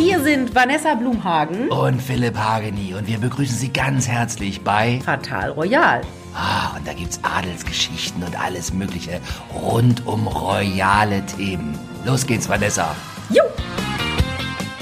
Hier 0.00 0.18
sind 0.20 0.54
Vanessa 0.54 0.94
Blumhagen 0.94 1.68
und 1.68 2.00
Philipp 2.00 2.34
Hageni 2.34 2.94
und 2.94 3.06
wir 3.06 3.18
begrüßen 3.18 3.54
Sie 3.54 3.70
ganz 3.70 4.08
herzlich 4.08 4.62
bei 4.62 4.98
Fatal 5.04 5.50
Royal. 5.50 6.00
Ah, 6.34 6.74
und 6.74 6.88
da 6.88 6.94
gibt's 6.94 7.20
Adelsgeschichten 7.22 8.22
und 8.22 8.40
alles 8.42 8.72
Mögliche 8.72 9.20
rund 9.54 10.06
um 10.06 10.26
royale 10.26 11.22
Themen. 11.26 11.78
Los 12.06 12.26
geht's, 12.26 12.48
Vanessa. 12.48 12.96
Jo! 13.28 13.42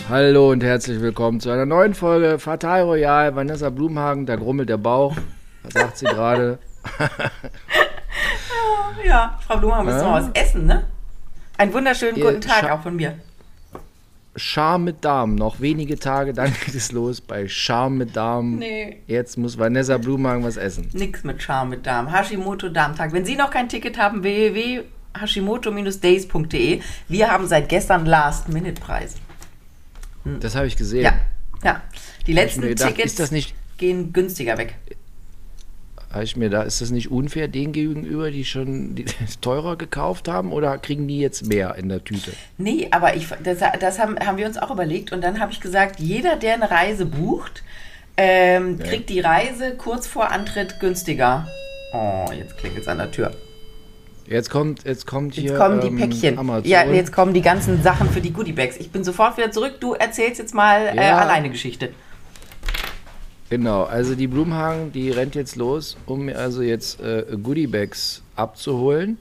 Hallo 0.08 0.52
und 0.52 0.62
herzlich 0.62 1.00
willkommen 1.00 1.40
zu 1.40 1.50
einer 1.50 1.66
neuen 1.66 1.94
Folge 1.94 2.38
Fatal 2.38 2.82
Royal. 2.82 3.34
Vanessa 3.34 3.70
Blumhagen, 3.70 4.24
da 4.24 4.36
grummelt 4.36 4.68
der 4.68 4.76
Bauch. 4.76 5.16
Was 5.64 5.72
sagt 5.72 5.98
sie 5.98 6.06
gerade? 6.06 6.60
ja, 9.04 9.36
Frau 9.44 9.56
Blumhagen, 9.56 9.86
müssen 9.86 10.06
wir 10.06 10.12
was 10.12 10.30
essen, 10.34 10.66
ne? 10.66 10.84
Einen 11.56 11.72
wunderschönen 11.72 12.16
Ihr 12.16 12.24
guten 12.24 12.40
Tag 12.40 12.70
auch 12.70 12.82
von 12.82 12.94
mir. 12.94 13.18
Charme 14.38 14.84
mit 14.84 15.04
Damen. 15.04 15.34
Noch 15.34 15.60
wenige 15.60 15.98
Tage, 15.98 16.32
dann 16.32 16.52
geht 16.64 16.74
es 16.74 16.92
los 16.92 17.20
bei 17.20 17.48
Charme 17.48 17.98
mit 17.98 18.16
Damen. 18.16 18.58
Nee. 18.58 18.98
Jetzt 19.06 19.36
muss 19.38 19.58
Vanessa 19.58 19.98
Blumhagen 19.98 20.44
was 20.44 20.56
essen. 20.56 20.88
Nix 20.92 21.24
mit 21.24 21.42
Charme 21.42 21.70
mit 21.70 21.86
Darm. 21.86 22.10
Hashimoto 22.12 22.68
Darmtag. 22.68 23.12
Wenn 23.12 23.24
Sie 23.24 23.36
noch 23.36 23.50
kein 23.50 23.68
Ticket 23.68 23.98
haben, 23.98 24.22
www.hashimoto-days.de. 24.22 26.80
Wir 27.08 27.30
haben 27.30 27.46
seit 27.46 27.68
gestern 27.68 28.06
Last-Minute-Preis. 28.06 29.14
Das 30.40 30.54
habe 30.54 30.66
ich 30.66 30.76
gesehen. 30.76 31.04
Ja, 31.04 31.14
ja. 31.62 31.82
Die 32.26 32.32
letzten 32.32 32.62
gedacht, 32.62 32.88
Tickets 32.94 33.12
ist 33.12 33.20
das 33.20 33.30
nicht- 33.30 33.54
gehen 33.78 34.12
günstiger 34.12 34.58
weg. 34.58 34.74
Habe 36.10 36.24
ich 36.24 36.36
mir 36.36 36.48
da, 36.48 36.62
ist 36.62 36.80
das 36.80 36.90
nicht 36.90 37.10
unfair 37.10 37.48
denen 37.48 37.72
gegenüber, 37.72 38.30
die 38.30 38.44
schon 38.44 38.94
die 38.94 39.04
teurer 39.42 39.76
gekauft 39.76 40.26
haben 40.26 40.52
oder 40.52 40.78
kriegen 40.78 41.06
die 41.06 41.20
jetzt 41.20 41.46
mehr 41.46 41.74
in 41.74 41.88
der 41.90 42.02
Tüte? 42.02 42.32
Nee, 42.56 42.88
aber 42.90 43.14
ich, 43.14 43.28
das, 43.44 43.58
das 43.78 43.98
haben, 43.98 44.18
haben 44.18 44.38
wir 44.38 44.46
uns 44.46 44.56
auch 44.56 44.70
überlegt 44.70 45.12
und 45.12 45.22
dann 45.22 45.38
habe 45.38 45.52
ich 45.52 45.60
gesagt, 45.60 46.00
jeder, 46.00 46.36
der 46.36 46.54
eine 46.54 46.70
Reise 46.70 47.04
bucht, 47.04 47.62
ähm, 48.16 48.78
kriegt 48.78 49.10
die 49.10 49.20
Reise 49.20 49.74
kurz 49.76 50.06
vor 50.06 50.30
Antritt 50.30 50.80
günstiger. 50.80 51.46
Oh, 51.92 52.26
jetzt 52.36 52.56
klingelt 52.56 52.82
es 52.82 52.88
an 52.88 52.98
der 52.98 53.10
Tür. 53.10 53.30
Jetzt 54.26 54.50
kommt, 54.50 54.84
jetzt 54.84 55.06
kommt 55.06 55.34
hier. 55.34 55.52
Jetzt 55.52 55.58
kommen 55.58 55.80
die 55.80 55.86
ähm, 55.86 55.96
Päckchen. 55.96 56.38
Amazon. 56.38 56.70
Ja, 56.70 56.84
jetzt 56.84 57.12
kommen 57.12 57.32
die 57.32 57.40
ganzen 57.40 57.82
Sachen 57.82 58.10
für 58.10 58.20
die 58.20 58.32
Goodiebags. 58.32 58.76
Ich 58.76 58.90
bin 58.90 59.04
sofort 59.04 59.36
wieder 59.38 59.50
zurück. 59.50 59.76
Du 59.80 59.94
erzählst 59.94 60.38
jetzt 60.38 60.54
mal 60.54 60.86
äh, 60.88 60.96
Ja. 60.96 61.18
alleine 61.18 61.48
Geschichte. 61.48 61.90
Genau, 63.50 63.84
also 63.84 64.14
die 64.14 64.26
Blumhagen, 64.26 64.92
die 64.92 65.10
rennt 65.10 65.34
jetzt 65.34 65.56
los, 65.56 65.96
um 66.04 66.26
mir 66.26 66.38
also 66.38 66.60
jetzt 66.60 67.00
äh, 67.00 67.24
Goodiebags 67.42 68.22
abzuholen. 68.36 69.16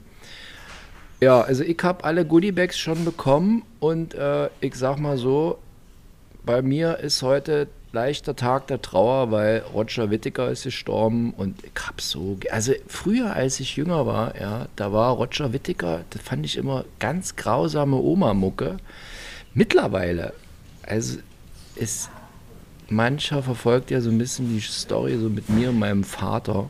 Ja, 1.21 1.41
also 1.41 1.63
ich 1.63 1.81
habe 1.81 2.03
alle 2.03 2.25
Goodiebags 2.25 2.77
schon 2.77 3.05
bekommen 3.05 3.63
und 3.79 4.13
äh, 4.13 4.49
ich 4.59 4.75
sag 4.75 4.99
mal 4.99 5.17
so, 5.17 5.57
bei 6.45 6.61
mir 6.61 6.99
ist 6.99 7.21
heute 7.23 7.67
leichter 7.93 8.35
Tag 8.35 8.67
der 8.67 8.81
Trauer, 8.81 9.31
weil 9.31 9.63
Roger 9.73 10.11
Whittaker 10.11 10.51
ist 10.51 10.63
gestorben 10.63 11.33
und 11.33 11.63
ich 11.63 11.87
hab 11.87 12.01
so, 12.01 12.37
also 12.51 12.73
früher 12.87 13.33
als 13.33 13.59
ich 13.61 13.77
jünger 13.77 14.05
war, 14.05 14.39
ja, 14.39 14.67
da 14.75 14.91
war 14.91 15.13
Roger 15.13 15.53
Whittaker, 15.53 16.01
das 16.09 16.21
fand 16.21 16.45
ich 16.45 16.57
immer 16.57 16.83
ganz 16.99 17.35
grausame 17.37 17.95
Oma-Mucke. 17.95 18.77
Mittlerweile, 19.53 20.33
also 20.83 21.17
ist 21.75 22.09
mancher 22.89 23.43
verfolgt 23.43 23.91
ja 23.91 24.01
so 24.01 24.09
ein 24.09 24.17
bisschen 24.17 24.53
die 24.53 24.61
Story 24.61 25.17
so 25.19 25.29
mit 25.29 25.49
mir 25.49 25.69
und 25.69 25.79
meinem 25.79 26.03
Vater, 26.03 26.69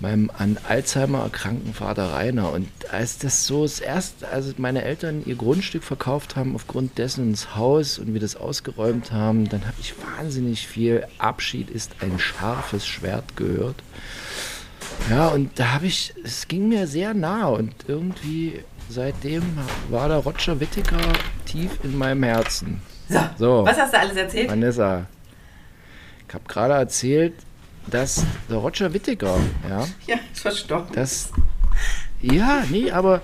meinem 0.00 0.30
an 0.36 0.58
Alzheimer 0.68 1.20
erkrankten 1.20 1.74
Vater 1.74 2.12
Rainer. 2.12 2.52
Und 2.52 2.68
als 2.90 3.18
das 3.18 3.46
so 3.46 3.62
das 3.62 3.80
erste, 3.80 4.28
also 4.28 4.52
meine 4.58 4.82
Eltern 4.82 5.22
ihr 5.24 5.36
Grundstück 5.36 5.84
verkauft 5.84 6.36
haben 6.36 6.54
aufgrund 6.54 6.98
dessen 6.98 7.30
ins 7.30 7.56
Haus 7.56 7.98
und 7.98 8.12
wir 8.12 8.20
das 8.20 8.36
ausgeräumt 8.36 9.12
haben, 9.12 9.48
dann 9.48 9.66
habe 9.66 9.76
ich 9.80 9.94
wahnsinnig 10.16 10.66
viel 10.66 11.06
Abschied 11.18 11.70
ist 11.70 11.96
ein 12.00 12.18
scharfes 12.18 12.86
Schwert 12.86 13.36
gehört. 13.36 13.76
Ja, 15.10 15.28
und 15.28 15.58
da 15.58 15.72
habe 15.72 15.86
ich, 15.86 16.14
es 16.24 16.48
ging 16.48 16.68
mir 16.68 16.86
sehr 16.86 17.14
nah 17.14 17.46
und 17.46 17.72
irgendwie 17.86 18.60
seitdem 18.88 19.42
war 19.90 20.08
der 20.08 20.18
Roger 20.18 20.60
Whittaker 20.60 21.12
tief 21.44 21.70
in 21.82 21.96
meinem 21.96 22.22
Herzen. 22.22 22.80
So, 23.08 23.18
So. 23.38 23.64
was 23.64 23.78
hast 23.78 23.92
du 23.94 23.98
alles 23.98 24.16
erzählt? 24.16 24.50
Vanessa, 24.50 25.06
ich 26.28 26.34
habe 26.34 26.44
gerade 26.48 26.74
erzählt, 26.74 27.34
dass 27.86 28.24
der 28.50 28.56
Roger 28.56 28.92
Whittaker, 28.92 29.36
ja, 29.68 29.86
Ja, 30.06 30.16
ist 30.32 30.40
verstorben. 30.40 30.92
das, 30.94 31.30
ja, 32.20 32.64
nee, 32.68 32.90
aber 32.90 33.22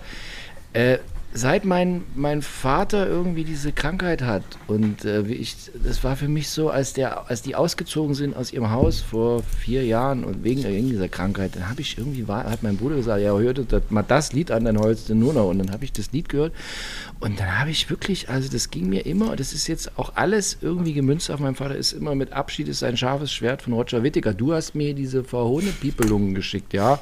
äh, 0.73 0.99
seit 1.35 1.65
mein, 1.65 2.05
mein 2.15 2.43
Vater 2.43 3.07
irgendwie 3.07 3.45
diese 3.45 3.73
Krankheit 3.73 4.23
hat 4.23 4.43
und 4.67 5.05
äh, 5.05 5.27
wie 5.29 5.35
ich, 5.35 5.57
das 5.83 6.05
war 6.05 6.17
für 6.17 6.29
mich 6.29 6.51
so, 6.51 6.71
als 6.71 6.93
der, 6.93 7.31
als 7.31 7.43
die 7.43 7.55
ausgezogen 7.55 8.15
sind 8.15 8.37
aus 8.37 8.53
ihrem 8.53 8.71
Haus 8.71 9.01
vor 9.01 9.43
vier 9.43 9.85
Jahren 9.85 10.25
und 10.25 10.45
wegen, 10.45 10.63
wegen 10.65 10.89
dieser 10.89 11.09
Krankheit, 11.09 11.57
dann 11.57 11.69
habe 11.69 11.81
ich 11.81 11.97
irgendwie, 11.97 12.29
war, 12.29 12.45
hat 12.45 12.63
mein 12.63 12.77
Bruder 12.77 12.97
gesagt, 12.97 13.23
ja, 13.23 13.37
hörte 13.37 13.65
das, 13.65 13.83
mal 13.91 14.03
das 14.03 14.33
Lied 14.33 14.51
an, 14.51 14.65
dann 14.65 14.79
heulst 14.79 15.09
du 15.09 15.15
nur 15.15 15.33
noch 15.33 15.49
und 15.49 15.59
dann 15.59 15.73
habe 15.73 15.85
ich 15.85 15.93
das 15.93 16.13
Lied 16.13 16.29
gehört 16.29 16.53
und 17.21 17.41
dann 17.41 17.59
habe 17.59 17.71
ich 17.71 17.89
wirklich, 17.89 18.29
also 18.29 18.51
das 18.51 18.71
ging 18.71 18.89
mir 18.89 19.07
immer, 19.07 19.37
das 19.37 19.53
ist 19.53 19.69
jetzt 19.69 19.99
auch 19.99 20.17
alles 20.17 20.59
irgendwie 20.61 20.93
gemünzt 20.93 21.31
auf 21.31 21.41
meinen 21.41 21.55
Vater, 21.55 21.77
ist 21.77 21.93
immer 21.93 22.15
mit 22.15 22.33
Abschied 22.33 22.69
ist 22.69 22.83
ein 22.83 22.97
scharfes 22.97 23.33
Schwert 23.33 23.63
von 23.63 23.73
Roger 23.73 24.03
Whittaker. 24.03 24.35
Du 24.35 24.53
hast 24.53 24.75
mir 24.75 24.95
diese 24.95 25.25
verhohne 25.25 25.71
Piepelungen 25.71 26.35
geschickt, 26.35 26.73
ja. 26.73 26.99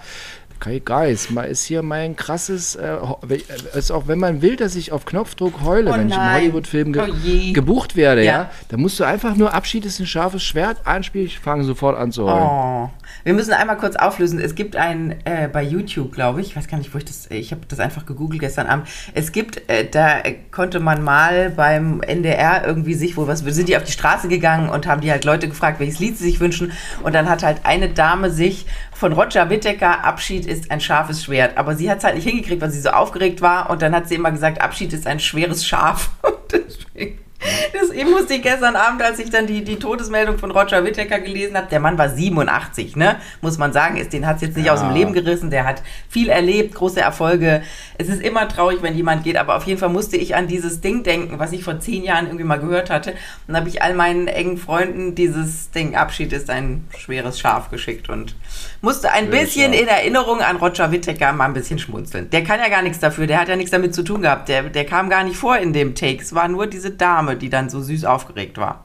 Kai 0.60 0.80
Geis, 0.84 1.30
mal 1.30 1.44
ist 1.44 1.64
hier 1.64 1.82
mein 1.82 2.16
krasses, 2.16 2.76
äh, 2.76 2.96
äh, 3.28 3.78
ist 3.78 3.90
auch 3.90 4.06
wenn 4.06 4.18
man 4.18 4.42
will, 4.42 4.56
dass 4.56 4.76
ich 4.76 4.92
auf 4.92 5.04
Knopfdruck 5.06 5.62
heule, 5.62 5.90
Oh 5.90 5.94
wenn 5.94 6.08
ich 6.08 6.14
im. 6.14 6.34
Hollywood-Film 6.34 6.92
ge 6.92 7.02
Oh 7.02 7.52
gebucht 7.52 7.96
werde, 7.96 8.24
ja. 8.24 8.32
Ja. 8.32 8.50
dann 8.68 8.80
musst 8.80 9.00
du 9.00 9.04
einfach 9.04 9.34
nur 9.34 9.54
Abschied 9.54 9.84
ist 9.86 9.98
ein 9.98 10.06
scharfes 10.06 10.42
Schwert, 10.42 10.86
anspielen, 10.86 11.26
ich 11.26 11.38
fange 11.38 11.64
sofort 11.64 11.98
an 11.98 12.12
zu 12.12 12.26
heulen. 12.26 12.42
Oh. 12.42 12.90
Wir 13.24 13.34
müssen 13.34 13.52
einmal 13.52 13.76
kurz 13.76 13.96
auflösen. 13.96 14.38
Es 14.38 14.54
gibt 14.54 14.76
ein 14.76 15.16
äh, 15.24 15.48
bei 15.48 15.62
YouTube, 15.62 16.12
glaube 16.12 16.40
ich, 16.40 16.48
ich 16.48 16.56
weiß 16.56 16.68
gar 16.68 16.78
nicht, 16.78 16.94
wo 16.94 16.98
ich 16.98 17.04
das, 17.04 17.30
ich 17.30 17.52
habe 17.52 17.62
das 17.68 17.80
einfach 17.80 18.06
gegoogelt 18.06 18.40
gestern 18.40 18.66
Abend. 18.66 18.88
Es 19.14 19.32
gibt, 19.32 19.68
äh, 19.68 19.86
da 19.90 20.22
konnte 20.50 20.80
man 20.80 21.02
mal 21.02 21.50
beim 21.50 22.00
NDR 22.02 22.66
irgendwie 22.66 22.94
sich, 22.94 23.16
wo 23.16 23.26
was, 23.26 23.40
sind 23.40 23.68
die 23.68 23.76
auf 23.76 23.84
die 23.84 23.92
Straße 23.92 24.28
gegangen 24.28 24.68
und 24.68 24.86
haben 24.86 25.00
die 25.00 25.10
halt 25.10 25.24
Leute 25.24 25.48
gefragt, 25.48 25.80
welches 25.80 25.98
Lied 25.98 26.18
sie 26.18 26.24
sich 26.24 26.40
wünschen. 26.40 26.72
Und 27.02 27.14
dann 27.14 27.28
hat 27.28 27.42
halt 27.42 27.60
eine 27.64 27.88
Dame 27.88 28.30
sich 28.30 28.66
von 29.00 29.14
Roger 29.14 29.48
Whittaker, 29.48 30.04
Abschied 30.04 30.44
ist 30.44 30.70
ein 30.70 30.78
scharfes 30.78 31.24
Schwert. 31.24 31.56
Aber 31.56 31.74
sie 31.74 31.90
hat 31.90 31.98
es 31.98 32.04
halt 32.04 32.16
nicht 32.16 32.28
hingekriegt, 32.28 32.60
weil 32.60 32.70
sie 32.70 32.82
so 32.82 32.90
aufgeregt 32.90 33.40
war. 33.40 33.70
Und 33.70 33.80
dann 33.80 33.94
hat 33.94 34.06
sie 34.06 34.14
immer 34.14 34.30
gesagt, 34.30 34.60
Abschied 34.60 34.92
ist 34.92 35.06
ein 35.06 35.18
schweres 35.18 35.66
Schaf. 35.66 36.10
Und 36.22 36.36
deswegen 36.52 37.18
das, 37.72 37.90
ich 37.90 38.04
musste 38.04 38.34
ich 38.34 38.42
gestern 38.42 38.76
Abend, 38.76 39.02
als 39.02 39.18
ich 39.18 39.30
dann 39.30 39.46
die, 39.46 39.64
die 39.64 39.76
Todesmeldung 39.76 40.38
von 40.38 40.50
Roger 40.50 40.84
Whittaker 40.84 41.20
gelesen 41.20 41.56
habe, 41.56 41.68
der 41.70 41.80
Mann 41.80 41.96
war 41.96 42.08
87, 42.08 42.96
ne? 42.96 43.16
Muss 43.40 43.56
man 43.56 43.72
sagen, 43.72 43.96
ist, 43.96 44.12
den 44.12 44.26
hat 44.26 44.36
es 44.36 44.42
jetzt 44.42 44.56
nicht 44.56 44.70
aus 44.70 44.80
dem 44.80 44.92
Leben 44.92 45.12
gerissen, 45.12 45.50
der 45.50 45.64
hat 45.64 45.82
viel 46.08 46.28
erlebt, 46.28 46.74
große 46.74 47.00
Erfolge. 47.00 47.62
Es 47.96 48.08
ist 48.08 48.22
immer 48.22 48.48
traurig, 48.48 48.82
wenn 48.82 48.94
jemand 48.94 49.24
geht, 49.24 49.36
aber 49.36 49.56
auf 49.56 49.64
jeden 49.64 49.78
Fall 49.78 49.88
musste 49.88 50.16
ich 50.16 50.34
an 50.34 50.48
dieses 50.48 50.80
Ding 50.80 51.02
denken, 51.02 51.38
was 51.38 51.52
ich 51.52 51.64
vor 51.64 51.80
zehn 51.80 52.04
Jahren 52.04 52.26
irgendwie 52.26 52.44
mal 52.44 52.60
gehört 52.60 52.90
hatte. 52.90 53.10
Und 53.10 53.18
dann 53.48 53.56
habe 53.56 53.68
ich 53.68 53.82
all 53.82 53.94
meinen 53.94 54.28
engen 54.28 54.58
Freunden 54.58 55.14
dieses 55.14 55.70
Ding, 55.70 55.96
Abschied 55.96 56.32
ist 56.32 56.50
ein 56.50 56.86
schweres 56.96 57.40
Schaf 57.40 57.70
geschickt 57.70 58.08
und 58.10 58.34
musste 58.82 59.10
ein 59.12 59.26
Schweres 59.26 59.40
bisschen 59.40 59.72
Schaf. 59.72 59.82
in 59.82 59.88
Erinnerung 59.88 60.40
an 60.40 60.56
Roger 60.56 60.92
Whittaker 60.92 61.32
mal 61.32 61.46
ein 61.46 61.54
bisschen 61.54 61.78
schmunzeln. 61.78 62.28
Der 62.30 62.44
kann 62.44 62.60
ja 62.60 62.68
gar 62.68 62.82
nichts 62.82 62.98
dafür, 62.98 63.26
der 63.26 63.40
hat 63.40 63.48
ja 63.48 63.56
nichts 63.56 63.70
damit 63.70 63.94
zu 63.94 64.02
tun 64.02 64.22
gehabt. 64.22 64.48
Der, 64.48 64.64
der 64.64 64.84
kam 64.84 65.08
gar 65.08 65.24
nicht 65.24 65.36
vor 65.36 65.56
in 65.56 65.72
dem 65.72 65.94
Take. 65.94 66.20
Es 66.20 66.34
war 66.34 66.48
nur 66.48 66.66
diese 66.66 66.90
Dame, 66.90 67.29
die 67.36 67.50
dann 67.50 67.70
so 67.70 67.80
süß 67.80 68.04
aufgeregt 68.04 68.58
war. 68.58 68.84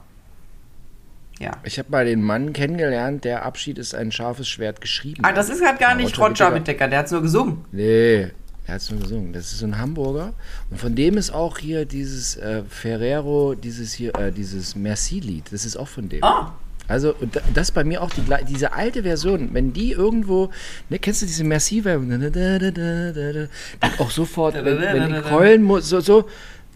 Ja. 1.38 1.52
Ich 1.64 1.78
habe 1.78 1.90
mal 1.90 2.06
den 2.06 2.22
Mann 2.22 2.52
kennengelernt, 2.54 3.24
der 3.24 3.44
Abschied 3.44 3.76
ist 3.78 3.94
ein 3.94 4.10
scharfes 4.10 4.48
Schwert 4.48 4.80
geschrieben 4.80 5.22
Ah, 5.24 5.32
das 5.32 5.50
ist 5.50 5.62
halt 5.64 5.78
gar 5.78 5.94
nicht 5.94 6.18
Roger 6.18 6.54
Whittaker. 6.54 6.88
Der 6.88 7.00
hat 7.00 7.06
es 7.06 7.12
nur 7.12 7.20
gesungen. 7.22 7.58
Nee, 7.72 8.28
er 8.66 8.74
hat 8.74 8.80
es 8.80 8.90
nur 8.90 9.00
gesungen. 9.00 9.34
Das 9.34 9.52
ist 9.52 9.58
so 9.58 9.66
ein 9.66 9.78
Hamburger. 9.78 10.32
Und 10.70 10.80
von 10.80 10.94
dem 10.94 11.18
ist 11.18 11.30
auch 11.30 11.58
hier 11.58 11.84
dieses 11.84 12.36
äh, 12.36 12.62
Ferrero, 12.68 13.54
dieses 13.54 13.92
hier, 13.92 14.14
äh, 14.18 14.32
dieses 14.32 14.74
Merci-Lied. 14.76 15.52
Das 15.52 15.66
ist 15.66 15.76
auch 15.76 15.88
von 15.88 16.08
dem. 16.08 16.24
Ah. 16.24 16.54
Also, 16.88 17.14
und 17.20 17.36
da- 17.36 17.40
das 17.52 17.68
ist 17.68 17.74
bei 17.74 17.84
mir 17.84 18.00
auch 18.00 18.10
die, 18.10 18.22
diese 18.48 18.72
alte 18.72 19.02
Version. 19.02 19.50
Wenn 19.52 19.74
die 19.74 19.92
irgendwo, 19.92 20.50
ne, 20.88 20.98
kennst 20.98 21.20
du 21.20 21.26
diese. 21.26 21.44
Die 21.44 23.48
Auch 23.98 24.10
sofort, 24.10 24.54
wenn, 24.54 24.80
wenn 24.80 25.14
ich 25.16 25.24
heulen 25.30 25.62
muss, 25.62 25.86
so, 25.88 26.00
so, 26.00 26.26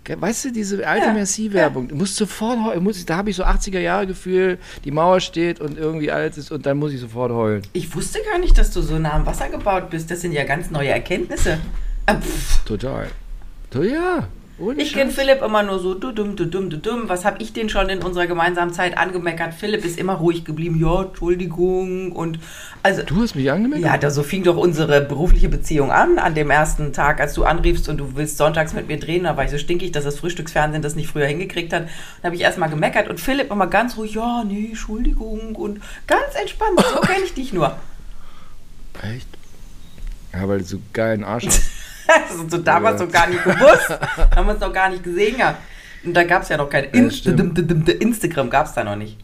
weißt 0.08 0.47
du, 0.47 0.52
diese 0.52 0.87
alte 0.87 1.06
Ja, 1.06 1.12
Merci-Werbung, 1.12 1.88
du 1.88 1.94
musst 1.94 2.17
sofort 2.17 2.58
heulen, 2.64 2.82
muss, 2.82 3.05
da 3.05 3.17
habe 3.17 3.31
ich 3.31 3.37
so 3.37 3.44
80er-Jahre-Gefühl, 3.44 4.58
die 4.85 4.91
Mauer 4.91 5.20
steht 5.20 5.61
und 5.61 5.79
irgendwie 5.79 6.11
alles 6.11 6.38
ist 6.38 6.50
und 6.50 6.67
dann 6.67 6.79
muss 6.79 6.93
ich 6.93 7.00
sofort 7.00 7.32
heulen. 7.32 7.62
Ich 7.73 7.94
wusste 7.94 8.19
gar 8.31 8.38
nicht, 8.38 8.56
dass 8.58 8.70
du 8.70 8.82
so 8.82 8.99
nah 8.99 9.12
am 9.12 9.26
Wasser 9.26 9.49
gebaut 9.49 9.91
bist. 9.91 10.11
Das 10.11 10.20
sind 10.20 10.32
ja 10.32 10.44
ganz 10.44 10.70
neue 10.70 10.88
Erkenntnisse. 10.88 11.58
Ah, 12.06 12.14
pff. 12.14 12.64
Total. 12.64 13.08
So, 13.73 13.82
ja. 13.82 14.26
Ohne 14.60 14.82
Ich 14.82 14.92
kenne. 14.92 15.10
Philipp 15.10 15.40
immer 15.42 15.62
nur 15.62 15.78
so, 15.78 15.94
du 15.94 16.12
dumm, 16.12 16.36
du 16.36 16.44
dumm, 16.46 16.68
du 16.68 16.76
dumm. 16.76 17.08
Was 17.08 17.24
habe 17.24 17.42
ich 17.42 17.52
den 17.52 17.68
schon 17.70 17.88
in 17.88 18.00
unserer 18.02 18.26
gemeinsamen 18.26 18.72
Zeit 18.72 18.98
angemeckert? 18.98 19.54
Philipp 19.54 19.84
ist 19.84 19.98
immer 19.98 20.14
ruhig 20.14 20.44
geblieben. 20.44 20.78
Ja, 20.80 21.02
Entschuldigung. 21.04 22.12
Und 22.12 22.38
also, 22.82 23.02
Du 23.02 23.22
hast 23.22 23.34
mich 23.34 23.50
angemeldet? 23.50 23.86
ja, 23.86 23.96
da 23.96 24.10
so 24.10 24.22
fing 24.22 24.42
doch 24.44 24.56
unsere 24.56 25.00
berufliche 25.00 25.48
Beziehung 25.48 25.90
an, 25.90 26.18
an 26.18 26.34
dem 26.34 26.50
ersten 26.50 26.92
Tag, 26.92 27.20
als 27.20 27.32
du 27.34 27.44
anriefst 27.44 27.88
und 27.88 27.96
du 27.98 28.16
willst 28.16 28.36
sonntags 28.36 28.74
mit 28.74 28.86
mir 28.88 28.98
drehen. 29.00 29.24
Da 29.24 29.36
war 29.36 29.44
ich 29.44 29.50
so 29.50 29.58
stinkig, 29.58 29.92
dass 29.92 30.04
das 30.04 30.18
Frühstücksfernsehen 30.18 30.82
das 30.82 30.94
nicht 30.94 31.08
früher 31.08 31.26
hingekriegt 31.26 31.72
hat. 31.72 31.88
Da 32.20 32.26
habe 32.26 32.36
ich 32.36 32.42
erstmal 32.42 32.68
gemeckert 32.68 33.08
und 33.08 33.18
Philipp 33.18 33.50
immer 33.50 33.66
ganz 33.66 33.96
ruhig, 33.96 34.14
ja, 34.14 34.44
nee, 34.44 34.66
Entschuldigung. 34.68 35.56
Und 35.56 35.80
ganz 36.06 36.34
entspannt. 36.40 36.80
So 36.94 37.00
kenne 37.00 37.24
ich 37.24 37.32
dich 37.34 37.52
nur. 37.52 37.76
Echt? 39.02 39.28
Ja, 40.32 40.46
weil 40.46 40.58
du 40.58 40.64
so 40.64 40.78
geilen 40.92 41.24
Arsch 41.24 41.46
hast. 41.46 41.62
Das 42.28 42.36
ist 42.36 42.50
so 42.50 42.58
damals 42.58 43.00
noch 43.00 43.10
gar 43.10 43.28
nicht 43.28 43.42
gewusst. 43.44 43.90
haben 44.34 44.46
wir 44.46 44.52
uns 44.52 44.60
noch 44.60 44.72
gar 44.72 44.88
nicht 44.88 45.02
gesehen 45.02 45.36
gehabt. 45.36 45.58
Und 46.04 46.14
da 46.14 46.24
gab 46.24 46.42
es 46.42 46.48
ja 46.48 46.56
noch 46.56 46.68
kein 46.68 46.84
Inst. 46.84 47.26
Instagram, 47.26 48.50
gab 48.50 48.66
es 48.66 48.72
da 48.72 48.84
noch 48.84 48.96
nicht. 48.96 49.18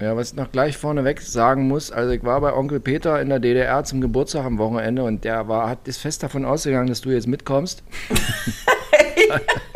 Ja, 0.00 0.16
was 0.16 0.30
ich 0.30 0.36
noch 0.36 0.50
gleich 0.50 0.78
vorneweg 0.78 1.20
sagen 1.20 1.68
muss, 1.68 1.92
also 1.92 2.10
ich 2.12 2.24
war 2.24 2.40
bei 2.40 2.54
Onkel 2.54 2.80
Peter 2.80 3.20
in 3.20 3.28
der 3.28 3.38
DDR 3.38 3.84
zum 3.84 4.00
Geburtstag 4.00 4.46
am 4.46 4.56
Wochenende 4.56 5.04
und 5.04 5.24
der 5.24 5.46
war, 5.46 5.68
hat, 5.68 5.86
ist 5.86 5.98
fest 5.98 6.22
davon 6.22 6.46
ausgegangen, 6.46 6.88
dass 6.88 7.02
du 7.02 7.10
jetzt 7.10 7.26
mitkommst. 7.26 7.82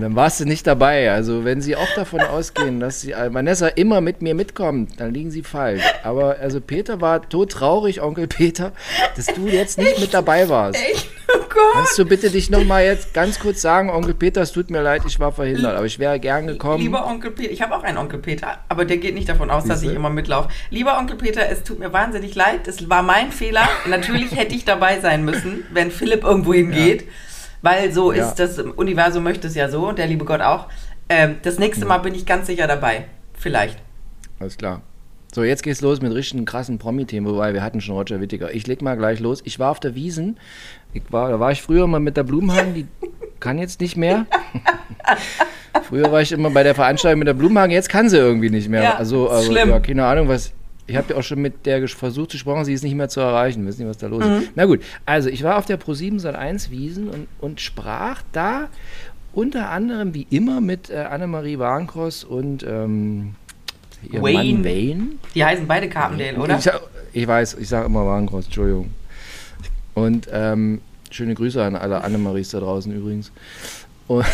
und 0.00 0.04
dann 0.04 0.16
warst 0.16 0.40
du 0.40 0.46
nicht 0.46 0.66
dabei. 0.66 1.12
Also 1.12 1.44
wenn 1.44 1.60
sie 1.60 1.76
auch 1.76 1.94
davon 1.94 2.20
ausgehen, 2.32 2.80
dass 2.80 3.02
sie, 3.02 3.12
äh, 3.12 3.34
Vanessa 3.34 3.68
immer 3.68 4.00
mit 4.00 4.22
mir 4.22 4.34
mitkommt, 4.34 4.98
dann 4.98 5.12
liegen 5.12 5.30
sie 5.30 5.42
falsch. 5.42 5.82
Aber 6.02 6.36
also 6.40 6.58
Peter 6.62 7.02
war 7.02 7.28
todtraurig, 7.28 8.00
Onkel 8.00 8.26
Peter, 8.26 8.72
dass 9.14 9.26
du 9.26 9.46
jetzt 9.46 9.76
nicht 9.76 10.00
mit 10.00 10.14
dabei 10.14 10.48
warst. 10.48 10.80
Echt? 10.80 11.06
Oh 11.28 11.38
Gott. 11.50 11.72
Kannst 11.74 11.98
du 11.98 12.06
bitte 12.06 12.30
dich 12.30 12.48
nochmal 12.48 12.84
jetzt 12.84 13.12
ganz 13.12 13.38
kurz 13.38 13.60
sagen, 13.60 13.90
Onkel 13.90 14.14
Peter, 14.14 14.40
es 14.40 14.52
tut 14.52 14.70
mir 14.70 14.80
leid, 14.80 15.02
ich 15.06 15.20
war 15.20 15.32
verhindert, 15.32 15.76
aber 15.76 15.84
ich 15.84 15.98
wäre 15.98 16.18
gern 16.18 16.46
gekommen. 16.46 16.82
Lieber 16.82 17.06
Onkel 17.06 17.32
Peter, 17.32 17.52
ich 17.52 17.60
habe 17.60 17.76
auch 17.76 17.82
einen 17.82 17.98
Onkel 17.98 18.20
Peter, 18.20 18.56
aber 18.70 18.86
der 18.86 18.96
geht 18.96 19.14
nicht 19.14 19.28
davon 19.28 19.50
aus, 19.50 19.64
dass 19.64 19.80
ich 19.80 19.88
Siehste? 19.88 19.96
immer 19.96 20.08
mitlaufe. 20.08 20.48
Lieber 20.70 20.98
Onkel 20.98 21.16
Peter, 21.18 21.46
es 21.50 21.62
tut 21.62 21.78
mir 21.78 21.92
wahnsinnig 21.92 22.34
leid, 22.34 22.66
es 22.66 22.88
war 22.88 23.02
mein 23.02 23.32
Fehler. 23.32 23.68
Natürlich 23.86 24.34
hätte 24.34 24.54
ich 24.54 24.64
dabei 24.64 24.98
sein 25.00 25.26
müssen, 25.26 25.66
wenn 25.70 25.90
Philipp 25.90 26.24
irgendwo 26.24 26.54
hingeht, 26.54 27.04
weil 27.62 27.92
so 27.92 28.12
Ja. 28.12 28.28
ist 28.28 28.36
das 28.36 28.58
Universum 28.58 29.22
möchte 29.22 29.46
es 29.48 29.54
ja 29.54 29.68
so 29.68 29.88
und 29.88 29.98
der 29.98 30.06
liebe 30.06 30.24
Gott 30.24 30.40
auch. 30.40 30.68
Ähm, 31.08 31.36
das 31.42 31.58
nächste 31.58 31.86
Mal 31.86 31.98
bin 31.98 32.14
ich 32.14 32.24
ganz 32.26 32.46
sicher 32.46 32.66
dabei. 32.66 33.04
Vielleicht. 33.34 33.78
Alles 34.38 34.56
klar. 34.56 34.82
So, 35.32 35.44
jetzt 35.44 35.62
geht's 35.62 35.80
los 35.80 36.00
mit 36.00 36.12
richtigen 36.12 36.44
krassen 36.44 36.78
Promi-Themen, 36.78 37.26
wobei 37.26 37.54
wir 37.54 37.62
hatten 37.62 37.80
schon 37.80 37.94
Roger 37.94 38.20
Whittaker. 38.20 38.52
Ich 38.52 38.66
leg 38.66 38.82
mal 38.82 38.96
gleich 38.96 39.20
los. 39.20 39.42
Ich 39.44 39.58
war 39.60 39.70
auf 39.70 39.78
der 39.78 39.94
Wiesen. 39.94 40.38
Ich 40.92 41.02
war, 41.10 41.30
da 41.30 41.38
war 41.38 41.52
ich 41.52 41.62
früher 41.62 41.86
mal 41.86 42.00
mit 42.00 42.16
der 42.16 42.24
Blumenhagen, 42.24 42.74
die 42.74 42.86
kann 43.40 43.58
jetzt 43.58 43.80
nicht 43.80 43.96
mehr. 43.96 44.26
früher 45.88 46.10
war 46.10 46.20
ich 46.20 46.32
immer 46.32 46.50
bei 46.50 46.62
der 46.62 46.74
Veranstaltung 46.74 47.20
mit 47.20 47.28
der 47.28 47.34
Blumenhagen, 47.34 47.70
jetzt 47.72 47.88
kann 47.88 48.08
sie 48.08 48.16
irgendwie 48.16 48.50
nicht 48.50 48.68
mehr. 48.68 48.82
Ja, 48.82 48.94
also, 48.96 49.28
also 49.28 49.52
ja, 49.52 49.78
keine 49.80 50.04
Ahnung, 50.04 50.28
was. 50.28 50.52
Ich 50.90 50.96
habe 50.96 51.12
ja 51.12 51.18
auch 51.18 51.22
schon 51.22 51.40
mit 51.40 51.66
der 51.66 51.86
versucht 51.88 52.32
zu 52.32 52.38
sprechen, 52.38 52.64
sie 52.64 52.72
ist 52.72 52.82
nicht 52.84 52.94
mehr 52.94 53.08
zu 53.08 53.20
erreichen. 53.20 53.66
Wissen 53.66 53.80
nicht, 53.82 53.88
was 53.90 53.98
da 53.98 54.06
los 54.08 54.24
Mhm. 54.24 54.32
ist. 54.42 54.50
Na 54.54 54.64
gut, 54.66 54.80
also 55.06 55.28
ich 55.28 55.42
war 55.42 55.56
auf 55.58 55.66
der 55.66 55.78
Pro7 55.80 56.20
Sat1 56.20 56.70
Wiesen 56.70 57.08
und, 57.08 57.26
und 57.40 57.60
sprach 57.60 58.22
da 58.32 58.68
unter 59.32 59.70
anderem 59.70 60.12
wie 60.14 60.26
immer 60.30 60.60
mit 60.60 60.90
äh, 60.90 60.96
Annemarie 60.96 61.58
Warnkross 61.58 62.24
und 62.24 62.64
ähm, 62.68 63.34
Wayne. 64.10 64.54
Mann 64.54 64.64
Wayne. 64.64 65.02
Die 65.34 65.44
heißen 65.44 65.66
beide 65.68 65.88
Carpendale, 65.88 66.36
oder? 66.38 66.58
Ich, 66.58 66.68
ich 67.22 67.26
weiß, 67.28 67.54
ich 67.60 67.68
sage 67.68 67.86
immer 67.86 68.04
Warengroß, 68.06 68.46
Entschuldigung. 68.46 68.90
Und 69.94 70.28
ähm, 70.32 70.80
schöne 71.10 71.34
Grüße 71.34 71.62
an 71.62 71.76
alle 71.76 72.02
Annemaries 72.02 72.50
da 72.50 72.60
draußen 72.60 72.92
übrigens. 72.92 73.30
Und, 74.08 74.24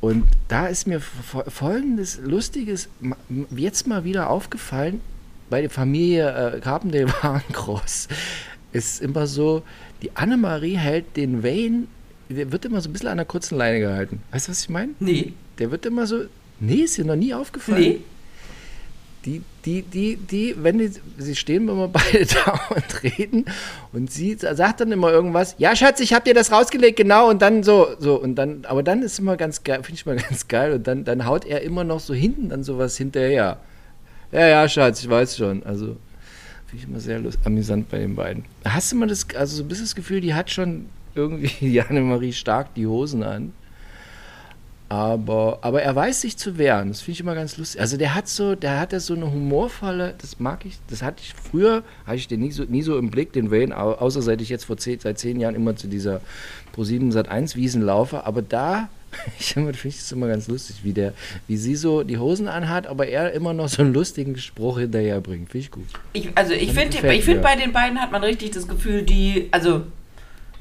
und 0.00 0.24
da 0.48 0.66
ist 0.66 0.86
mir 0.86 1.00
fo- 1.00 1.48
folgendes 1.48 2.18
Lustiges 2.24 2.88
jetzt 3.54 3.86
mal 3.86 4.04
wieder 4.04 4.30
aufgefallen, 4.30 5.00
bei 5.50 5.60
der 5.60 5.70
Familie 5.70 6.54
äh, 6.56 6.60
Carpendale 6.60 7.08
Warengroß 7.22 8.08
ist 8.72 9.00
immer 9.00 9.26
so, 9.26 9.62
die 10.02 10.14
Annemarie 10.16 10.76
hält 10.76 11.16
den 11.16 11.42
Wayne, 11.42 11.84
der 12.28 12.52
wird 12.52 12.64
immer 12.64 12.80
so 12.80 12.88
ein 12.88 12.92
bisschen 12.92 13.08
an 13.08 13.18
der 13.18 13.26
kurzen 13.26 13.56
Leine 13.56 13.80
gehalten. 13.80 14.20
Weißt 14.32 14.48
du, 14.48 14.50
was 14.50 14.62
ich 14.62 14.68
meine? 14.68 14.92
Nee. 14.98 15.32
Der 15.58 15.70
wird 15.70 15.86
immer 15.86 16.06
so, 16.06 16.24
nee, 16.60 16.76
ist 16.76 16.98
dir 16.98 17.04
noch 17.04 17.16
nie 17.16 17.32
aufgefallen. 17.32 17.80
Nee. 17.80 18.00
Die, 19.24 19.42
die, 19.64 19.80
die, 19.80 20.16
die, 20.16 20.54
wenn 20.58 20.78
die, 20.78 20.90
sie 21.16 21.34
stehen 21.34 21.66
immer 21.68 21.88
beide 21.92 22.26
da 22.26 22.60
und 22.74 23.02
reden 23.02 23.46
und 23.92 24.10
sie 24.10 24.34
sagt 24.34 24.80
dann 24.80 24.92
immer 24.92 25.10
irgendwas, 25.10 25.54
ja 25.56 25.74
Schatz, 25.74 26.00
ich 26.00 26.12
hab 26.12 26.24
dir 26.24 26.34
das 26.34 26.52
rausgelegt, 26.52 26.96
genau, 26.96 27.30
und 27.30 27.40
dann 27.40 27.62
so, 27.62 27.88
so, 27.98 28.20
und 28.20 28.34
dann, 28.34 28.66
aber 28.66 28.82
dann 28.82 29.02
ist 29.02 29.18
immer 29.18 29.38
ganz 29.38 29.64
geil, 29.64 29.82
finde 29.82 29.94
ich 29.94 30.04
mal 30.04 30.16
ganz 30.28 30.48
geil, 30.48 30.74
und 30.74 30.86
dann, 30.86 31.04
dann 31.04 31.24
haut 31.24 31.46
er 31.46 31.62
immer 31.62 31.84
noch 31.84 32.00
so 32.00 32.12
hinten 32.12 32.50
dann 32.50 32.64
sowas 32.64 32.98
hinterher. 32.98 33.60
Ja, 34.32 34.46
ja, 34.46 34.68
Schatz, 34.68 35.02
ich 35.02 35.08
weiß 35.08 35.36
schon, 35.36 35.62
also, 35.64 35.96
finde 36.66 36.76
ich 36.82 36.84
immer 36.84 37.00
sehr 37.00 37.18
lust, 37.20 37.38
amüsant 37.44 37.88
bei 37.88 37.98
den 37.98 38.16
beiden. 38.16 38.44
Hast 38.64 38.90
du 38.92 38.96
mal 38.96 39.06
das, 39.08 39.26
also 39.36 39.56
so 39.56 39.62
ein 39.62 39.68
bisschen 39.68 39.84
das 39.84 39.94
Gefühl, 39.94 40.20
die 40.20 40.34
hat 40.34 40.50
schon 40.50 40.86
irgendwie, 41.14 41.48
die 41.60 41.80
Annemarie 41.80 42.32
stark 42.32 42.74
die 42.74 42.86
Hosen 42.86 43.22
an. 43.22 43.52
Aber, 44.90 45.58
aber 45.62 45.82
er 45.82 45.96
weiß 45.96 46.20
sich 46.20 46.36
zu 46.36 46.58
wehren. 46.58 46.88
Das 46.88 47.00
finde 47.00 47.12
ich 47.12 47.20
immer 47.20 47.34
ganz 47.34 47.56
lustig. 47.56 47.80
Also 47.80 47.96
der 47.96 48.14
hat 48.14 48.28
so, 48.28 48.54
der 48.54 48.78
hat 48.78 48.92
so 49.00 49.14
eine 49.14 49.30
humorvolle, 49.32 50.14
das 50.18 50.38
mag 50.38 50.64
ich, 50.66 50.78
das 50.88 51.02
hatte 51.02 51.22
ich 51.22 51.32
früher, 51.34 51.82
hatte 52.06 52.16
ich 52.16 52.28
den 52.28 52.40
nie 52.40 52.52
so, 52.52 52.64
nie 52.64 52.82
so 52.82 52.98
im 52.98 53.10
Blick, 53.10 53.32
den 53.32 53.50
Wayne, 53.50 53.76
au- 53.76 53.94
außer 53.94 54.20
seit 54.22 54.40
ich 54.40 54.50
jetzt 54.50 54.64
vor 54.66 54.76
zehn, 54.76 55.00
seit 55.00 55.18
zehn 55.18 55.40
Jahren 55.40 55.54
immer 55.54 55.74
zu 55.74 55.88
dieser 55.88 56.20
Pro7 56.76 57.10
Sat 57.12 57.28
1 57.28 57.56
Wiesen 57.56 57.82
laufe. 57.82 58.24
Aber 58.24 58.42
da, 58.42 58.88
ich 59.38 59.54
finde 59.54 59.72
es 59.72 60.12
immer 60.12 60.28
ganz 60.28 60.48
lustig, 60.48 60.76
wie 60.82 60.92
der, 60.92 61.12
wie 61.46 61.56
sie 61.56 61.76
so 61.76 62.02
die 62.02 62.18
Hosen 62.18 62.48
anhat, 62.48 62.86
aber 62.86 63.06
er 63.06 63.32
immer 63.32 63.52
noch 63.52 63.68
so 63.68 63.82
einen 63.82 63.92
lustigen 63.92 64.36
Spruch 64.36 64.78
hinterher 64.78 65.20
bringt. 65.20 65.50
Finde 65.50 65.64
ich 65.64 65.70
gut. 65.70 65.86
Ich, 66.12 66.28
also 66.36 66.52
ich 66.52 66.72
finde, 66.72 67.12
ich 67.12 67.24
find, 67.24 67.42
bei 67.42 67.56
den 67.56 67.72
beiden 67.72 68.00
hat 68.00 68.12
man 68.12 68.22
richtig 68.22 68.52
das 68.52 68.68
Gefühl, 68.68 69.02
die, 69.02 69.48
also 69.50 69.82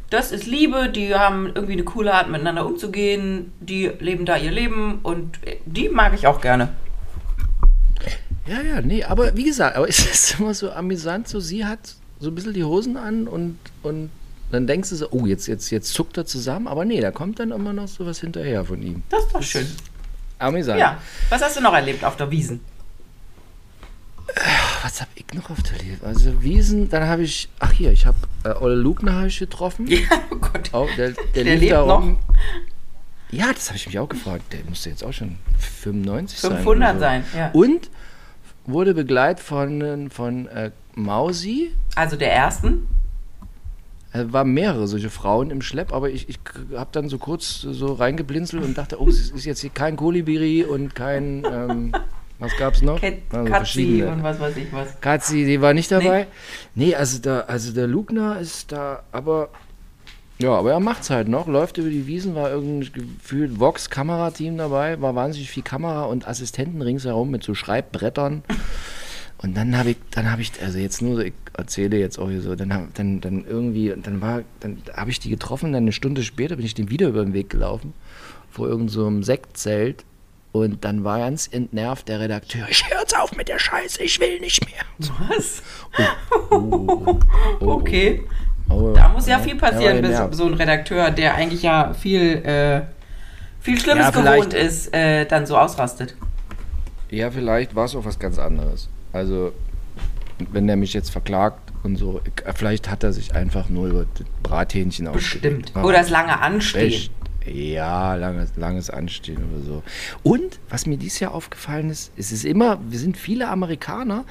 das 0.10 0.32
ist 0.32 0.46
Liebe, 0.46 0.90
die 0.90 1.16
haben 1.16 1.48
irgendwie 1.48 1.74
eine 1.74 1.84
coole 1.84 2.14
Art 2.14 2.30
miteinander 2.30 2.66
umzugehen, 2.66 3.52
die 3.60 3.92
leben 4.00 4.26
da 4.26 4.38
ihr 4.38 4.52
Leben 4.52 5.00
und 5.02 5.40
die 5.66 5.90
mag 5.90 6.14
ich 6.14 6.28
auch 6.28 6.40
gerne. 6.40 6.70
Ja, 8.46 8.62
ja, 8.62 8.82
nee, 8.82 9.04
aber 9.04 9.36
wie 9.36 9.46
gesagt, 9.46 9.76
aber 9.76 9.88
es 9.90 10.00
ist 10.00 10.40
immer 10.40 10.54
so 10.54 10.72
amüsant, 10.72 11.28
so 11.28 11.40
sie 11.40 11.66
hat 11.66 11.96
so 12.20 12.30
ein 12.30 12.36
bisschen 12.36 12.54
die 12.54 12.64
Hosen 12.64 12.98
an 12.98 13.28
und, 13.28 13.58
und 13.82 14.10
dann 14.54 14.68
denkst 14.68 14.90
du 14.90 14.96
so, 14.96 15.08
oh, 15.12 15.26
jetzt, 15.26 15.48
jetzt, 15.48 15.70
jetzt 15.72 15.94
zuckt 15.94 16.18
er 16.18 16.26
zusammen, 16.26 16.68
aber 16.68 16.86
nee, 16.86 17.02
da 17.02 17.12
kommt 17.12 17.40
dann 17.40 17.52
immer 17.52 17.74
noch 17.74 17.88
so 17.88 18.06
was 18.06 18.20
hinterher 18.20 18.64
von 18.66 18.82
ihm. 18.82 19.04
Das 19.10 19.26
ist 19.26 19.34
doch 19.34 19.44
schön. 19.44 19.68
Amüsant. 20.40 20.80
Ja. 20.80 21.00
Was 21.30 21.42
hast 21.42 21.58
du 21.58 21.62
noch 21.62 21.74
erlebt 21.74 22.04
auf 22.04 22.16
der 22.18 22.30
Wiesen? 22.32 22.60
Was 24.84 25.00
habe 25.02 25.12
ich 25.16 25.26
noch 25.34 25.50
auf 25.50 25.62
der 25.64 25.78
Liste? 25.80 26.06
Also 26.06 26.42
Wiesen, 26.42 26.90
dann 26.90 27.08
habe 27.08 27.24
ich, 27.24 27.50
ach 27.60 27.72
hier, 27.72 27.92
ich 27.92 28.06
habe 28.06 28.18
äh, 28.44 28.50
Olle 28.50 28.76
Lugner 28.76 29.14
habe 29.14 29.28
ich 29.28 29.40
getroffen. 29.40 29.88
Ja, 29.88 30.00
oh 30.32 30.36
Gott. 30.36 30.70
Oh, 30.74 30.88
der, 30.98 31.12
der, 31.36 31.44
Der 31.44 31.56
lebt 31.56 31.72
da 31.72 31.86
noch? 31.86 32.02
rum. 32.02 32.18
Ja, 33.32 33.52
das 33.54 33.68
habe 33.70 33.78
ich 33.78 33.88
mich 33.88 33.98
auch 34.00 34.10
gefragt. 34.10 34.44
Der 34.54 34.60
musste 34.68 34.90
jetzt 34.90 35.04
auch 35.04 35.14
schon 35.14 35.38
95 35.82 36.40
sein. 36.40 36.52
500 36.58 36.90
oder 36.90 36.94
so. 36.94 37.00
sein, 37.00 37.24
ja. 37.36 37.50
Und 37.52 37.90
wurde 38.66 38.94
begleitet 38.94 39.44
von, 39.44 40.10
von 40.10 40.48
äh, 40.48 40.72
Mausi. 40.96 41.74
Also 41.96 42.16
der 42.16 42.34
ersten. 42.34 42.88
Es 44.14 44.32
waren 44.32 44.54
mehrere 44.54 44.88
solche 44.88 45.10
Frauen 45.10 45.50
im 45.50 45.64
Schlepp, 45.64 45.92
aber 45.92 46.10
ich, 46.12 46.30
ich 46.30 46.40
habe 46.76 46.90
dann 46.92 47.10
so 47.10 47.18
kurz 47.18 47.62
so 47.62 47.94
reingeblinzelt 47.94 48.64
und 48.64 48.78
dachte, 48.78 49.02
oh, 49.02 49.08
es 49.08 49.32
ist 49.32 49.46
jetzt 49.46 49.62
hier 49.62 49.72
kein 49.72 49.96
Kolibiri 49.96 50.64
und 50.64 50.94
kein, 50.94 51.44
ähm, 51.52 51.92
was 52.40 52.56
gab's 52.58 52.84
noch? 52.84 53.02
Kat 53.02 53.16
Also 53.32 53.52
Katzi 53.52 54.04
und 54.04 54.22
was 54.22 54.40
weiß 54.40 54.56
ich 54.58 54.72
was. 54.72 55.02
Katzi, 55.02 55.46
die 55.46 55.62
war 55.62 55.74
nicht 55.74 55.92
dabei. 55.92 56.28
Nee, 56.76 56.94
also, 56.94 57.20
da, 57.20 57.42
also 57.42 57.74
der 57.74 57.88
Lugner 57.88 58.40
ist 58.40 58.72
da, 58.72 59.02
aber 59.12 59.50
ja, 60.40 60.52
aber 60.52 60.72
er 60.72 60.80
macht's 60.80 61.10
halt 61.10 61.28
noch, 61.28 61.48
läuft 61.48 61.78
über 61.78 61.90
die 61.90 62.06
Wiesen, 62.06 62.36
war 62.36 62.52
irgendwie 62.52 62.90
gefühlt 62.92 63.60
Vox-Kamerateam 63.60 64.58
dabei, 64.58 65.00
war 65.02 65.16
wahnsinnig 65.16 65.50
viel 65.50 65.64
Kamera 65.64 66.04
und 66.04 66.28
Assistenten 66.28 66.82
ringsherum 66.82 67.32
mit 67.32 67.44
so 67.44 67.56
Schreibbrettern. 67.56 68.44
Und 69.44 69.56
dann 69.58 69.78
habe 69.78 69.92
ich, 69.92 69.98
dann 70.12 70.32
habe 70.32 70.42
ich, 70.42 70.54
also 70.64 70.78
jetzt 70.80 71.02
nur, 71.02 71.16
so, 71.18 71.22
ich 71.22 71.34
erzähle 71.58 71.98
jetzt 71.98 72.18
auch 72.18 72.30
hier 72.30 72.42
so, 72.42 72.56
dann, 72.56 72.74
hab- 72.74 72.94
dann, 72.96 73.20
dann 73.20 73.46
irgendwie, 73.46 73.94
dann 74.02 74.22
war, 74.22 74.42
dann 74.62 74.82
habe 74.96 75.12
ich 75.12 75.20
die 75.20 75.30
getroffen, 75.30 75.74
dann 75.74 75.84
eine 75.84 75.92
Stunde 75.92 76.24
später 76.24 76.56
bin 76.56 76.66
ich 76.66 76.74
dem 76.76 76.90
wieder 76.90 77.10
über 77.10 77.24
den 77.24 77.34
Weg 77.34 77.50
gelaufen, 77.50 77.94
vor 78.50 78.68
irgendeinem 78.68 78.90
so 78.90 79.06
einem 79.08 79.24
Sektzelt. 79.24 80.06
Und 80.54 80.86
dann 80.86 81.04
war 81.04 81.18
ganz 81.20 81.50
entnervt 81.52 82.08
der 82.08 82.20
Redakteur, 82.20 82.68
ich 82.70 82.88
hör 82.90 83.00
jetzt 83.02 83.18
auf 83.20 83.36
mit 83.36 83.48
der 83.50 83.58
Scheiße, 83.60 84.04
ich 84.04 84.20
will 84.20 84.40
nicht 84.40 84.64
mehr. 84.66 85.10
Was? 85.28 85.64
Oh, 86.52 87.20
Okay. 87.60 88.24
oh. 88.70 88.94
Da 88.94 89.10
muss 89.10 89.28
ja 89.28 89.40
Oh, 89.40 89.44
viel 89.44 89.56
passieren, 89.56 90.02
bis 90.02 90.16
so 90.38 90.46
ein 90.46 90.54
Redakteur, 90.54 91.10
der 91.12 91.34
eigentlich 91.36 91.64
ja 91.64 91.94
viel, 91.94 92.36
äh, 92.46 92.82
viel 93.60 93.80
Schlimmes 93.80 94.06
Ja, 94.06 94.12
gewohnt 94.12 94.54
ist, 94.54 94.94
äh, 94.94 95.26
dann 95.26 95.46
so 95.48 95.58
ausrastet. 95.58 96.16
Ja, 97.10 97.30
vielleicht 97.32 97.76
war 97.76 97.86
es 97.86 97.96
auch 97.96 98.06
was 98.06 98.18
ganz 98.20 98.38
anderes. 98.38 98.90
Also, 99.14 99.54
wenn 100.52 100.68
der 100.68 100.76
mich 100.76 100.94
jetzt 100.94 101.12
verklagt 101.12 101.72
und 101.84 101.96
so, 101.96 102.22
ich, 102.26 102.56
vielleicht 102.56 102.90
hat 102.90 103.04
er 103.04 103.14
sich 103.14 103.34
einfach 103.36 103.70
nur 103.70 103.88
über 103.88 104.06
das 104.16 104.26
Brathähnchen 104.42 105.12
Bestimmt. 105.12 105.68
aufgeregt. 105.68 105.86
Oder 105.88 106.00
das 106.00 106.10
lange 106.10 106.40
Anstehen. 106.40 106.88
Echt? 106.88 107.12
Ja, 107.46 108.16
langes, 108.16 108.54
langes 108.56 108.90
Anstehen 108.90 109.38
oder 109.52 109.64
so. 109.66 109.84
Und 110.24 110.60
was 110.70 110.86
mir 110.86 110.98
dieses 110.98 111.20
Jahr 111.20 111.34
aufgefallen 111.34 111.90
ist, 111.90 112.12
es 112.16 112.32
ist 112.32 112.46
immer, 112.46 112.80
wir 112.90 112.98
sind 112.98 113.18
viele 113.18 113.50
Amerikaner, 113.50 114.24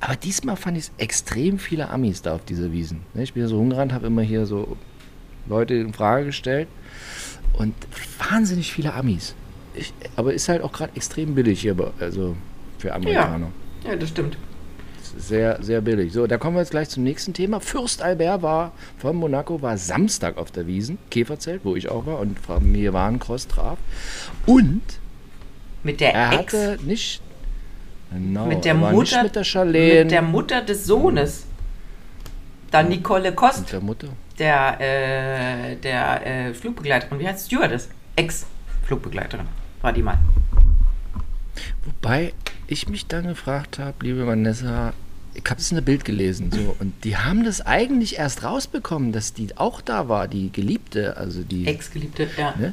aber 0.00 0.16
diesmal 0.16 0.56
fand 0.56 0.76
ich 0.76 0.84
es 0.84 0.92
extrem 0.98 1.58
viele 1.58 1.88
Amis 1.88 2.20
da 2.20 2.34
auf 2.34 2.44
dieser 2.44 2.70
Wiesen. 2.70 3.00
Ne, 3.14 3.22
Ich 3.22 3.32
bin 3.32 3.42
ja 3.42 3.48
so 3.48 3.56
rumgerannt, 3.56 3.92
habe 3.94 4.06
immer 4.06 4.20
hier 4.20 4.44
so 4.44 4.76
Leute 5.46 5.74
in 5.74 5.94
Frage 5.94 6.26
gestellt 6.26 6.68
und 7.54 7.74
wahnsinnig 8.30 8.70
viele 8.70 8.92
Amis. 8.92 9.34
Ich, 9.74 9.94
aber 10.16 10.34
ist 10.34 10.48
halt 10.50 10.60
auch 10.62 10.72
gerade 10.72 10.94
extrem 10.94 11.34
billig 11.34 11.62
hier, 11.62 11.74
also 12.00 12.36
für 12.78 12.94
Amerikaner. 12.94 13.46
Ja, 13.46 13.52
das 13.98 14.08
stimmt. 14.08 14.36
Sehr, 15.16 15.62
sehr 15.62 15.80
billig. 15.80 16.12
So, 16.12 16.26
da 16.26 16.36
kommen 16.38 16.56
wir 16.56 16.60
jetzt 16.60 16.70
gleich 16.70 16.88
zum 16.90 17.02
nächsten 17.02 17.32
Thema. 17.32 17.60
Fürst 17.60 18.02
Albert 18.02 18.42
war 18.42 18.72
von 18.98 19.16
Monaco, 19.16 19.62
war 19.62 19.76
Samstag 19.78 20.36
auf 20.36 20.50
der 20.50 20.66
Wiesen, 20.66 20.98
Käferzelt, 21.10 21.62
wo 21.64 21.74
ich 21.76 21.88
auch 21.88 22.06
war 22.06 22.18
und 22.20 22.38
Familie 22.38 22.92
Warenkross 22.92 23.48
traf. 23.48 23.78
Und 24.46 24.82
Mit 25.82 26.00
der 26.00 26.14
er 26.14 26.32
Ex, 26.40 26.52
hatte 26.52 26.78
nicht. 26.84 27.22
Genau, 28.12 28.46
mit 28.46 28.64
der 28.64 28.74
er 28.74 28.78
Mutter, 28.78 29.00
Nicht 29.00 29.22
mit 29.22 29.36
der 29.36 29.44
Charlene. 29.44 30.00
mit 30.04 30.10
der 30.12 30.22
Mutter 30.22 30.62
des 30.62 30.86
Sohnes. 30.86 31.44
Dann 32.70 32.88
Nicole 32.90 33.32
Kost, 33.32 33.60
mit 33.60 33.72
der 33.72 33.80
Mutter. 33.80 34.08
der, 34.38 34.80
äh, 34.80 35.76
der 35.76 36.26
äh, 36.26 36.54
Flugbegleiterin, 36.54 37.18
wie 37.18 37.26
heißt 37.26 37.46
Stewardess? 37.46 37.88
Ex-Flugbegleiterin 38.14 39.46
war 39.80 39.92
die 39.92 40.02
mal. 40.02 40.18
Wobei 41.84 42.34
ich 42.68 42.88
mich 42.88 43.06
dann 43.06 43.26
gefragt 43.26 43.78
habe, 43.78 43.94
liebe 44.02 44.26
Vanessa, 44.26 44.92
ich 45.34 45.44
habe 45.48 45.60
es 45.60 45.70
in 45.70 45.76
der 45.76 45.82
Bild 45.82 46.04
gelesen, 46.04 46.50
so, 46.52 46.76
und 46.78 46.92
die 47.04 47.16
haben 47.16 47.44
das 47.44 47.60
eigentlich 47.64 48.18
erst 48.18 48.44
rausbekommen, 48.44 49.12
dass 49.12 49.32
die 49.32 49.56
auch 49.56 49.80
da 49.80 50.08
war, 50.08 50.28
die 50.28 50.52
Geliebte, 50.52 51.16
also 51.16 51.42
die. 51.42 51.66
Ex-Geliebte, 51.66 52.28
ja. 52.36 52.54
Ne? 52.56 52.72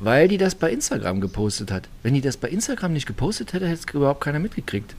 Weil 0.00 0.28
die 0.28 0.38
das 0.38 0.54
bei 0.54 0.70
Instagram 0.70 1.20
gepostet 1.20 1.70
hat. 1.70 1.88
Wenn 2.02 2.14
die 2.14 2.20
das 2.20 2.36
bei 2.36 2.48
Instagram 2.48 2.92
nicht 2.92 3.06
gepostet 3.06 3.52
hätte, 3.52 3.66
hätte 3.66 3.80
es 3.86 3.94
überhaupt 3.94 4.20
keiner 4.20 4.38
mitgekriegt. 4.38 4.94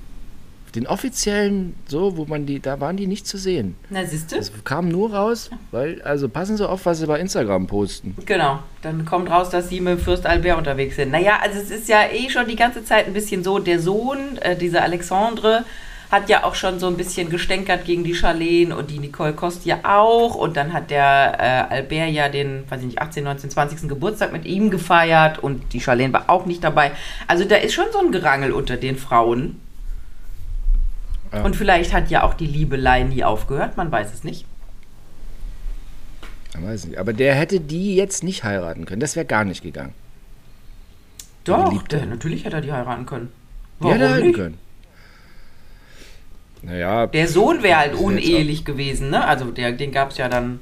Den 0.76 0.88
offiziellen, 0.88 1.76
so, 1.88 2.18
wo 2.18 2.26
man 2.26 2.46
die, 2.46 2.60
da 2.60 2.80
waren 2.80 2.98
die 2.98 3.08
nicht 3.08 3.28
zu 3.28 3.38
sehen. 3.38 3.76
Na, 3.90 4.06
siehst 4.06 4.32
du? 4.32 4.36
Das 4.36 4.52
kam 4.64 4.90
nur 4.90 5.14
raus, 5.14 5.50
weil, 5.72 6.02
also 6.04 6.30
passen 6.30 6.58
Sie 6.58 6.68
auf, 6.68 6.86
was 6.86 7.00
Sie 7.00 7.08
bei 7.08 7.20
Instagram 7.20 7.68
posten. 7.68 8.16
Genau, 8.26 8.60
dann 8.82 9.06
kommt 9.06 9.30
raus, 9.30 9.50
dass 9.50 9.70
sie 9.70 9.82
mit 9.82 10.00
Fürst 10.00 10.26
Albert 10.26 10.58
unterwegs 10.58 10.96
sind. 10.96 11.12
Naja, 11.12 11.40
also 11.42 11.60
es 11.60 11.72
ist 11.72 11.90
ja 11.90 12.04
eh 12.12 12.30
schon 12.30 12.48
die 12.48 12.56
ganze 12.56 12.84
Zeit 12.84 13.08
ein 13.08 13.14
bisschen 13.14 13.44
so, 13.44 13.60
der 13.60 13.80
Sohn, 13.80 14.38
äh, 14.42 14.56
dieser 14.56 14.84
Alexandre, 14.84 15.66
hat 16.12 16.28
ja 16.28 16.44
auch 16.44 16.56
schon 16.56 16.80
so 16.80 16.88
ein 16.88 16.98
bisschen 16.98 17.30
gestänkert 17.30 17.86
gegen 17.86 18.04
die 18.04 18.16
Charlene 18.16 18.76
und 18.76 18.90
die 18.90 19.00
Nicole 19.00 19.34
Kost 19.34 19.66
ja 19.66 19.80
auch. 19.84 20.36
Und 20.36 20.58
dann 20.58 20.74
hat 20.74 20.90
der 20.90 21.38
äh, 21.70 21.74
Albert 21.76 22.10
ja 22.10 22.30
den, 22.30 22.64
weiß 22.70 22.80
ich 22.82 22.88
nicht, 22.88 23.02
18, 23.02 23.24
19, 23.24 23.50
20. 23.52 23.90
Geburtstag 23.90 24.32
mit 24.32 24.46
ihm 24.46 24.72
gefeiert 24.72 25.40
und 25.40 25.74
die 25.74 25.82
Charlene 25.82 26.14
war 26.14 26.30
auch 26.30 26.46
nicht 26.46 26.64
dabei. 26.64 26.92
Also 27.28 27.46
da 27.46 27.58
ist 27.58 27.74
schon 27.74 27.86
so 27.92 28.00
ein 28.00 28.12
Gerangel 28.12 28.52
unter 28.52 28.76
den 28.76 28.98
Frauen. 28.98 29.60
Ja. 31.32 31.44
Und 31.44 31.56
vielleicht 31.56 31.94
hat 31.94 32.10
ja 32.10 32.24
auch 32.24 32.34
die 32.34 32.48
Liebelei 32.48 33.04
nie 33.04 33.24
aufgehört, 33.24 33.78
man 33.78 33.92
weiß 33.92 34.14
es 34.14 34.24
nicht. 34.24 34.46
Ich 36.54 36.62
weiß 36.62 36.86
nicht. 36.86 36.98
Aber 36.98 37.14
der 37.14 37.36
hätte 37.36 37.60
die 37.60 37.96
jetzt 37.96 38.24
nicht 38.24 38.44
heiraten 38.44 38.86
können. 38.86 39.00
Das 39.00 39.16
wäre 39.16 39.26
gar 39.26 39.46
nicht 39.46 39.62
gegangen. 39.62 39.94
Doch, 41.44 41.84
der, 41.84 42.06
natürlich 42.06 42.46
hätte 42.46 42.58
er 42.58 42.62
die 42.62 42.72
heiraten 42.72 43.06
können. 43.06 43.32
Die 43.82 43.88
hätte 43.88 44.00
Warum 44.02 44.14
heiraten 44.14 44.34
können. 44.34 44.58
Naja, 46.62 47.08
Der 47.08 47.28
Sohn 47.28 47.64
wäre 47.64 47.80
halt 47.80 47.96
unehelich 47.96 48.66
gewesen, 48.66 49.10
ne? 49.10 49.26
Also 49.26 49.46
der, 49.52 49.72
den 49.72 49.92
gab 49.92 50.12
es 50.12 50.18
ja 50.18 50.28
dann. 50.28 50.60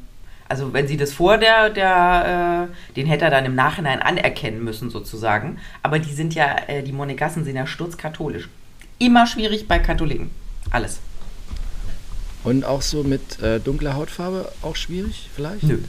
Also 0.50 0.72
wenn 0.72 0.88
sie 0.88 0.96
das 0.96 1.12
vor 1.12 1.38
der, 1.38 1.70
der 1.70 2.70
äh, 2.70 2.94
den 2.96 3.08
hätte 3.08 3.26
er 3.26 3.32
dann 3.32 3.46
im 3.46 3.56
Nachhinein 3.56 4.02
anerkennen 4.02 4.64
müssen 4.64 4.90
sozusagen. 4.90 5.58
Aber 5.84 6.00
die 6.00 6.14
sind 6.14 6.36
ja, 6.36 6.56
äh, 6.68 6.84
die 6.84 6.94
Monegassen 6.94 7.44
sind 7.44 7.56
ja 7.56 7.66
sturzkatholisch. 7.66 8.48
Immer 9.00 9.28
schwierig 9.28 9.68
bei 9.68 9.80
Katholiken. 9.80 10.30
Alles. 10.72 11.00
und 12.44 12.64
auch 12.66 12.82
so 12.82 13.04
mit 13.04 13.42
äh, 13.42 13.60
dunkler 13.60 13.96
Hautfarbe 13.96 14.52
auch 14.62 14.76
schwierig 14.76 15.30
vielleicht? 15.36 15.64
Nö. 15.64 15.80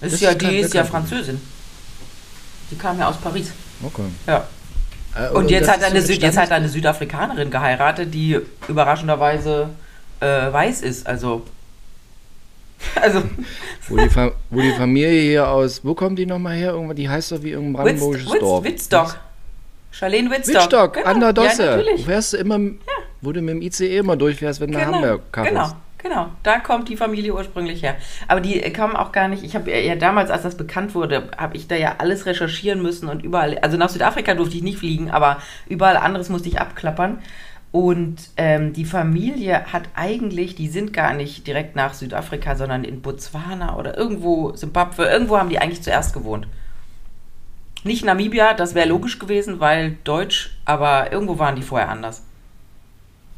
Das 0.00 0.12
ist 0.14 0.20
ja, 0.22 0.34
die 0.34 0.56
ist 0.58 0.74
ja 0.74 0.84
Französin. 0.84 1.40
Die 2.70 2.76
kam 2.76 2.98
ja 2.98 3.08
aus 3.08 3.16
Paris. 3.18 3.52
Okay. 3.82 4.02
Ja. 4.26 4.46
Äh, 5.14 5.28
Und 5.30 5.50
jetzt 5.50 5.68
hat, 5.70 5.82
eine, 5.82 6.00
Süd, 6.02 6.22
jetzt 6.22 6.36
hat 6.38 6.50
eine 6.52 6.68
Südafrikanerin 6.68 7.50
geheiratet, 7.50 8.14
die 8.14 8.38
überraschenderweise 8.68 9.70
äh, 10.20 10.26
weiß 10.52 10.82
ist. 10.82 11.06
Also. 11.06 11.42
Also. 12.94 13.22
Wo 13.88 13.96
die, 13.98 14.08
wo 14.48 14.60
die 14.60 14.72
Familie 14.72 15.20
hier 15.20 15.48
aus, 15.48 15.84
wo 15.84 15.94
kommt 15.94 16.18
die 16.18 16.24
nochmal 16.24 16.56
her? 16.56 16.70
Irgendwann, 16.72 16.96
die 16.96 17.10
heißt 17.10 17.30
doch 17.32 17.42
wie 17.42 17.50
irgendein 17.50 17.82
brandenburgisches 17.84 18.32
Witz, 18.32 18.40
Dorf. 18.40 18.64
Wittstock. 18.64 19.18
Charlene 19.90 20.30
Wittstock. 20.30 20.54
Wittstock, 20.62 20.94
Genau. 20.94 21.06
an 21.06 21.20
der 21.20 21.32
Dosse. 21.34 21.64
Ja, 21.64 21.70
du 21.76 21.82
natürlich. 21.82 22.06
fährst 22.06 22.32
du 22.32 22.36
immer, 22.38 22.58
wo 23.20 23.32
du 23.32 23.40
mit 23.42 23.54
dem 23.54 23.62
ICE 23.62 23.98
immer 23.98 24.16
durchfährst, 24.16 24.60
wenn 24.60 24.72
du 24.72 24.78
nach 24.78 24.86
Genau, 24.86 24.98
Hamburg 25.02 25.22
kommst. 25.32 25.50
genau, 25.50 25.68
genau. 25.98 26.26
Da 26.42 26.58
kommt 26.58 26.88
die 26.88 26.96
Familie 26.96 27.34
ursprünglich 27.34 27.82
her. 27.82 27.96
Aber 28.28 28.40
die 28.40 28.62
äh, 28.62 28.70
kamen 28.70 28.96
auch 28.96 29.12
gar 29.12 29.28
nicht. 29.28 29.42
Ich 29.44 29.54
habe 29.54 29.70
ja 29.70 29.94
damals, 29.96 30.30
als 30.30 30.42
das 30.42 30.56
bekannt 30.56 30.94
wurde, 30.94 31.28
habe 31.36 31.56
ich 31.56 31.68
da 31.68 31.76
ja 31.76 31.96
alles 31.98 32.26
recherchieren 32.26 32.82
müssen 32.82 33.08
und 33.08 33.22
überall. 33.22 33.58
Also 33.58 33.76
nach 33.76 33.88
Südafrika 33.90 34.34
durfte 34.34 34.56
ich 34.56 34.62
nicht 34.62 34.78
fliegen, 34.78 35.10
aber 35.10 35.38
überall 35.68 35.96
anderes 35.96 36.28
musste 36.28 36.48
ich 36.48 36.60
abklappern. 36.60 37.18
Und 37.72 38.16
ähm, 38.36 38.72
die 38.72 38.84
Familie 38.84 39.72
hat 39.72 39.84
eigentlich, 39.94 40.56
die 40.56 40.66
sind 40.66 40.92
gar 40.92 41.14
nicht 41.14 41.46
direkt 41.46 41.76
nach 41.76 41.94
Südafrika, 41.94 42.56
sondern 42.56 42.82
in 42.82 43.00
Botswana 43.00 43.76
oder 43.76 43.96
irgendwo, 43.96 44.56
Simbabwe, 44.56 45.04
irgendwo 45.04 45.38
haben 45.38 45.50
die 45.50 45.60
eigentlich 45.60 45.80
zuerst 45.82 46.12
gewohnt. 46.12 46.48
Nicht 47.84 48.04
Namibia, 48.04 48.54
das 48.54 48.74
wäre 48.74 48.88
logisch 48.88 49.18
gewesen, 49.20 49.60
weil 49.60 49.96
Deutsch, 50.04 50.50
aber 50.64 51.12
irgendwo 51.12 51.38
waren 51.38 51.54
die 51.56 51.62
vorher 51.62 51.88
anders. 51.88 52.24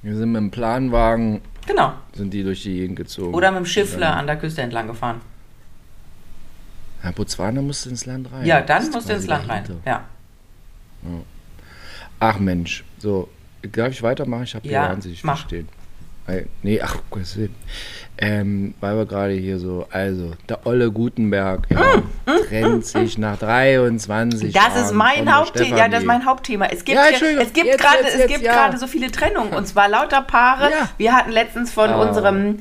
Wir 0.03 0.17
sind 0.17 0.33
mit 0.33 0.41
dem 0.41 0.51
Planwagen, 0.51 1.41
Genau. 1.67 1.93
sind 2.13 2.33
die 2.35 2.43
durch 2.43 2.63
die 2.65 2.75
Gegend 2.75 2.97
gezogen. 2.97 3.35
Oder 3.35 3.51
mit 3.53 3.61
dem 3.61 3.67
Schiffle 3.67 4.01
Dann- 4.01 4.19
an 4.19 4.27
der 4.27 4.37
Küste 4.37 4.63
entlang 4.63 4.87
gefahren. 4.89 5.21
Ja, 7.05 7.11
Botswana 7.13 7.63
musste 7.63 7.89
ins 7.89 8.07
Land 8.07 8.31
rein. 8.33 8.47
Ja, 8.47 8.61
dann 8.61 8.83
ist 8.83 8.93
musst 8.93 9.09
du 9.09 9.13
ins 9.15 9.27
Land 9.27 9.49
rein. 9.49 9.65
Ja. 9.85 10.05
Ach 12.21 12.39
Mensch, 12.39 12.85
so, 12.99 13.29
darf 13.63 13.91
ich 13.91 14.03
weitermachen? 14.03 14.45
Ich 14.45 14.55
habe 14.55 14.67
Ja, 14.69 14.87
die 14.87 14.93
wahnsinnig 14.93 15.25
mach. 15.25 15.39
verstehen. 15.39 15.69
Nee, 16.63 16.81
ach, 16.81 16.95
um 16.97 17.01
Gottes 17.11 17.37
Willen. 17.37 17.55
Ähm, 18.19 18.75
weil 18.81 18.97
wir 18.97 19.07
gerade 19.07 19.33
hier 19.33 19.59
so, 19.59 19.87
also, 19.91 20.33
der 20.49 20.65
Olle 20.67 20.91
Gutenberg 20.93 21.67
ja, 21.71 22.03
trennt 22.49 22.87
sich 22.87 23.19
nach 23.19 23.37
23 23.39 24.41
Mm, 24.41 24.53
Das 24.53 24.55
Jahren 24.55 24.85
ist 24.85 24.93
mein 24.93 25.35
Hauptthema. 25.35 25.77
Ja, 25.77 25.89
das 25.89 26.01
ist 26.01 26.07
mein 26.07 26.25
Hauptthema. 26.25 26.67
Es 26.67 26.85
gibt, 26.85 26.97
Ja, 26.97 27.07
es 27.11 27.53
gibt 27.53 27.77
gerade, 27.79 28.05
es 28.07 28.27
gibt 28.29 28.43
ja. 28.43 28.53
gerade 28.53 28.79
so 28.79 28.87
viele 28.87 29.11
Trennungen 29.11 29.53
und 29.53 29.67
zwar 29.67 29.89
lauter 29.89 30.23
Paare. 30.23 30.71
Ja. 30.71 30.89
Wir 30.99 31.13
hatten 31.15 31.33
letztens 31.33 31.73
von 31.73 31.91
Ah. 31.91 32.01
unserem, 32.03 32.61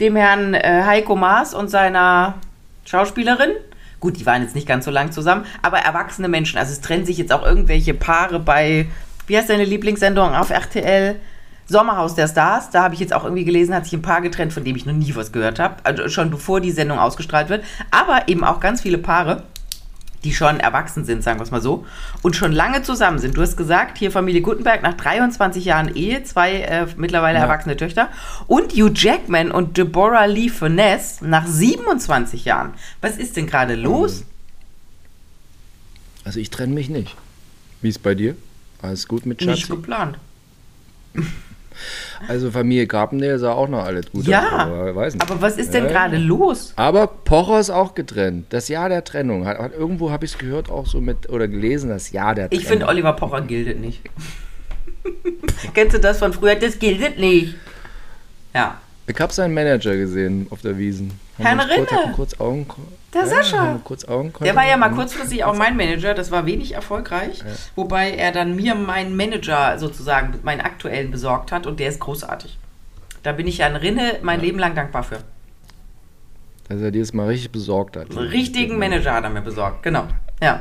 dem 0.00 0.16
Herrn 0.16 0.54
äh, 0.54 0.82
Heiko 0.86 1.14
Maas 1.14 1.52
und 1.54 1.68
seiner 1.68 2.34
Schauspielerin. 2.86 3.50
Gut, 4.00 4.18
die 4.18 4.26
waren 4.26 4.42
jetzt 4.42 4.54
nicht 4.54 4.66
ganz 4.66 4.84
so 4.84 4.90
lang 4.90 5.12
zusammen, 5.12 5.44
aber 5.60 5.78
erwachsene 5.78 6.28
Menschen. 6.28 6.58
Also 6.58 6.72
es 6.72 6.80
trennen 6.80 7.04
sich 7.06 7.18
jetzt 7.18 7.32
auch 7.32 7.44
irgendwelche 7.44 7.92
Paare 7.94 8.40
bei, 8.40 8.86
wie 9.26 9.36
heißt 9.36 9.50
deine 9.50 9.64
Lieblingssendung 9.64 10.34
auf 10.34 10.50
RTL? 10.50 11.16
Sommerhaus 11.66 12.14
der 12.14 12.28
Stars, 12.28 12.70
da 12.70 12.82
habe 12.82 12.94
ich 12.94 13.00
jetzt 13.00 13.12
auch 13.12 13.24
irgendwie 13.24 13.44
gelesen, 13.44 13.74
hat 13.74 13.84
sich 13.84 13.94
ein 13.94 14.02
Paar 14.02 14.20
getrennt, 14.20 14.52
von 14.52 14.64
dem 14.64 14.76
ich 14.76 14.84
noch 14.86 14.92
nie 14.92 15.14
was 15.14 15.32
gehört 15.32 15.58
habe, 15.58 15.76
also 15.84 16.08
schon 16.08 16.30
bevor 16.30 16.60
die 16.60 16.70
Sendung 16.72 16.98
ausgestrahlt 16.98 17.48
wird. 17.48 17.64
Aber 17.90 18.28
eben 18.28 18.44
auch 18.44 18.60
ganz 18.60 18.80
viele 18.82 18.98
Paare, 18.98 19.44
die 20.24 20.32
schon 20.34 20.60
erwachsen 20.60 21.04
sind, 21.04 21.24
sagen 21.24 21.40
wir 21.40 21.44
es 21.44 21.50
mal 21.50 21.60
so, 21.60 21.84
und 22.22 22.36
schon 22.36 22.52
lange 22.52 22.82
zusammen 22.82 23.18
sind. 23.18 23.36
Du 23.36 23.42
hast 23.42 23.56
gesagt, 23.56 23.98
hier 23.98 24.12
Familie 24.12 24.40
Gutenberg 24.42 24.82
nach 24.82 24.94
23 24.94 25.64
Jahren 25.64 25.94
Ehe, 25.96 26.22
zwei 26.22 26.60
äh, 26.60 26.86
mittlerweile 26.96 27.38
Ja. 27.38 27.44
erwachsene 27.44 27.76
Töchter. 27.76 28.08
Und 28.46 28.72
Hugh 28.72 28.92
Jackman 28.94 29.50
und 29.50 29.76
Deborah 29.78 30.26
Lee 30.26 30.48
Finesse 30.48 31.26
nach 31.26 31.46
27 31.46 32.44
Jahren. 32.44 32.74
Was 33.00 33.16
ist 33.16 33.36
denn 33.36 33.46
gerade 33.48 33.74
los? 33.74 34.24
Also 36.24 36.38
ich 36.38 36.50
trenne 36.50 36.72
mich 36.74 36.88
nicht. 36.88 37.16
Wie 37.80 37.88
ist 37.88 38.00
bei 38.02 38.14
dir? 38.14 38.36
Alles 38.80 39.08
gut 39.08 39.26
mit 39.26 39.40
Nicht 39.40 39.62
Schatzi? 39.62 39.72
geplant. 39.72 40.18
Also 42.28 42.50
Familie 42.50 42.86
Carpendale 42.86 43.38
sah 43.38 43.52
auch 43.52 43.68
noch 43.68 43.84
alles 43.84 44.10
gut 44.12 44.26
Ja, 44.26 44.40
aus, 44.46 44.52
aber, 44.62 44.94
weiß 44.96 45.14
nicht. 45.14 45.22
aber 45.30 45.40
was 45.40 45.56
ist 45.56 45.72
denn 45.74 45.84
Ja. 45.84 45.90
gerade 45.90 46.16
los? 46.18 46.72
Aber 46.76 47.06
Pocher 47.06 47.60
ist 47.60 47.70
auch 47.70 47.94
getrennt. 47.94 48.46
Das 48.50 48.68
Jahr 48.68 48.88
der 48.88 49.04
Trennung. 49.04 49.46
Hat, 49.46 49.58
hat, 49.58 49.72
irgendwo 49.74 50.10
habe 50.10 50.24
ich 50.24 50.32
es 50.32 50.38
gehört, 50.38 50.70
auch 50.70 50.86
so 50.86 51.00
mit, 51.00 51.28
oder 51.30 51.48
gelesen, 51.48 51.90
das 51.90 52.10
Jahr 52.12 52.34
der 52.34 52.48
Trennung. 52.48 52.62
Ich 52.62 52.68
finde, 52.68 52.86
Oliver 52.86 53.12
Pocher 53.14 53.40
gildet 53.42 53.80
nicht. 53.80 54.00
Kennst 55.74 55.94
du 55.96 56.00
das 56.00 56.18
von 56.18 56.32
früher? 56.32 56.54
Das 56.54 56.78
gildet 56.78 57.18
nicht. 57.18 57.54
Ja. 58.54 58.78
Ich 59.06 59.18
habe 59.20 59.32
seinen 59.32 59.52
Manager 59.54 59.96
gesehen 59.96 60.46
auf 60.50 60.60
der 60.62 60.78
Wiesen. 60.78 61.10
Herrn 61.38 61.58
kurz, 61.58 61.70
Rinne. 61.70 61.86
hatten 61.90 62.12
kurz 62.12 62.40
Augen, 62.40 62.66
Der 63.14 63.26
Sascha. 63.26 63.78
Augen 64.08 64.32
Der 64.42 64.56
war 64.56 64.66
ja 64.66 64.76
mal 64.76 64.90
Mhm. 64.90 64.96
kurzfristig 64.96 65.44
auch 65.44 65.54
mein 65.54 65.76
Manager, 65.76 66.14
das 66.14 66.30
war 66.30 66.46
wenig 66.46 66.74
erfolgreich, 66.74 67.40
wobei 67.76 68.12
er 68.12 68.32
dann 68.32 68.56
mir 68.56 68.74
meinen 68.74 69.16
Manager 69.16 69.78
sozusagen, 69.78 70.38
meinen 70.42 70.60
aktuellen 70.62 71.10
besorgt 71.10 71.52
hat 71.52 71.66
und 71.66 71.78
der 71.78 71.88
ist 71.90 72.00
großartig. 72.00 72.58
Da 73.22 73.32
bin 73.32 73.46
ich 73.46 73.58
ja 73.58 73.66
ein 73.66 73.76
Rinne 73.76 74.16
mein 74.22 74.40
Leben 74.40 74.58
lang 74.58 74.74
dankbar 74.74 75.02
für. 75.04 75.18
Dass 76.68 76.80
er 76.80 76.90
dir 76.90 77.00
das 77.02 77.12
mal 77.12 77.26
richtig 77.28 77.52
besorgt 77.52 77.96
hat. 77.96 78.08
Richtigen 78.16 78.78
Manager 78.78 79.12
hat 79.12 79.24
er 79.24 79.30
mir 79.30 79.42
besorgt, 79.42 79.82
genau. 79.82 80.06
Ja. 80.42 80.60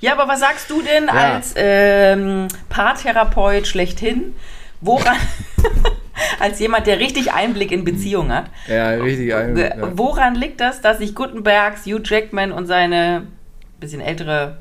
Ja, 0.00 0.12
aber 0.18 0.26
was 0.26 0.40
sagst 0.40 0.68
du 0.68 0.82
denn 0.82 1.04
Ja. 1.06 1.34
als 1.34 1.54
ähm, 1.56 2.48
Paartherapeut 2.68 3.66
schlechthin? 3.68 4.34
Woran, 4.80 5.16
als 6.40 6.58
jemand, 6.58 6.86
der 6.86 6.98
richtig 6.98 7.32
Einblick 7.32 7.72
in 7.72 7.84
Beziehungen 7.84 8.32
hat, 8.32 8.50
Ja, 8.68 8.90
richtig. 8.90 9.34
Ein, 9.34 9.56
äh, 9.56 9.78
ja. 9.78 9.98
woran 9.98 10.34
liegt 10.34 10.60
das, 10.60 10.80
dass 10.80 10.98
sich 10.98 11.14
Gutenbergs, 11.14 11.86
Hugh 11.86 12.00
Jackman 12.02 12.52
und 12.52 12.66
seine 12.66 13.26
bisschen 13.80 14.00
ältere 14.00 14.58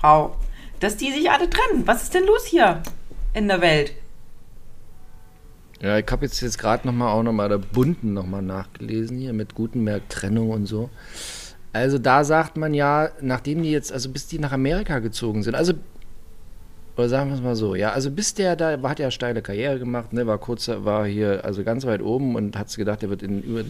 Frau, 0.00 0.36
dass 0.80 0.96
die 0.96 1.12
sich 1.12 1.30
alle 1.30 1.48
trennen? 1.50 1.86
Was 1.86 2.04
ist 2.04 2.14
denn 2.14 2.24
los 2.26 2.44
hier 2.46 2.82
in 3.32 3.48
der 3.48 3.60
Welt? 3.60 3.92
Ja, 5.80 5.98
ich 5.98 6.06
habe 6.10 6.24
jetzt, 6.24 6.40
jetzt 6.40 6.58
gerade 6.58 6.86
nochmal 6.86 7.12
auch 7.12 7.22
nochmal 7.22 7.48
der 7.48 7.58
Bunten 7.58 8.14
nochmal 8.14 8.42
nachgelesen 8.42 9.18
hier 9.18 9.32
mit 9.32 9.54
Gutenberg 9.54 10.08
Trennung 10.08 10.50
und 10.50 10.66
so. 10.66 10.88
Also 11.74 11.98
da 11.98 12.24
sagt 12.24 12.56
man 12.56 12.72
ja, 12.72 13.10
nachdem 13.20 13.62
die 13.62 13.70
jetzt, 13.70 13.92
also 13.92 14.08
bis 14.08 14.28
die 14.28 14.38
nach 14.38 14.52
Amerika 14.52 15.00
gezogen 15.00 15.42
sind, 15.42 15.54
also 15.56 15.74
oder 16.96 17.08
sagen 17.08 17.30
wir 17.30 17.36
es 17.36 17.42
mal 17.42 17.56
so, 17.56 17.74
ja, 17.74 17.90
also 17.90 18.10
bis 18.10 18.34
der 18.34 18.56
da, 18.56 18.78
hat 18.82 18.98
ja 18.98 19.10
steile 19.10 19.42
Karriere 19.42 19.78
gemacht, 19.78 20.12
ne, 20.12 20.26
war 20.26 20.38
kurz, 20.38 20.68
war 20.68 21.06
hier 21.06 21.44
also 21.44 21.64
ganz 21.64 21.84
weit 21.86 22.02
oben 22.02 22.36
und 22.36 22.56
hat 22.56 22.74
gedacht, 22.76 23.02
er 23.02 23.10
wird 23.10 23.22
in 23.22 23.42
über 23.42 23.62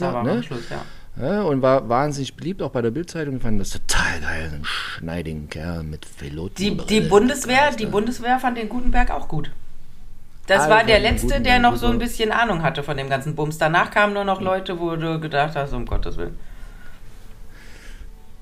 war 0.00 0.14
am 0.16 0.26
ne? 0.26 0.42
Schluss, 0.42 0.70
ja. 0.70 0.84
Ja, 1.16 1.42
und 1.42 1.62
war 1.62 1.88
wahnsinnig 1.88 2.34
beliebt, 2.34 2.60
auch 2.60 2.70
bei 2.70 2.82
der 2.82 2.90
Bildzeitung, 2.90 3.40
fanden 3.40 3.60
das 3.60 3.70
total 3.70 4.20
geil, 4.20 4.48
so 4.50 4.56
ein 4.56 4.64
schneidigen 4.64 5.48
Kerl 5.48 5.84
mit 5.84 6.06
Veloten. 6.18 6.56
Die, 6.56 6.76
die 6.76 7.00
Bundeswehr, 7.02 7.70
die 7.78 7.86
Bundeswehr 7.86 8.40
fand 8.40 8.58
den 8.58 8.68
Gutenberg 8.68 9.10
auch 9.10 9.28
gut. 9.28 9.50
Das 10.46 10.62
Alle 10.62 10.74
war 10.74 10.84
der 10.84 10.98
den 10.98 11.14
letzte, 11.14 11.40
der 11.40 11.58
noch 11.58 11.76
so 11.76 11.86
ein 11.86 11.98
bisschen 11.98 12.32
Ahnung 12.32 12.62
hatte 12.62 12.82
von 12.82 12.96
dem 12.96 13.08
ganzen 13.08 13.34
Bums. 13.34 13.58
Danach 13.58 13.90
kamen 13.90 14.12
nur 14.12 14.24
noch 14.24 14.40
Leute, 14.40 14.78
wo 14.78 14.96
du 14.96 15.20
gedacht 15.20 15.56
hast, 15.56 15.72
um 15.72 15.86
Gottes 15.86 16.16
Willen. 16.16 16.36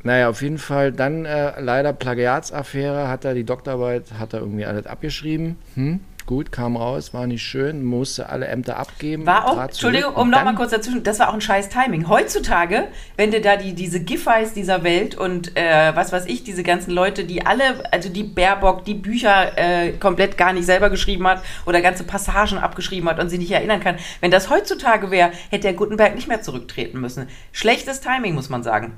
Naja, 0.05 0.29
auf 0.29 0.43
jeden 0.43 0.59
Fall 0.59 0.93
dann 0.93 1.25
äh, 1.25 1.61
leider 1.61 1.93
Plagiatsaffäre, 1.93 3.09
hat 3.09 3.25
er 3.25 3.35
die 3.35 3.45
Doktorarbeit, 3.45 4.13
hat 4.19 4.33
er 4.33 4.41
irgendwie 4.41 4.65
alles 4.65 4.87
abgeschrieben. 4.87 5.57
Hm? 5.75 6.01
Gut, 6.25 6.53
kam 6.53 6.77
raus, 6.77 7.13
war 7.13 7.27
nicht 7.27 7.43
schön, 7.43 7.83
musste 7.83 8.29
alle 8.29 8.47
Ämter 8.47 8.77
abgeben. 8.77 9.27
War 9.27 9.49
auch, 9.49 9.61
Entschuldigung, 9.61 10.15
um 10.15 10.31
nochmal 10.31 10.55
kurz 10.55 10.71
dazwischen, 10.71 11.03
das 11.03 11.19
war 11.19 11.31
auch 11.31 11.35
ein 11.35 11.41
scheiß 11.41 11.69
Timing. 11.69 12.09
Heutzutage, 12.09 12.85
wenn 13.17 13.33
du 13.33 13.41
da 13.41 13.57
die, 13.57 13.73
diese 13.75 14.01
Giffey's 14.01 14.53
dieser 14.53 14.85
Welt 14.85 15.17
und 15.17 15.57
äh, 15.57 15.95
was 15.97 16.13
weiß 16.13 16.27
ich, 16.27 16.45
diese 16.45 16.63
ganzen 16.63 16.93
Leute, 16.93 17.25
die 17.25 17.45
alle, 17.45 17.83
also 17.91 18.09
die 18.09 18.23
Baerbock, 18.23 18.85
die 18.85 18.95
Bücher 18.95 19.59
äh, 19.59 19.93
komplett 19.93 20.39
gar 20.39 20.53
nicht 20.53 20.65
selber 20.65 20.91
geschrieben 20.91 21.27
hat 21.27 21.43
oder 21.67 21.81
ganze 21.81 22.05
Passagen 22.05 22.59
abgeschrieben 22.59 23.09
hat 23.09 23.19
und 23.19 23.29
sie 23.29 23.39
nicht 23.39 23.51
erinnern 23.51 23.81
kann, 23.81 23.97
wenn 24.21 24.31
das 24.31 24.49
heutzutage 24.49 25.11
wäre, 25.11 25.33
hätte 25.51 25.63
der 25.63 25.75
Gutenberg 25.75 26.15
nicht 26.15 26.29
mehr 26.29 26.41
zurücktreten 26.41 27.01
müssen. 27.01 27.29
Schlechtes 27.51 28.01
Timing, 28.01 28.35
muss 28.35 28.49
man 28.49 28.63
sagen. 28.63 28.93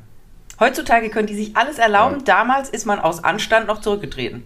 Heutzutage 0.60 1.10
können 1.10 1.26
die 1.26 1.34
sich 1.34 1.56
alles 1.56 1.78
erlauben, 1.78 2.24
damals 2.24 2.70
ist 2.70 2.86
man 2.86 2.98
aus 3.00 3.24
Anstand 3.24 3.66
noch 3.66 3.80
zurückgetreten. 3.80 4.44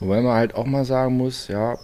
Wobei 0.00 0.20
man 0.20 0.34
halt 0.34 0.54
auch 0.54 0.66
mal 0.66 0.84
sagen 0.84 1.16
muss, 1.16 1.48
ja, 1.48 1.76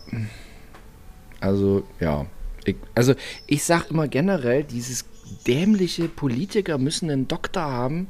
also, 1.40 1.84
ja. 2.00 2.26
Ich, 2.64 2.76
also, 2.94 3.14
ich 3.46 3.64
sag 3.64 3.90
immer 3.90 4.08
generell, 4.08 4.64
dieses 4.64 5.04
dämliche 5.46 6.08
Politiker 6.08 6.78
müssen 6.78 7.10
einen 7.10 7.28
Doktor 7.28 7.62
haben. 7.62 8.08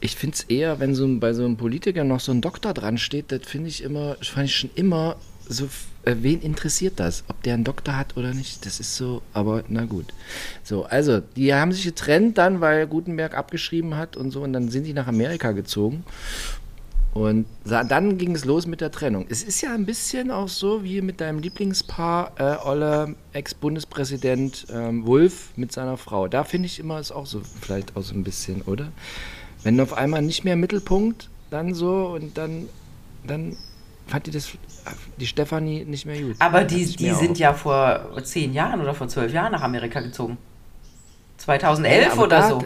Ich 0.00 0.16
finde 0.16 0.36
es 0.36 0.44
eher, 0.44 0.78
wenn 0.80 0.94
so 0.94 1.04
ein, 1.04 1.20
bei 1.20 1.32
so 1.32 1.44
einem 1.44 1.56
Politiker 1.56 2.04
noch 2.04 2.20
so 2.20 2.32
ein 2.32 2.40
Doktor 2.40 2.72
dran 2.72 2.98
steht, 2.98 3.32
das 3.32 3.40
finde 3.44 3.68
ich 3.68 3.82
immer, 3.82 4.16
fand 4.22 4.46
ich 4.46 4.56
schon 4.56 4.70
immer 4.76 5.16
so, 5.48 5.68
äh, 6.04 6.16
wen 6.20 6.40
interessiert 6.40 7.00
das? 7.00 7.24
Ob 7.28 7.42
der 7.42 7.54
einen 7.54 7.64
Doktor 7.64 7.96
hat 7.96 8.16
oder 8.16 8.34
nicht? 8.34 8.66
Das 8.66 8.80
ist 8.80 8.96
so, 8.96 9.22
aber 9.32 9.64
na 9.68 9.84
gut. 9.84 10.06
So, 10.62 10.84
also, 10.84 11.20
die 11.36 11.54
haben 11.54 11.72
sich 11.72 11.84
getrennt 11.84 12.38
dann, 12.38 12.60
weil 12.60 12.86
Gutenberg 12.86 13.34
abgeschrieben 13.34 13.96
hat 13.96 14.16
und 14.16 14.30
so, 14.30 14.42
und 14.42 14.52
dann 14.52 14.68
sind 14.68 14.84
die 14.84 14.92
nach 14.92 15.06
Amerika 15.06 15.52
gezogen. 15.52 16.04
Und 17.14 17.46
dann 17.64 18.18
ging 18.18 18.34
es 18.34 18.44
los 18.44 18.66
mit 18.66 18.80
der 18.80 18.92
Trennung. 18.92 19.26
Es 19.28 19.42
ist 19.42 19.60
ja 19.60 19.74
ein 19.74 19.86
bisschen 19.86 20.30
auch 20.30 20.48
so 20.48 20.84
wie 20.84 21.00
mit 21.00 21.20
deinem 21.20 21.40
Lieblingspaar, 21.40 22.32
äh, 22.38 22.64
Olle, 22.64 23.16
Ex-Bundespräsident 23.32 24.66
ähm, 24.72 25.04
Wulff 25.06 25.50
mit 25.56 25.72
seiner 25.72 25.96
Frau. 25.96 26.28
Da 26.28 26.44
finde 26.44 26.66
ich 26.66 26.78
immer 26.78 27.00
ist 27.00 27.10
auch 27.10 27.26
so, 27.26 27.40
vielleicht 27.60 27.96
auch 27.96 28.02
so 28.02 28.14
ein 28.14 28.22
bisschen, 28.22 28.62
oder? 28.62 28.92
Wenn 29.64 29.80
auf 29.80 29.94
einmal 29.94 30.22
nicht 30.22 30.44
mehr 30.44 30.54
Mittelpunkt, 30.54 31.28
dann 31.50 31.74
so 31.74 32.06
und 32.08 32.38
dann, 32.38 32.68
dann 33.26 33.56
fand 34.08 34.26
die 34.26 34.30
das, 34.30 34.48
die 35.18 35.26
Stefanie 35.26 35.84
nicht 35.84 36.06
mehr 36.06 36.20
gut. 36.20 36.36
Aber 36.38 36.64
die, 36.64 36.84
die 36.86 37.10
sind 37.12 37.32
auch- 37.32 37.36
ja 37.36 37.52
vor 37.54 38.10
zehn 38.24 38.52
Jahren 38.52 38.80
oder 38.80 38.94
vor 38.94 39.08
zwölf 39.08 39.32
Jahren 39.32 39.52
nach 39.52 39.62
Amerika 39.62 40.00
gezogen. 40.00 40.38
2011 41.38 42.06
Ja, 42.16 42.22
oder 42.22 42.28
da- 42.40 42.48
so. 42.48 42.64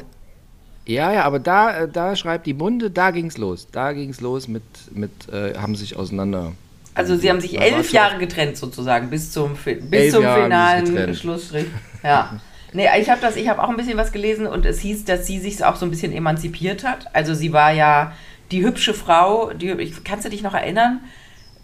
Ja, 0.85 1.13
ja, 1.13 1.25
aber 1.25 1.39
da, 1.39 1.83
äh, 1.83 1.89
da 1.89 2.17
schreibt 2.17 2.47
die 2.47 2.55
Bunde, 2.55 2.91
da 2.91 3.13
ging's 3.13 3.39
los. 3.39 3.69
Da 3.71 3.93
ging's 3.93 4.21
los 4.21 4.49
mit, 4.49 4.63
mit 4.93 5.11
äh, 5.33 5.55
haben 5.57 5.77
sich 5.77 5.97
auseinander. 5.97 6.53
Also 6.95 7.17
sie 7.17 7.31
haben 7.31 7.41
sich 7.41 7.59
elf 7.61 7.93
Jahre 7.93 8.19
getrennt 8.19 8.57
sozusagen 8.57 9.09
bis 9.09 9.31
zum 9.31 9.55
bis 9.55 10.13
zum 10.13 10.23
Jahre 10.25 10.43
finalen. 10.43 11.15
Schlussstrich. 11.15 11.67
Ja. 12.03 12.41
Nee, 12.75 12.89
ich 13.01 13.09
habe 13.11 13.21
das, 13.21 13.37
ich 13.37 13.49
habe 13.49 13.63
auch 13.63 13.69
ein 13.69 13.77
bisschen 13.77 13.97
was 13.97 14.13
gelesen 14.13 14.47
und 14.47 14.67
es 14.67 14.81
hieß, 14.81 15.05
dass 15.05 15.27
sie 15.27 15.39
sich 15.39 15.65
auch 15.65 15.77
so 15.77 15.87
ein 15.87 15.91
bisschen 15.91 16.13
emanzipiert 16.13 16.85
hat. 16.85 17.15
Also 17.15 17.35
sie 17.35 17.53
war 17.53 17.71
ja 17.73 18.13
die 18.51 18.65
hübsche 18.65 18.93
Frau, 18.93 19.53
die 19.53 19.75
kannst 20.05 20.25
du 20.25 20.31
dich 20.31 20.43
noch 20.43 20.55
erinnern? 20.55 21.01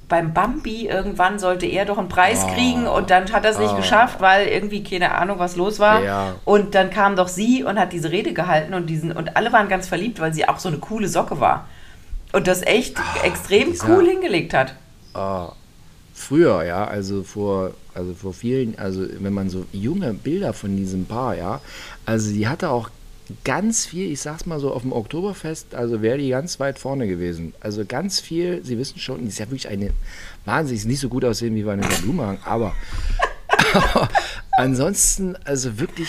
Beim 0.08 0.32
Bambi 0.32 0.86
irgendwann 0.88 1.38
sollte 1.38 1.66
er 1.66 1.84
doch 1.84 1.98
einen 1.98 2.08
Preis 2.08 2.42
Oh. 2.44 2.54
kriegen 2.54 2.86
und 2.86 3.10
dann 3.10 3.30
hat 3.32 3.44
er 3.44 3.50
es 3.50 3.58
nicht 3.58 3.72
Oh. 3.74 3.76
geschafft, 3.76 4.20
weil 4.20 4.48
irgendwie 4.48 4.82
keine 4.82 5.14
Ahnung, 5.14 5.38
was 5.38 5.54
los 5.56 5.78
war. 5.78 6.02
Ja. 6.02 6.34
Und 6.46 6.74
dann 6.74 6.88
kam 6.90 7.14
doch 7.14 7.28
sie 7.28 7.62
und 7.62 7.78
hat 7.78 7.92
diese 7.92 8.10
Rede 8.10 8.32
gehalten 8.32 8.72
und 8.72 8.86
diesen 8.86 9.12
und 9.12 9.36
alle 9.36 9.52
waren 9.52 9.68
ganz 9.68 9.86
verliebt, 9.86 10.18
weil 10.20 10.32
sie 10.32 10.48
auch 10.48 10.58
so 10.58 10.68
eine 10.68 10.78
coole 10.78 11.08
Socke 11.08 11.40
war. 11.40 11.68
Und 12.32 12.46
das 12.46 12.62
echt 12.62 12.96
extrem 13.22 13.68
Ah, 13.68 13.70
dieser- 13.72 13.88
cool 13.96 14.06
hingelegt 14.08 14.54
hat. 14.54 14.74
Früher, 16.14 16.64
ja, 16.64 16.84
also 16.84 17.22
vor, 17.22 17.72
also 17.94 18.12
vor 18.14 18.32
vielen, 18.32 18.76
also 18.78 19.06
wenn 19.20 19.32
man 19.32 19.48
so 19.50 19.66
junge 19.72 20.12
Bilder 20.14 20.52
von 20.52 20.76
diesem 20.76 21.06
Paar, 21.06 21.36
ja, 21.36 21.60
also 22.06 22.32
die 22.32 22.48
hatte 22.48 22.70
auch 22.70 22.90
ganz 23.44 23.86
viel, 23.86 24.10
ich 24.10 24.20
sag's 24.20 24.46
mal 24.46 24.58
so, 24.60 24.72
auf 24.72 24.82
dem 24.82 24.92
Oktoberfest, 24.92 25.74
also 25.74 26.00
wäre 26.02 26.18
die 26.18 26.30
ganz 26.30 26.58
weit 26.60 26.78
vorne 26.78 27.06
gewesen. 27.08 27.52
Also 27.60 27.84
ganz 27.84 28.20
viel, 28.20 28.64
Sie 28.64 28.78
wissen 28.78 28.98
schon, 28.98 29.20
die 29.22 29.28
ist 29.28 29.38
ja 29.38 29.46
wirklich 29.46 29.68
eine, 29.68 29.90
wahnsinnig, 30.44 30.80
ist 30.82 30.86
nicht 30.86 31.00
so 31.00 31.08
gut 31.08 31.24
aussehen 31.24 31.54
wie 31.54 31.64
Vanessa 31.66 32.00
Blumhagen, 32.02 32.38
aber, 32.44 32.74
aber 33.74 34.08
ansonsten, 34.56 35.36
also 35.44 35.78
wirklich, 35.78 36.08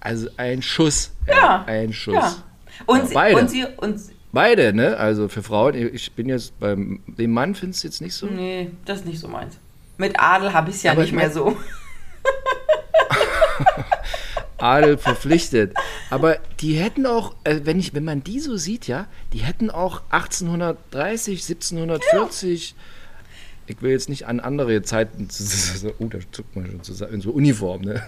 also 0.00 0.28
ein 0.36 0.62
Schuss. 0.62 1.10
Ja, 1.26 1.64
Ein 1.66 1.92
Schuss. 1.92 2.14
Ja. 2.14 2.36
Und, 2.86 2.98
Ja, 3.00 3.06
sie, 3.06 3.14
beide. 3.14 3.36
und 3.36 3.50
sie, 3.50 3.64
und 3.76 4.00
sie- 4.00 4.12
Beide, 4.32 4.72
ne? 4.72 4.96
Also 4.96 5.26
für 5.28 5.42
Frauen, 5.42 5.74
ich 5.74 6.12
bin 6.12 6.28
jetzt 6.28 6.58
beim, 6.60 7.00
dem 7.06 7.32
Mann 7.32 7.56
findest 7.56 7.82
du 7.82 7.88
jetzt 7.88 8.00
nicht 8.00 8.14
so. 8.14 8.26
nee, 8.26 8.70
das 8.84 8.98
ist 9.00 9.06
nicht 9.06 9.18
so 9.18 9.26
meins. 9.26 9.56
Mit 9.98 10.18
Adel 10.20 10.52
habe 10.52 10.70
ich 10.70 10.76
es 10.76 10.82
ja 10.84 10.92
Aber 10.92 11.00
nicht 11.00 11.10
ich 11.10 11.16
mehr 11.16 11.26
mein- 11.26 11.34
so. 11.34 11.56
Adel 14.62 14.98
verpflichtet. 14.98 15.74
Aber 16.10 16.38
die 16.60 16.74
hätten 16.74 17.06
auch, 17.06 17.34
äh, 17.44 17.60
wenn, 17.64 17.78
ich, 17.78 17.94
wenn 17.94 18.04
man 18.04 18.22
die 18.24 18.40
so 18.40 18.56
sieht, 18.56 18.86
ja, 18.86 19.06
die 19.32 19.38
hätten 19.38 19.70
auch 19.70 20.02
1830, 20.10 21.42
1740. 21.48 22.74
Ich 23.66 23.82
will 23.82 23.92
jetzt 23.92 24.08
nicht 24.08 24.26
an 24.26 24.40
andere 24.40 24.82
Zeiten, 24.82 25.28
oh, 26.00 26.06
da 26.08 26.18
zuckt 26.32 26.56
man 26.56 26.66
schon 26.66 26.82
zusammen, 26.82 27.14
in 27.14 27.20
so 27.20 27.30
Uniform, 27.30 27.82
ne? 27.82 28.02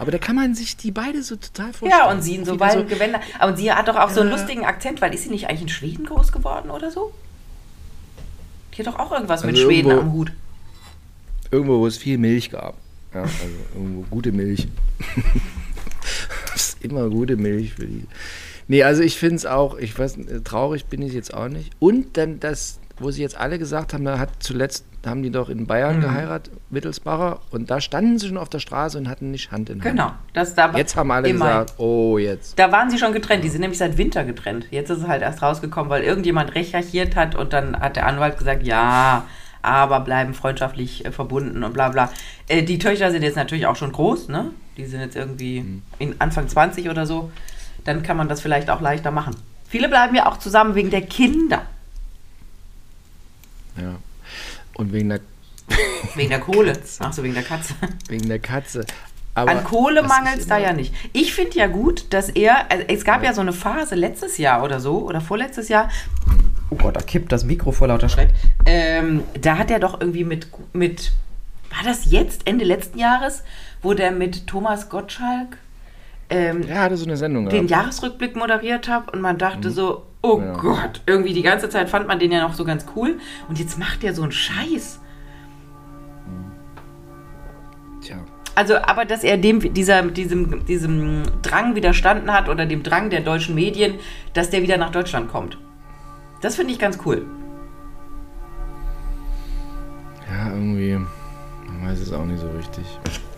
Aber 0.00 0.10
da 0.10 0.18
kann 0.18 0.34
man 0.34 0.56
sich 0.56 0.76
die 0.76 0.90
beide 0.90 1.22
so 1.22 1.36
total 1.36 1.72
vorstellen. 1.72 1.92
Ja, 1.92 2.10
und 2.10 2.22
sie 2.22 2.34
in 2.34 2.44
so 2.44 2.54
Wieder 2.54 2.66
weißen 2.66 2.88
Gewänder. 2.88 3.20
Und 3.46 3.56
sie 3.56 3.70
hat 3.72 3.86
doch 3.86 3.94
auch 3.94 4.10
so 4.10 4.20
einen 4.20 4.30
Ja. 4.30 4.36
lustigen 4.36 4.64
Akzent, 4.64 5.00
weil 5.00 5.14
ist 5.14 5.22
sie 5.22 5.30
nicht 5.30 5.48
eigentlich 5.48 5.62
in 5.62 5.68
Schweden 5.68 6.06
groß 6.06 6.32
geworden 6.32 6.70
oder 6.70 6.90
so? 6.90 7.12
Die 8.74 8.78
hat 8.84 8.88
doch 8.92 8.98
auch 8.98 9.12
irgendwas 9.12 9.44
mit 9.44 9.54
Also 9.54 9.66
Schweden 9.68 9.90
irgendwo- 9.90 10.06
am 10.08 10.12
Hut. 10.12 10.32
Irgendwo, 11.52 11.78
wo 11.78 11.86
es 11.86 11.96
viel 11.96 12.18
Milch 12.18 12.50
gab. 12.50 12.74
Ja, 13.14 13.22
also 13.22 13.34
irgendwo 13.76 14.02
gute 14.10 14.32
Milch. 14.32 14.66
immer 16.80 17.08
gute 17.08 17.36
Milch 17.36 17.74
für 17.74 17.86
die. 17.86 18.04
Nee, 18.68 18.82
also 18.84 19.02
ich 19.02 19.16
finde 19.18 19.36
es 19.36 19.46
auch, 19.46 19.76
ich 19.78 19.98
weiß, 19.98 20.18
traurig 20.44 20.86
bin 20.86 21.02
ich 21.02 21.12
jetzt 21.12 21.34
auch 21.34 21.48
nicht. 21.48 21.72
Und 21.80 22.16
dann 22.16 22.38
das, 22.40 22.78
wo 22.98 23.10
sie 23.10 23.22
jetzt 23.22 23.36
alle 23.36 23.58
gesagt 23.58 23.92
haben, 23.94 24.04
da 24.04 24.18
hat 24.18 24.30
zuletzt, 24.40 24.84
haben 25.04 25.22
die 25.22 25.30
doch 25.30 25.48
in 25.48 25.66
Bayern 25.66 25.96
Mhm. 25.96 26.02
geheiratet, 26.02 26.52
Wittelsbacher, 26.68 27.40
und 27.50 27.70
da 27.70 27.80
standen 27.80 28.18
sie 28.18 28.28
schon 28.28 28.36
auf 28.36 28.48
der 28.50 28.58
Straße 28.58 28.98
und 28.98 29.08
hatten 29.08 29.30
nicht 29.30 29.50
Hand 29.50 29.70
in 29.70 29.76
Hand. 29.82 29.90
Genau. 29.90 30.12
Das 30.34 30.54
da 30.54 30.70
Jetzt 30.76 30.94
haben 30.94 31.10
alle 31.10 31.32
gesagt, 31.32 31.74
oh, 31.78 32.18
jetzt. 32.18 32.58
Da 32.58 32.70
waren 32.70 32.90
sie 32.90 32.98
schon 32.98 33.12
getrennt. 33.12 33.42
Die 33.42 33.48
sind 33.48 33.62
nämlich 33.62 33.78
seit 33.78 33.96
Winter 33.98 34.24
getrennt. 34.24 34.66
Jetzt 34.70 34.90
ist 34.90 34.98
es 34.98 35.06
halt 35.08 35.22
erst 35.22 35.42
rausgekommen, 35.42 35.90
weil 35.90 36.02
irgendjemand 36.04 36.54
recherchiert 36.54 37.16
hat 37.16 37.34
und 37.34 37.52
dann 37.52 37.80
hat 37.80 37.96
der 37.96 38.06
Anwalt 38.06 38.36
gesagt, 38.38 38.62
ja, 38.64 39.24
aber 39.62 40.00
bleiben 40.00 40.32
freundschaftlich 40.34 41.04
äh, 41.06 41.10
verbunden 41.12 41.64
und 41.64 41.72
bla 41.72 41.88
bla. 41.88 42.10
Äh, 42.48 42.62
die 42.62 42.78
Töchter 42.78 43.10
sind 43.10 43.22
jetzt 43.22 43.36
natürlich 43.36 43.66
auch 43.66 43.76
schon 43.76 43.92
groß, 43.92 44.28
ne? 44.28 44.50
Die 44.80 44.86
sind 44.86 45.00
jetzt 45.00 45.16
irgendwie 45.16 45.60
Mhm. 45.60 45.82
in 45.98 46.20
Anfang 46.20 46.48
20 46.48 46.88
oder 46.88 47.06
so. 47.06 47.30
Dann 47.84 48.02
kann 48.02 48.16
man 48.16 48.28
das 48.28 48.40
vielleicht 48.40 48.70
auch 48.70 48.80
leichter 48.80 49.10
machen. 49.10 49.34
Viele 49.68 49.88
bleiben 49.88 50.14
ja 50.14 50.26
auch 50.26 50.38
zusammen 50.38 50.74
wegen 50.74 50.90
der 50.90 51.02
Kinder. 51.02 51.62
Ja. 53.76 53.96
Und 54.74 54.92
wegen 54.92 55.08
der 55.10 55.20
Wegen 56.16 56.30
der 56.30 56.40
Kohle. 56.40 56.72
Ach 56.98 57.12
so, 57.12 57.22
wegen 57.22 57.34
der 57.34 57.44
Katze. 57.44 57.74
Wegen 58.08 58.28
der 58.28 58.40
Katze. 58.40 58.84
Aber 59.34 59.52
An 59.52 59.62
Kohle 59.62 60.02
mangelt 60.02 60.38
es 60.40 60.48
da 60.48 60.58
ja 60.58 60.72
nicht. 60.72 60.92
Ich 61.12 61.32
finde 61.32 61.56
ja 61.56 61.68
gut, 61.68 62.12
dass 62.12 62.28
er, 62.28 62.70
also 62.70 62.84
es 62.88 63.04
gab 63.04 63.22
ja. 63.22 63.32
so 63.32 63.40
eine 63.40 63.52
Phase 63.52 63.94
letztes 63.94 64.38
Jahr 64.38 64.64
oder 64.64 64.80
so, 64.80 64.98
oder 65.06 65.20
vorletztes 65.20 65.68
Jahr, 65.68 65.88
oh 66.70 66.74
Gott, 66.74 66.96
da 66.96 67.00
kippt 67.00 67.30
das 67.30 67.44
Mikro 67.44 67.70
vor 67.70 67.86
lauter 67.86 68.08
Schreck, 68.08 68.30
ähm, 68.66 69.22
da 69.40 69.56
hat 69.56 69.70
er 69.70 69.78
doch 69.78 70.00
irgendwie 70.00 70.24
mit, 70.24 70.48
mit, 70.72 71.12
war 71.70 71.84
das 71.84 72.10
jetzt, 72.10 72.48
Ende 72.48 72.64
letzten 72.64 72.98
Jahres, 72.98 73.44
wo 73.82 73.94
der 73.94 74.12
mit 74.12 74.46
Thomas 74.46 74.88
Gottschalk 74.88 75.56
ähm, 76.28 76.62
Ja, 76.62 76.82
hatte 76.82 76.96
so 76.96 77.04
eine 77.06 77.16
Sendung 77.16 77.48
den 77.48 77.66
gehabt. 77.66 77.70
Jahresrückblick 77.70 78.36
moderiert 78.36 78.88
hat 78.88 79.12
und 79.12 79.20
man 79.20 79.38
dachte 79.38 79.70
so, 79.70 80.06
oh 80.22 80.36
Mhm. 80.38 80.44
Ja. 80.46 80.52
Gott, 80.54 81.02
irgendwie 81.06 81.32
die 81.32 81.42
ganze 81.42 81.68
Zeit 81.70 81.88
fand 81.88 82.06
man 82.06 82.18
den 82.18 82.30
ja 82.32 82.42
noch 82.46 82.54
so 82.54 82.64
ganz 82.64 82.84
cool 82.94 83.18
und 83.48 83.58
jetzt 83.58 83.78
macht 83.78 84.02
der 84.02 84.14
so 84.14 84.22
einen 84.22 84.32
Scheiß. 84.32 85.00
Tja. 88.02 88.16
Also, 88.54 88.76
aber 88.76 89.04
dass 89.04 89.24
er 89.24 89.38
dem, 89.38 89.72
dieser, 89.74 90.02
diesem, 90.02 90.64
diesem 90.66 91.22
Drang 91.42 91.74
widerstanden 91.74 92.32
hat 92.32 92.48
oder 92.48 92.66
dem 92.66 92.82
Drang 92.82 93.08
der 93.10 93.20
deutschen 93.20 93.54
Medien, 93.54 93.94
dass 94.34 94.50
der 94.50 94.62
wieder 94.62 94.76
nach 94.76 94.90
Deutschland 94.90 95.30
kommt. 95.30 95.56
Das 96.42 96.56
finde 96.56 96.72
ich 96.72 96.78
ganz 96.78 96.98
cool. 97.06 97.24
Ja, 100.30 100.50
irgendwie. 100.52 100.98
Weiß 101.84 101.98
es 102.00 102.12
auch 102.12 102.24
nicht 102.24 102.40
so 102.40 102.48
richtig. 102.50 102.84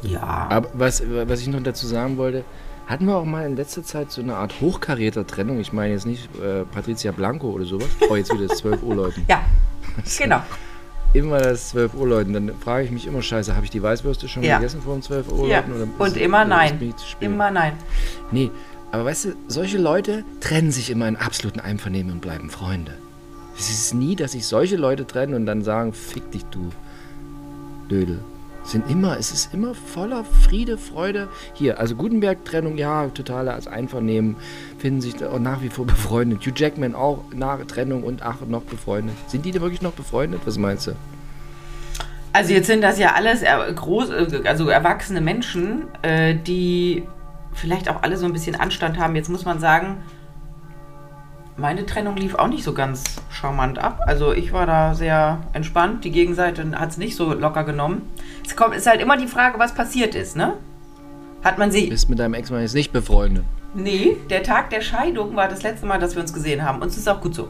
Ja. 0.02 0.46
Aber 0.50 0.68
was, 0.74 1.02
was 1.26 1.40
ich 1.40 1.48
noch 1.48 1.62
dazu 1.62 1.86
sagen 1.86 2.16
wollte, 2.16 2.44
hatten 2.86 3.06
wir 3.06 3.16
auch 3.16 3.24
mal 3.24 3.46
in 3.46 3.56
letzter 3.56 3.82
Zeit 3.84 4.10
so 4.10 4.20
eine 4.20 4.34
Art 4.36 4.54
Hochkaräter-Trennung. 4.60 5.60
Ich 5.60 5.72
meine 5.72 5.92
jetzt 5.94 6.06
nicht 6.06 6.28
äh, 6.40 6.64
Patricia 6.64 7.12
Blanco 7.12 7.50
oder 7.50 7.64
sowas. 7.64 7.88
Oh, 8.10 8.16
jetzt 8.16 8.32
wieder 8.32 8.48
das 8.48 8.58
12 8.58 8.82
Uhr 8.82 8.94
läuten. 8.96 9.24
Ja, 9.28 9.42
genau. 10.18 10.42
Immer 11.14 11.38
das 11.38 11.68
12 11.70 11.94
Uhr 11.94 12.08
läuten. 12.08 12.32
Dann 12.32 12.52
frage 12.58 12.84
ich 12.84 12.90
mich 12.90 13.06
immer, 13.06 13.22
scheiße, 13.22 13.54
habe 13.54 13.64
ich 13.64 13.70
die 13.70 13.82
Weißwürste 13.82 14.28
schon 14.28 14.42
Ja. 14.42 14.56
gegessen 14.58 14.82
vor 14.82 14.94
dem 14.94 15.02
12 15.02 15.30
Uhr 15.30 15.46
Ja. 15.48 15.58
läuten? 15.60 15.90
Und 15.98 16.16
immer 16.16 16.44
nein. 16.44 16.78
Immer 17.20 17.50
nein. 17.50 17.74
Nee, 18.32 18.50
aber 18.90 19.04
weißt 19.04 19.26
du, 19.26 19.32
solche 19.46 19.78
Leute 19.78 20.24
trennen 20.40 20.72
sich 20.72 20.90
immer 20.90 21.06
in 21.06 21.16
absoluten 21.16 21.60
Einvernehmen 21.60 22.12
und 22.12 22.20
bleiben 22.20 22.50
Freunde. 22.50 22.92
Es 23.58 23.70
ist 23.70 23.94
nie, 23.94 24.16
dass 24.16 24.32
sich 24.32 24.46
solche 24.46 24.76
Leute 24.76 25.06
trennen 25.06 25.34
und 25.34 25.46
dann 25.46 25.62
sagen, 25.62 25.92
fick 25.92 26.30
dich 26.32 26.44
du, 26.46 26.70
Dödel. 27.90 28.20
Sind 28.64 28.88
immer, 28.90 29.18
es 29.18 29.32
ist 29.32 29.52
immer 29.52 29.74
voller 29.74 30.24
Friede, 30.24 30.78
Freude. 30.78 31.28
Hier, 31.54 31.78
also 31.80 31.94
Gutenberg-Trennung, 31.96 32.78
ja, 32.78 33.08
totales 33.08 33.66
Einvernehmen, 33.66 34.36
finden 34.78 35.00
sich 35.00 35.16
nach 35.40 35.62
wie 35.62 35.68
vor 35.68 35.86
befreundet. 35.86 36.46
Hugh 36.46 36.52
Jackman 36.54 36.94
auch 36.94 37.24
nach 37.34 37.64
Trennung 37.66 38.04
und 38.04 38.22
ach, 38.22 38.36
noch 38.46 38.62
befreundet. 38.62 39.14
Sind 39.26 39.44
die 39.44 39.50
denn 39.50 39.62
wirklich 39.62 39.82
noch 39.82 39.92
befreundet? 39.92 40.42
Was 40.44 40.58
meinst 40.58 40.86
du? 40.86 40.92
Also 42.32 42.54
jetzt 42.54 42.66
sind 42.66 42.82
das 42.82 42.98
ja 42.98 43.12
alles 43.12 43.42
groß, 43.74 44.10
äh, 44.10 44.42
also 44.44 44.68
erwachsene 44.68 45.20
Menschen, 45.20 45.84
äh, 46.02 46.34
die 46.34 47.06
vielleicht 47.52 47.90
auch 47.90 48.02
alle 48.02 48.16
so 48.16 48.26
ein 48.26 48.32
bisschen 48.32 48.56
Anstand 48.56 48.98
haben. 48.98 49.16
Jetzt 49.16 49.28
muss 49.28 49.44
man 49.44 49.60
sagen, 49.60 49.98
meine 51.56 51.84
Trennung 51.86 52.16
lief 52.16 52.34
auch 52.34 52.48
nicht 52.48 52.64
so 52.64 52.72
ganz 52.72 53.04
charmant 53.30 53.78
ab. 53.78 54.00
Also 54.06 54.32
ich 54.32 54.52
war 54.52 54.66
da 54.66 54.94
sehr 54.94 55.40
entspannt. 55.52 56.04
Die 56.04 56.10
Gegenseite 56.10 56.70
hat 56.78 56.90
es 56.90 56.96
nicht 56.96 57.16
so 57.16 57.34
locker 57.34 57.64
genommen. 57.64 58.08
Es 58.44 58.56
kommt, 58.56 58.74
ist 58.74 58.86
halt 58.86 59.00
immer 59.00 59.16
die 59.16 59.26
Frage, 59.26 59.58
was 59.58 59.74
passiert 59.74 60.14
ist, 60.14 60.36
ne? 60.36 60.54
Hat 61.44 61.58
man 61.58 61.70
sie. 61.70 61.88
Bist 61.88 62.08
mit 62.08 62.18
deinem 62.18 62.34
Ex-Mann 62.34 62.62
jetzt 62.62 62.74
nicht 62.74 62.92
befreundet? 62.92 63.44
Nee, 63.74 64.16
der 64.30 64.42
Tag 64.42 64.70
der 64.70 64.80
Scheidung 64.80 65.34
war 65.34 65.48
das 65.48 65.62
letzte 65.62 65.86
Mal, 65.86 65.98
dass 65.98 66.14
wir 66.14 66.22
uns 66.22 66.32
gesehen 66.32 66.64
haben. 66.64 66.80
Und 66.80 66.88
es 66.88 66.96
ist 66.96 67.08
auch 67.08 67.20
gut 67.20 67.34
so. 67.34 67.48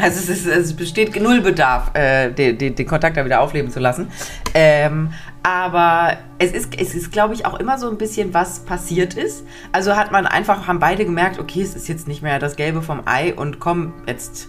Also 0.00 0.18
es, 0.18 0.28
ist, 0.28 0.46
es 0.46 0.74
besteht 0.74 1.20
null 1.20 1.40
Bedarf, 1.40 1.94
äh, 1.94 2.30
den, 2.30 2.58
den, 2.58 2.74
den 2.74 2.86
Kontakt 2.86 3.16
da 3.16 3.24
wieder 3.24 3.40
aufleben 3.40 3.70
zu 3.70 3.80
lassen. 3.80 4.08
Ähm, 4.52 5.10
aber 5.42 6.16
es 6.38 6.52
ist, 6.52 6.78
es 6.80 6.94
ist, 6.94 7.12
glaube 7.12 7.34
ich, 7.34 7.46
auch 7.46 7.60
immer 7.60 7.78
so 7.78 7.88
ein 7.88 7.98
bisschen, 7.98 8.34
was 8.34 8.60
passiert 8.60 9.14
ist. 9.14 9.44
Also 9.72 9.94
hat 9.94 10.10
man 10.10 10.26
einfach, 10.26 10.66
haben 10.66 10.78
beide 10.78 11.04
gemerkt, 11.04 11.38
okay, 11.38 11.62
es 11.62 11.76
ist 11.76 11.86
jetzt 11.86 12.08
nicht 12.08 12.22
mehr 12.22 12.38
das 12.38 12.56
Gelbe 12.56 12.82
vom 12.82 13.02
Ei 13.04 13.34
und 13.34 13.60
komm, 13.60 13.92
jetzt, 14.06 14.48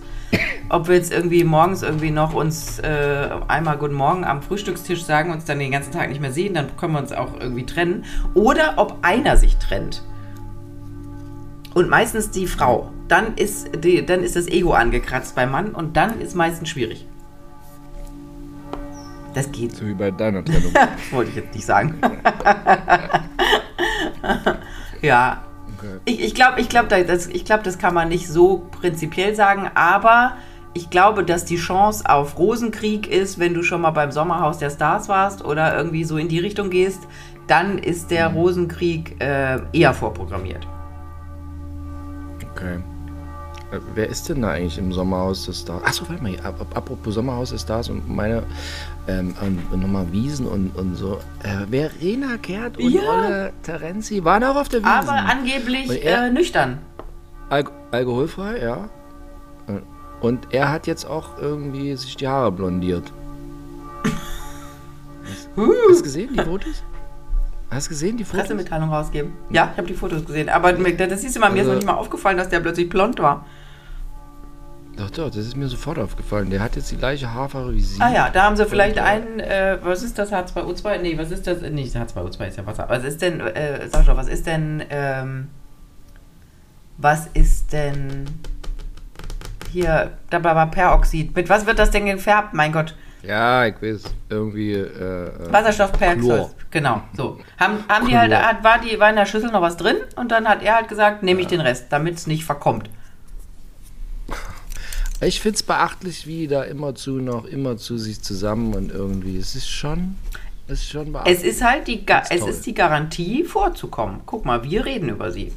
ob 0.70 0.88
wir 0.88 0.96
jetzt 0.96 1.12
irgendwie 1.12 1.44
morgens 1.44 1.84
irgendwie 1.84 2.12
noch 2.12 2.34
uns 2.34 2.80
äh, 2.80 3.30
einmal 3.48 3.78
Guten 3.78 3.94
Morgen 3.94 4.24
am 4.24 4.42
Frühstückstisch 4.42 5.04
sagen, 5.04 5.32
uns 5.32 5.46
dann 5.46 5.60
den 5.60 5.72
ganzen 5.72 5.92
Tag 5.92 6.10
nicht 6.10 6.22
mehr 6.22 6.32
sehen, 6.32 6.54
dann 6.54 6.76
können 6.78 6.94
wir 6.94 7.00
uns 7.00 7.12
auch 7.12 7.40
irgendwie 7.40 7.66
trennen. 7.66 8.06
Oder 8.34 8.76
ob 8.78 8.98
einer 9.02 9.38
sich 9.38 9.58
trennt. 9.58 10.02
Und 11.76 11.90
meistens 11.90 12.32
die 12.32 12.48
Frau. 12.48 12.90
Dann 13.10 13.36
ist, 13.36 13.84
die, 13.84 14.04
dann 14.04 14.24
ist 14.24 14.38
das 14.38 14.48
Ego 14.48 14.74
angekratzt 14.74 15.36
beim 15.36 15.52
Mann 15.52 15.76
und 15.76 15.98
dann 15.98 16.22
ist 16.22 16.34
meistens 16.34 16.70
schwierig. 16.70 17.06
Das 19.34 19.52
geht. 19.52 19.76
So 19.76 19.86
wie 19.86 19.94
bei 19.94 20.10
deiner 20.10 20.44
Trennung. 20.44 20.72
Wollte 21.12 21.32
ich 21.32 21.36
jetzt 21.36 21.54
nicht 21.54 21.66
sagen. 21.66 22.00
ja. 25.02 25.44
Okay. 25.78 26.00
Ich, 26.06 26.24
ich 26.24 26.34
glaube, 26.34 26.62
ich 26.62 26.70
glaub, 26.70 26.88
das, 26.88 27.28
ich 27.28 27.44
glaub, 27.44 27.64
das 27.64 27.78
kann 27.78 27.94
man 27.94 28.08
nicht 28.08 28.30
so 28.30 28.70
prinzipiell 28.80 29.36
sagen, 29.36 29.70
aber 29.76 30.38
ich 30.74 30.90
glaube, 30.90 31.26
dass 31.26 31.44
die 31.44 31.58
Chance 31.58 32.10
auf 32.10 32.38
Rosenkrieg 32.38 33.08
ist, 33.08 33.38
wenn 33.38 33.54
du 33.54 33.64
schon 33.64 33.82
mal 33.82 33.92
beim 33.92 34.12
Sommerhaus 34.12 34.60
der 34.60 34.70
Stars 34.70 35.10
warst 35.10 35.44
oder 35.44 35.76
irgendwie 35.76 36.06
so 36.06 36.16
in 36.16 36.30
die 36.30 36.40
Richtung 36.40 36.70
gehst, 36.70 37.02
dann 37.48 37.78
ist 37.78 38.12
der 38.12 38.30
Rosenkrieg 38.30 39.22
äh, 39.22 39.60
eher 39.74 39.94
vorprogrammiert. 39.94 40.66
Okay. 42.56 42.76
Äh, 43.72 43.80
Wer 43.96 44.10
ist 44.10 44.30
denn 44.30 44.42
da 44.44 44.52
eigentlich 44.52 44.78
im 44.78 44.94
Sommerhaus 44.94 45.46
des 45.46 45.62
Stars? 45.62 45.84
Achso, 45.84 46.08
warte 46.08 46.22
mal, 46.24 46.36
ap- 46.44 46.62
ap- 46.62 46.78
apropos 46.78 47.14
Sommerhaus 47.16 47.50
des 47.50 47.62
Stars 47.62 47.90
und 47.90 48.08
meine 48.08 48.44
ähm, 49.08 49.34
und 49.72 49.82
nochmal 49.82 50.12
Wiesen 50.12 50.46
und, 50.48 50.76
und 50.76 50.96
so. 50.96 51.20
Äh, 51.44 51.66
Verena 51.70 52.38
Kehrt 52.38 52.78
und 52.78 52.90
Ja. 52.92 53.02
Olle 53.02 53.54
Terenzi 53.64 54.24
waren 54.24 54.44
auch 54.44 54.56
auf 54.56 54.70
der 54.70 54.82
Wiesen. 54.82 54.92
Aber 54.92 55.12
angeblich 55.14 56.04
er- 56.06 56.28
äh, 56.28 56.32
nüchtern. 56.32 56.80
Al 57.50 57.66
alkoholfrei, 57.92 58.60
ja. 58.62 58.90
Äh, 59.68 59.80
Und 60.22 60.48
er 60.52 60.72
hat 60.72 60.88
jetzt 60.88 61.06
auch 61.06 61.38
irgendwie 61.40 61.96
sich 61.96 62.16
die 62.18 62.28
Haare 62.28 62.52
blondiert. 62.52 63.12
Hast 65.26 65.50
du 65.56 66.04
gesehen, 66.04 66.30
die 66.34 66.42
Fotos? 66.44 66.84
Hast 67.72 67.88
du 67.88 67.90
gesehen, 67.90 68.18
die 68.18 68.24
Fotos? 68.24 68.42
Pressemitteilung 68.42 68.90
rausgeben. 68.90 69.34
Ja, 69.50 69.70
ich 69.72 69.78
habe 69.78 69.88
die 69.88 69.94
Fotos 69.96 70.26
gesehen. 70.26 70.50
Aber 70.50 70.72
das 70.74 71.24
ist 71.24 71.36
immer, 71.36 71.50
mir 71.50 71.56
ist 71.58 71.60
Also- 71.62 71.72
noch 71.72 71.76
nicht 71.78 71.88
mal 71.88 71.94
aufgefallen, 71.96 72.38
dass 72.38 72.50
der 72.50 72.60
plötzlich 72.60 72.90
blond 72.90 73.20
war. 73.20 73.46
Doch, 74.98 75.10
doch, 75.10 75.28
das 75.28 75.38
ist 75.46 75.58
mir 75.58 75.68
sofort 75.68 76.00
aufgefallen. 76.00 76.50
Der 76.50 76.62
hat 76.62 76.78
jetzt 76.78 76.90
die 76.90 76.96
gleiche 76.96 77.34
Haarfarbe 77.34 77.74
wie 77.74 77.82
sie. 77.82 78.00
Ah 78.02 78.14
ja, 78.14 78.30
da 78.30 78.44
haben 78.44 78.56
sie 78.56 78.66
vielleicht 78.66 78.96
äh, 78.96 79.02
einen, 79.02 79.42
äh, 79.42 79.78
was 79.84 80.04
ist 80.04 80.18
das 80.18 80.32
H2O2? 80.32 81.00
Nee, 81.02 81.18
was 81.18 81.32
ist 81.32 81.46
das? 81.48 81.62
Nicht 81.62 81.94
H2O2 81.96 82.48
ist 82.48 82.58
ja 82.58 82.66
Wasser. 82.66 82.86
Was 82.88 83.04
ist 83.04 83.22
denn, 83.22 83.42
äh, 83.42 83.90
sag 83.90 84.06
schon, 84.06 84.16
was 84.16 84.30
ist 84.30 84.46
denn, 84.48 84.82
ähm, 84.90 85.50
was 86.98 87.28
ist 87.34 87.74
denn 87.74 88.26
hier, 89.70 90.12
da 90.30 90.42
war 90.42 90.72
Peroxid. 90.72 91.36
Mit 91.36 91.50
was 91.50 91.66
wird 91.66 91.78
das 91.78 91.92
denn 91.92 92.06
gefärbt? 92.06 92.54
Mein 92.54 92.72
Gott. 92.72 92.96
Ja, 93.28 93.66
ich 93.66 93.82
weiß. 93.82 94.04
Irgendwie. 94.30 94.74
Äh, 94.74 94.78
äh, 94.78 95.52
Wasserstoffperoxid. 95.52 96.56
Genau, 96.72 97.02
so. 97.16 97.40
Haben, 97.60 97.80
haben 97.88 98.08
die 98.08 98.18
halt, 98.18 98.34
hat, 98.34 98.64
war, 98.64 98.80
die, 98.80 99.00
war 99.00 99.10
in 99.10 99.16
der 99.16 99.26
Schüssel 99.26 99.52
noch 99.52 99.62
was 99.62 99.78
drin 99.78 99.98
und 100.16 100.32
dann 100.32 100.48
hat 100.48 100.62
er 100.62 100.76
halt 100.76 100.88
gesagt, 100.88 101.24
nehme 101.24 101.42
ich 101.42 101.48
den 101.48 101.62
Rest, 101.62 101.88
damit 101.90 102.16
es 102.16 102.28
nicht 102.28 102.44
verkommt. 102.44 102.90
Ich 105.22 105.40
finde 105.40 105.56
es 105.56 105.64
beachtlich, 105.64 106.28
wie 106.28 106.48
da 106.48 106.64
immerzu 106.64 107.14
noch 107.14 107.46
immerzu 107.46 107.98
sich 107.98 108.22
zusammen 108.22 108.74
und 108.74 108.92
irgendwie. 108.92 109.38
Es 109.38 109.56
ist 109.56 109.70
schon. 109.70 110.18
Es 110.68 110.82
ist 110.82 110.90
schon 110.90 111.14
beachtlich. 111.14 111.38
Es 111.38 111.44
ist 111.44 111.64
halt 111.64 111.88
die, 111.88 112.06
Ga 112.06 112.24
es 112.30 112.46
ist 112.46 112.66
die 112.66 112.74
Garantie 112.74 113.44
vorzukommen. 113.44 114.22
Guck 114.26 114.46
mal, 114.46 114.64
wir 114.64 114.86
reden 114.86 115.10
über 115.10 115.32
sie. 115.32 115.54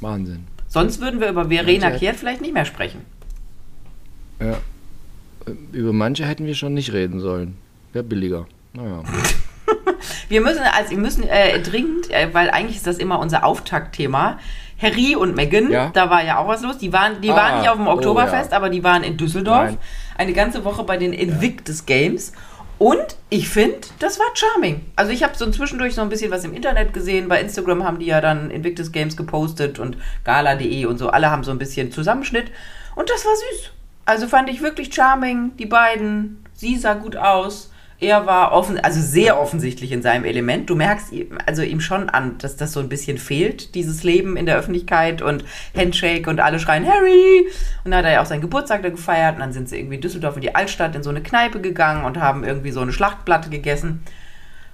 Wahnsinn. 0.00 0.46
Sonst 0.68 1.00
würden 1.00 1.20
wir 1.20 1.28
über 1.28 1.48
Verena 1.48 1.90
Kehrt 1.90 2.16
vielleicht 2.16 2.40
nicht 2.40 2.54
mehr 2.54 2.64
sprechen. 2.64 3.04
Ja. 4.40 4.58
Über 5.72 5.92
manche 5.92 6.24
hätten 6.26 6.46
wir 6.46 6.54
schon 6.54 6.74
nicht 6.74 6.92
reden 6.92 7.20
sollen. 7.20 7.56
Wäre 7.92 8.04
billiger. 8.04 8.46
Naja. 8.72 9.02
Wir 10.28 10.40
müssen, 10.40 10.60
also 10.60 10.90
wir 10.90 10.98
müssen 10.98 11.22
äh, 11.22 11.60
dringend, 11.62 12.10
äh, 12.10 12.28
weil 12.32 12.50
eigentlich 12.50 12.76
ist 12.76 12.86
das 12.86 12.98
immer 12.98 13.18
unser 13.18 13.44
Auftaktthema. 13.44 14.38
Harry 14.80 15.16
und 15.16 15.34
Meghan, 15.36 15.70
Ja. 15.70 15.90
da 15.94 16.10
war 16.10 16.22
ja 16.24 16.38
auch 16.38 16.48
was 16.48 16.62
los. 16.62 16.76
Die 16.78 16.92
waren, 16.92 17.20
die 17.22 17.30
Ah, 17.30 17.36
waren 17.36 17.60
nicht 17.60 17.70
auf 17.70 17.76
dem 17.76 17.86
oh, 17.86 17.92
Oktoberfest, 17.92 18.50
ja. 18.50 18.56
aber 18.56 18.68
die 18.68 18.82
waren 18.84 19.02
in 19.02 19.16
Düsseldorf. 19.16 19.70
Nein. 19.70 19.78
Eine 20.18 20.32
ganze 20.32 20.64
Woche 20.64 20.82
bei 20.84 20.96
den 20.96 21.12
Invictus 21.12 21.86
Games. 21.86 22.32
Und 22.78 23.16
ich 23.30 23.48
finde, 23.48 23.78
das 24.00 24.18
war 24.18 24.26
charming. 24.34 24.84
Also 24.96 25.12
ich 25.12 25.22
habe 25.22 25.34
so 25.36 25.48
zwischendurch 25.50 25.94
so 25.94 26.02
ein 26.02 26.08
bisschen 26.08 26.30
was 26.30 26.44
im 26.44 26.52
Internet 26.52 26.92
gesehen. 26.92 27.28
Bei 27.28 27.40
Instagram 27.40 27.84
haben 27.84 27.98
die 27.98 28.06
ja 28.06 28.20
dann 28.20 28.50
Invictus 28.50 28.92
Games 28.92 29.16
gepostet 29.16 29.78
und 29.78 29.96
gala.de 30.24 30.84
und 30.86 30.98
so. 30.98 31.08
Alle 31.10 31.30
haben 31.30 31.44
so 31.44 31.52
ein 31.52 31.58
bisschen 31.58 31.92
Zusammenschnitt. 31.92 32.50
Und 32.96 33.08
das 33.08 33.24
war 33.24 33.32
süß. 33.36 33.70
Also 34.06 34.26
fand 34.28 34.50
ich 34.50 34.62
wirklich 34.62 34.94
charming, 34.94 35.56
die 35.58 35.66
beiden. 35.66 36.44
Sie 36.52 36.76
sah 36.76 36.94
gut 36.94 37.16
aus. 37.16 37.70
er 38.00 38.26
war 38.26 38.52
offen, 38.52 38.78
also 38.80 39.00
sehr 39.00 39.40
offensichtlich 39.40 39.90
in 39.90 40.02
seinem 40.02 40.24
Element. 40.24 40.68
Du 40.68 40.74
merkst 40.74 41.10
ihm- 41.12 41.38
also 41.46 41.62
ihm 41.62 41.80
schon 41.80 42.10
an, 42.10 42.36
dass 42.38 42.56
das 42.56 42.72
so 42.72 42.80
ein 42.80 42.88
bisschen 42.90 43.16
fehlt, 43.16 43.74
dieses 43.74 44.02
Leben 44.02 44.36
in 44.36 44.44
der 44.44 44.56
Öffentlichkeit 44.58 45.22
und 45.22 45.44
Handshake 45.74 46.28
und 46.28 46.38
alle 46.40 46.58
schreien 46.58 46.86
Harry. 46.86 47.46
Und 47.84 47.92
dann 47.92 47.98
hat 48.00 48.04
er 48.04 48.12
ja 48.14 48.22
auch 48.22 48.26
seinen 48.26 48.42
Geburtstag 48.42 48.82
da 48.82 48.90
gefeiert 48.90 49.36
und 49.36 49.40
dann 49.40 49.52
sind 49.54 49.68
sie 49.70 49.78
irgendwie 49.78 49.94
in 49.94 50.00
Düsseldorf 50.02 50.34
in 50.34 50.42
die 50.42 50.54
Altstadt 50.54 50.94
in 50.94 51.02
so 51.02 51.08
eine 51.08 51.22
Kneipe 51.22 51.60
gegangen 51.60 52.04
und 52.04 52.20
haben 52.20 52.44
irgendwie 52.44 52.72
so 52.72 52.80
eine 52.80 52.92
Schlachtplatte 52.92 53.48
gegessen. 53.48 54.02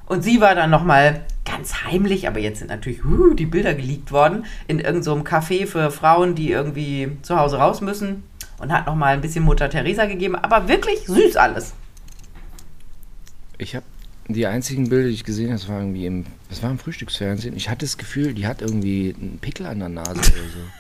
Und 0.06 0.24
sie 0.24 0.40
war 0.40 0.56
dann 0.56 0.70
nochmal 0.70 1.20
ganz 1.44 1.84
heimlich, 1.84 2.26
aber 2.26 2.40
jetzt 2.40 2.58
sind 2.58 2.68
natürlich 2.68 3.04
uh, 3.04 3.34
die 3.34 3.46
Bilder 3.46 3.74
geleakt 3.74 4.10
worden, 4.10 4.44
in 4.66 4.78
irgendeinem 4.80 5.02
so 5.02 5.14
Café 5.18 5.66
für 5.66 5.92
Frauen, 5.92 6.34
die 6.34 6.50
irgendwie 6.50 7.12
zu 7.22 7.38
Hause 7.38 7.58
raus 7.58 7.80
müssen 7.80 8.24
und 8.60 8.72
hat 8.72 8.86
nochmal 8.86 9.14
ein 9.14 9.20
bisschen 9.20 9.44
Mutter 9.44 9.68
Teresa 9.68 10.06
gegeben. 10.06 10.36
Aber 10.36 10.68
wirklich 10.68 11.00
süß 11.06 11.36
alles. 11.36 11.74
Ich 13.58 13.74
habe 13.74 13.84
die 14.28 14.46
einzigen 14.46 14.88
Bilder, 14.88 15.08
die 15.08 15.14
ich 15.14 15.24
gesehen 15.24 15.48
habe, 15.48 15.58
das 15.58 15.68
war 15.68 15.78
irgendwie 15.80 16.06
im, 16.06 16.26
das 16.48 16.62
war 16.62 16.70
im 16.70 16.78
Frühstücksfernsehen. 16.78 17.56
Ich 17.56 17.68
hatte 17.68 17.84
das 17.84 17.98
Gefühl, 17.98 18.34
die 18.34 18.46
hat 18.46 18.62
irgendwie 18.62 19.14
einen 19.18 19.38
Pickel 19.40 19.66
an 19.66 19.80
der 19.80 19.88
Nase 19.88 20.12
oder 20.12 20.20
so. 20.20 20.60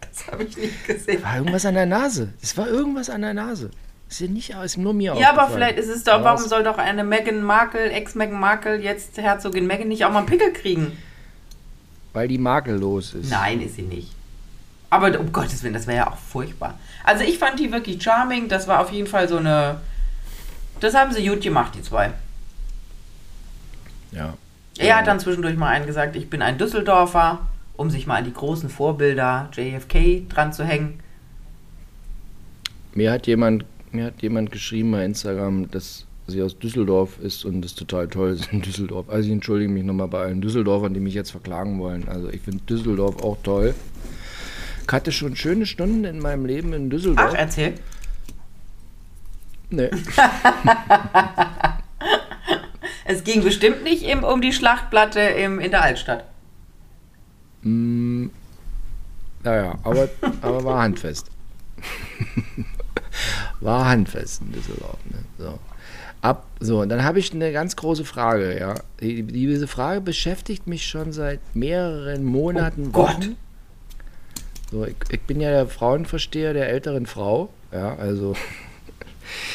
Das 0.00 0.32
habe 0.32 0.44
ich 0.44 0.56
nicht 0.56 0.86
gesehen. 0.86 1.22
War 1.22 1.36
irgendwas 1.36 1.66
an 1.66 1.74
der 1.74 1.84
Nase. 1.84 2.32
Es 2.40 2.56
war 2.56 2.68
irgendwas 2.68 3.10
an 3.10 3.20
der 3.20 3.34
Nase. 3.34 3.70
Ist 4.08 4.20
ja 4.20 4.28
nicht, 4.28 4.48
ist 4.48 4.78
nur 4.78 4.94
mir 4.94 5.14
Ja, 5.14 5.36
aber 5.36 5.52
vielleicht 5.52 5.78
ist 5.78 5.88
es 5.88 6.04
doch, 6.04 6.24
warum 6.24 6.42
soll 6.42 6.62
doch 6.62 6.78
eine 6.78 7.04
Meghan 7.04 7.42
Markle, 7.42 7.90
Ex-Meghan 7.90 8.40
Markle, 8.40 8.76
jetzt 8.76 9.18
Herzogin 9.18 9.66
Meghan 9.66 9.88
nicht 9.88 10.06
auch 10.06 10.10
mal 10.10 10.20
einen 10.20 10.26
Pickel 10.26 10.54
kriegen? 10.54 10.92
Weil 12.14 12.28
die 12.28 12.38
makellos 12.38 13.12
ist. 13.12 13.30
Nein, 13.30 13.60
ist 13.60 13.76
sie 13.76 13.82
nicht. 13.82 14.15
Aber 14.90 15.18
um 15.18 15.32
Gottes 15.32 15.62
Willen, 15.62 15.74
das 15.74 15.86
wäre 15.86 15.98
ja 15.98 16.12
auch 16.12 16.16
furchtbar. 16.16 16.78
Also 17.04 17.24
ich 17.24 17.38
fand 17.38 17.58
die 17.58 17.72
wirklich 17.72 18.02
charming. 18.02 18.48
Das 18.48 18.68
war 18.68 18.80
auf 18.80 18.92
jeden 18.92 19.06
Fall 19.06 19.28
so 19.28 19.36
eine. 19.36 19.80
Das 20.80 20.94
haben 20.94 21.12
sie 21.12 21.26
gut 21.26 21.40
gemacht, 21.40 21.72
die 21.74 21.82
zwei. 21.82 22.12
Ja. 24.12 24.34
Er 24.78 24.98
hat 24.98 25.06
dann 25.06 25.20
zwischendurch 25.20 25.56
mal 25.56 25.68
einen 25.68 25.86
gesagt, 25.86 26.16
ich 26.16 26.28
bin 26.28 26.42
ein 26.42 26.58
Düsseldorfer, 26.58 27.40
um 27.76 27.90
sich 27.90 28.06
mal 28.06 28.16
an 28.16 28.24
die 28.24 28.32
großen 28.32 28.68
Vorbilder 28.68 29.48
JFK 29.52 30.28
dran 30.28 30.52
zu 30.52 30.64
hängen. 30.64 31.00
Mir 32.94 33.10
hat 33.12 33.26
jemand, 33.26 33.64
mir 33.90 34.06
hat 34.06 34.22
jemand 34.22 34.52
geschrieben 34.52 34.92
bei 34.92 35.04
Instagram, 35.04 35.70
dass 35.70 36.06
sie 36.26 36.42
aus 36.42 36.58
Düsseldorf 36.58 37.18
ist 37.20 37.44
und 37.44 37.62
das 37.62 37.74
total 37.74 38.08
toll 38.08 38.32
ist 38.32 38.52
in 38.52 38.62
Düsseldorf. 38.62 39.08
Also 39.08 39.26
ich 39.26 39.32
entschuldige 39.32 39.70
mich 39.70 39.84
nochmal 39.84 40.08
bei 40.08 40.24
allen 40.24 40.40
Düsseldorfern, 40.40 40.92
die 40.92 41.00
mich 41.00 41.14
jetzt 41.14 41.30
verklagen 41.30 41.78
wollen. 41.78 42.08
Also 42.08 42.28
ich 42.28 42.40
finde 42.40 42.64
Düsseldorf 42.64 43.22
auch 43.22 43.38
toll. 43.42 43.74
Ich 44.86 44.92
hatte 44.92 45.10
schon 45.10 45.34
schöne 45.34 45.66
Stunden 45.66 46.04
in 46.04 46.20
meinem 46.20 46.46
Leben 46.46 46.72
in 46.72 46.90
Düsseldorf. 46.90 47.32
Ach, 47.32 47.38
erzähl. 47.38 47.74
nee. 49.70 49.90
Es 53.08 53.22
ging 53.22 53.44
bestimmt 53.44 53.84
nicht 53.84 54.02
im, 54.02 54.24
um 54.24 54.40
die 54.40 54.52
Schlachtplatte 54.52 55.20
im, 55.20 55.60
in 55.60 55.70
der 55.70 55.82
Altstadt. 55.82 56.24
Mm, 57.62 58.26
naja, 59.44 59.78
aber, 59.84 60.08
aber 60.42 60.64
war 60.64 60.82
handfest. 60.82 61.30
war 63.60 63.86
handfest 63.86 64.42
in 64.42 64.52
Düsseldorf. 64.52 64.98
Ne? 65.08 65.18
So. 65.38 65.58
Ab, 66.20 66.46
so, 66.58 66.80
und 66.80 66.88
dann 66.88 67.04
habe 67.04 67.20
ich 67.20 67.32
eine 67.32 67.52
ganz 67.52 67.76
große 67.76 68.04
Frage, 68.04 68.58
ja. 68.58 68.74
Die, 69.00 69.22
diese 69.22 69.68
Frage 69.68 70.00
beschäftigt 70.00 70.66
mich 70.66 70.86
schon 70.86 71.12
seit 71.12 71.38
mehreren 71.54 72.24
Monaten, 72.24 72.88
Oh 72.88 72.90
Gott. 72.90 73.30
So, 74.76 74.84
ich, 74.84 74.96
ich 75.10 75.20
bin 75.22 75.40
ja 75.40 75.48
der 75.48 75.66
Frauenversteher 75.66 76.52
der 76.52 76.68
älteren 76.68 77.06
Frau, 77.06 77.48
ja, 77.72 77.96
also. 77.96 78.36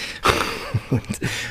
und, 0.90 1.04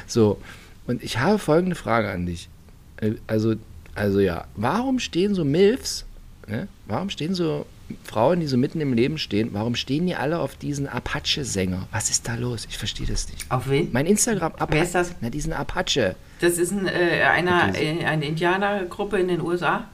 so, 0.09 0.41
und 0.89 1.05
ich 1.05 1.19
habe 1.19 1.39
folgende 1.39 1.77
Frage 1.77 2.11
an 2.11 2.27
dich. 2.27 2.49
Äh, 2.97 3.13
Also, 3.29 3.55
also 3.95 4.19
ja, 4.19 4.47
warum 4.57 4.99
stehen 4.99 5.37
so 5.37 5.45
Milfs, 5.45 6.05
ne? 6.49 6.67
warum 6.87 7.11
stehen 7.11 7.33
so 7.37 7.65
Frauen, 8.03 8.41
die 8.41 8.49
so 8.49 8.57
mitten 8.57 8.81
im 8.81 8.93
Leben 8.93 9.19
stehen, 9.19 9.51
warum 9.53 9.77
stehen 9.77 10.05
die 10.05 10.17
alle 10.17 10.41
auf 10.41 10.57
diesen 10.57 10.89
Apache-Sänger? 10.89 11.87
Was 11.93 12.11
ist 12.11 12.27
da 12.27 12.35
los? 12.35 12.67
Ich 12.69 12.77
verstehe 12.77 13.07
das 13.07 13.29
nicht. 13.29 13.49
Auf 13.53 13.69
wen? 13.69 13.91
Mein 13.93 14.07
Instagram, 14.07 14.53
Apa 14.59 14.75
Wer 14.75 14.83
ist 14.83 14.97
das? 14.97 15.15
Na, 15.21 15.31
diesen 15.31 15.53
Apache. 15.53 16.17
Das 16.41 16.59
ist 16.59 16.73
ein, 16.73 16.89
äh, 16.89 17.23
einer, 17.23 17.73
äh, 17.81 18.05
eine 18.05 18.25
Indianergruppe 18.27 19.21
in 19.21 19.29
den 19.29 19.41
USA. 19.41 19.87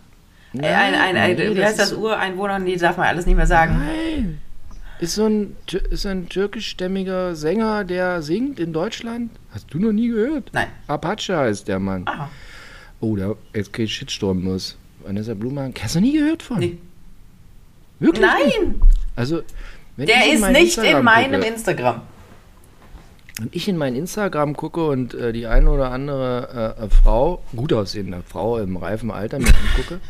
Äh, 0.59 0.73
Nein, 0.73 0.95
ein, 0.95 0.95
ein, 0.95 1.17
ein, 1.17 1.37
nee, 1.37 1.57
wie 1.57 1.65
heißt 1.65 1.79
das? 1.79 1.93
Ureinwohner? 1.93 2.59
Nee, 2.59 2.77
darf 2.77 2.97
man 2.97 3.07
alles 3.09 3.27
nicht 3.27 3.37
mehr 3.37 3.47
sagen. 3.47 3.79
Nein. 3.79 4.39
Ist 4.99 5.15
so 5.15 5.27
ein, 5.27 5.57
ist 5.91 6.07
ein 6.07 6.29
türkischstämmiger 6.29 7.35
Sänger, 7.35 7.85
der 7.85 8.23
singt 8.23 8.59
in 8.59 8.73
Deutschland? 8.73 9.31
Hast 9.53 9.67
du 9.73 9.79
noch 9.79 9.93
nie 9.93 10.09
gehört? 10.09 10.51
Nein. 10.53 10.69
Apache 10.87 11.37
heißt 11.37 11.69
der 11.69 11.79
Mann. 11.79 12.03
Aha. 12.07 12.31
Oh, 13.01 13.15
da 13.15 13.35
jetzt 13.55 13.73
geht 13.75 13.91
Shitstorm 13.91 14.45
los. 14.45 14.77
Vanessa 15.05 15.35
Blumenhagen, 15.35 15.75
hast 15.83 15.95
du 15.97 16.01
noch 16.01 16.07
nie 16.07 16.19
gehört 16.19 16.43
von? 16.43 16.59
Nee. 16.59 16.79
Wirklich? 17.99 18.25
nicht? 18.27 18.59
Nein, 18.61 18.81
Also, 19.17 19.43
wenn 19.97 20.09
ich 20.09 20.15
der 20.15 20.33
ist 20.33 20.49
nicht 20.51 20.79
in 20.79 21.05
meinem 21.05 21.41
gucke, 21.41 21.47
Instagram. 21.47 22.01
Wenn 23.39 23.51
ich 23.53 23.69
in 23.69 23.77
mein 23.77 23.95
Instagram 23.95 24.57
gucke 24.57 24.87
und 24.87 25.13
äh, 25.15 25.33
die 25.33 25.47
eine 25.47 25.71
oder 25.71 25.91
andere 25.91 26.75
äh, 26.81 26.85
äh, 26.85 26.89
Frau, 26.89 27.43
gut 27.55 27.73
aussehende 27.73 28.23
Frau 28.27 28.57
im 28.59 28.77
reifen 28.79 29.11
Alter 29.11 29.39
mir 29.39 29.49
angucke, 29.49 30.01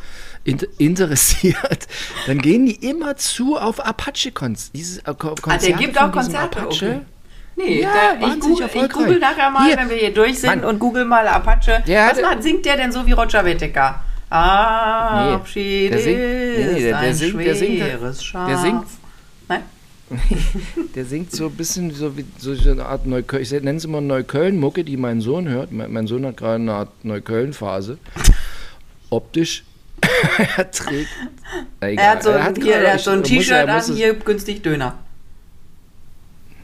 int 0.44 0.62
interessiert, 0.78 1.88
dann 2.28 2.38
gehen 2.38 2.66
die 2.66 2.88
immer 2.88 3.16
zu 3.16 3.56
auf 3.56 3.84
Apache-Konzerte. 3.84 4.76
Dieses 4.76 4.98
äh, 4.98 5.14
Ko- 5.18 5.30
Ah, 5.30 5.34
der 5.34 5.42
Konzert 5.42 5.78
gibt 5.78 6.00
auch 6.00 6.12
Konzerte. 6.12 6.60
Apache. 6.60 6.86
Okay. 6.86 7.00
Nee, 7.56 7.80
Ja, 7.82 7.90
da, 8.20 8.26
ich, 8.28 8.40
google, 8.40 8.68
ich 8.72 8.90
google 8.92 9.18
nachher 9.18 9.50
mal, 9.50 9.66
Hier. 9.66 9.76
wenn 9.78 9.88
wir 9.88 9.96
hier 9.96 10.12
durch 10.14 10.38
sind 10.38 10.60
Mann. 10.60 10.64
und 10.64 10.78
google 10.78 11.04
mal 11.06 11.26
Apache. 11.26 11.82
Der 11.86 12.10
Was 12.12 12.20
macht, 12.20 12.42
singt 12.42 12.64
der 12.66 12.76
denn 12.76 12.92
so 12.92 13.04
wie 13.06 13.12
Roger 13.12 13.44
Whittaker? 13.44 14.04
Ah, 14.28 15.24
Nee, 15.30 15.34
Abschied 15.34 15.90
der 15.92 15.98
singt- 15.98 16.18
nee, 16.18 16.72
nee, 16.74 16.80
der- 16.82 17.00
der 17.00 17.14
singt- 17.14 17.40
der 17.44 17.54
singt- 17.56 17.78
schweres 17.80 18.24
Schaf. 18.24 18.46
der 18.48 18.58
singt-? 18.58 18.84
Der 20.94 21.04
singt 21.04 21.32
so 21.32 21.46
ein 21.46 21.52
bisschen 21.52 21.92
so 21.92 22.16
wie 22.16 22.24
so 22.38 22.52
eine 22.70 22.86
Art 22.86 23.06
Neukölln. 23.06 23.42
Ich 23.42 23.50
nenne 23.50 23.74
es 23.74 23.84
immer 23.84 24.00
Neukölln-Mucke, 24.00 24.84
die 24.84 24.96
mein 24.96 25.20
Sohn 25.20 25.48
hört. 25.48 25.72
Mein, 25.72 25.92
mein 25.92 26.06
Sohn 26.06 26.24
hat 26.24 26.36
gerade 26.36 26.56
eine 26.56 26.72
Art 26.72 27.04
Neukölln-Phase. 27.04 27.98
Optisch. 29.10 29.64
er 30.56 30.70
trägt. 30.70 31.08
Egal. 31.80 32.04
Er 32.04 32.10
hat 32.10 32.22
so, 32.22 32.30
Er 32.30 32.36
ein, 32.36 32.44
hat 32.44 32.62
hier, 32.62 32.74
er 32.76 32.94
hat 32.94 33.00
so 33.00 33.10
ein 33.10 33.22
T-Shirt 33.22 33.68
an, 33.68 33.82
hier 33.94 34.14
günstig 34.14 34.62
Döner. 34.62 34.98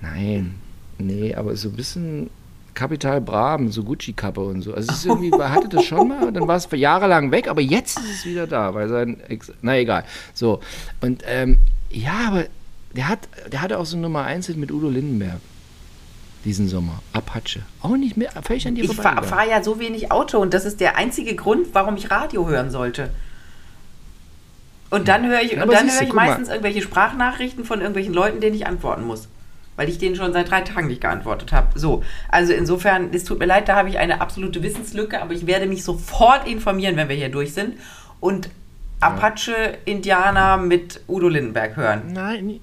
Nein, 0.00 0.54
nee, 0.98 1.34
aber 1.34 1.56
so 1.56 1.68
ein 1.68 1.76
bisschen 1.76 2.30
Kapital 2.74 3.20
Braben, 3.20 3.70
so 3.70 3.84
Gucci-Kappe 3.84 4.40
und 4.40 4.62
so. 4.62 4.74
Also 4.74 4.90
es 4.90 4.98
ist 4.98 5.06
irgendwie, 5.06 5.30
er 5.38 5.52
hatte 5.52 5.68
das 5.68 5.84
schon 5.84 6.08
mal 6.08 6.32
dann 6.32 6.46
war 6.48 6.56
es 6.56 6.66
für 6.66 6.76
jahrelang 6.76 7.30
weg, 7.30 7.48
aber 7.48 7.60
jetzt 7.60 7.98
ist 7.98 8.10
es 8.10 8.26
wieder 8.26 8.46
da, 8.46 8.74
weil 8.74 8.88
sein 8.88 9.20
Ex, 9.28 9.52
na 9.62 9.76
egal. 9.76 10.04
So, 10.34 10.60
und 11.00 11.22
ähm, 11.26 11.58
ja, 11.90 12.28
aber 12.28 12.44
der 12.96 13.08
hat, 13.08 13.20
der 13.50 13.62
hatte 13.62 13.78
auch 13.78 13.86
so 13.86 13.96
Nummer 13.96 14.24
1 14.24 14.46
Hit 14.46 14.56
mit 14.56 14.70
Udo 14.70 14.88
Lindenberg 14.88 15.40
diesen 16.44 16.68
Sommer. 16.68 17.00
Apache. 17.12 17.60
Auch 17.82 17.96
nicht 17.96 18.16
mehr, 18.16 18.30
völlig 18.42 18.66
an 18.66 18.74
dir 18.74 18.84
Ich 18.84 18.94
fahre 18.96 19.24
fahr 19.24 19.46
ja 19.46 19.62
so 19.62 19.78
wenig 19.78 20.10
Auto 20.10 20.38
und 20.38 20.52
das 20.54 20.64
ist 20.64 20.80
der 20.80 20.96
einzige 20.96 21.36
Grund, 21.36 21.68
warum 21.72 21.96
ich 21.96 22.10
Radio 22.10 22.48
hören 22.48 22.70
sollte. 22.70 23.10
Und 24.90 25.08
dann 25.08 25.26
höre 25.26 25.40
ich, 25.40 25.52
Ja, 25.52 25.62
und 25.62 25.72
dann 25.72 25.90
höre 25.90 26.02
ich 26.02 26.08
guck 26.08 26.16
mal. 26.16 26.26
meistens 26.26 26.48
irgendwelche 26.48 26.82
Sprachnachrichten 26.82 27.64
von 27.64 27.80
irgendwelchen 27.80 28.12
Leuten, 28.12 28.40
denen 28.40 28.54
ich 28.54 28.66
antworten 28.66 29.04
muss. 29.04 29.28
Weil 29.76 29.88
ich 29.88 29.96
denen 29.96 30.16
schon 30.16 30.34
seit 30.34 30.50
drei 30.50 30.60
Tagen 30.60 30.88
nicht 30.88 31.00
geantwortet 31.00 31.50
habe. 31.52 31.78
So, 31.78 32.02
also 32.28 32.52
insofern, 32.52 33.08
es 33.14 33.24
tut 33.24 33.38
mir 33.38 33.46
leid, 33.46 33.68
da 33.68 33.76
habe 33.76 33.88
ich 33.88 33.98
eine 33.98 34.20
absolute 34.20 34.62
Wissenslücke, 34.62 35.22
aber 35.22 35.32
ich 35.32 35.46
werde 35.46 35.66
mich 35.66 35.82
sofort 35.82 36.46
informieren, 36.46 36.96
wenn 36.96 37.08
wir 37.08 37.16
hier 37.16 37.30
durch 37.30 37.54
sind. 37.54 37.78
Und 38.20 38.50
Apache-Indianer 39.00 40.58
mit 40.58 41.00
Udo 41.08 41.28
Lindenberg 41.28 41.76
hören. 41.76 42.12
Nein. 42.12 42.60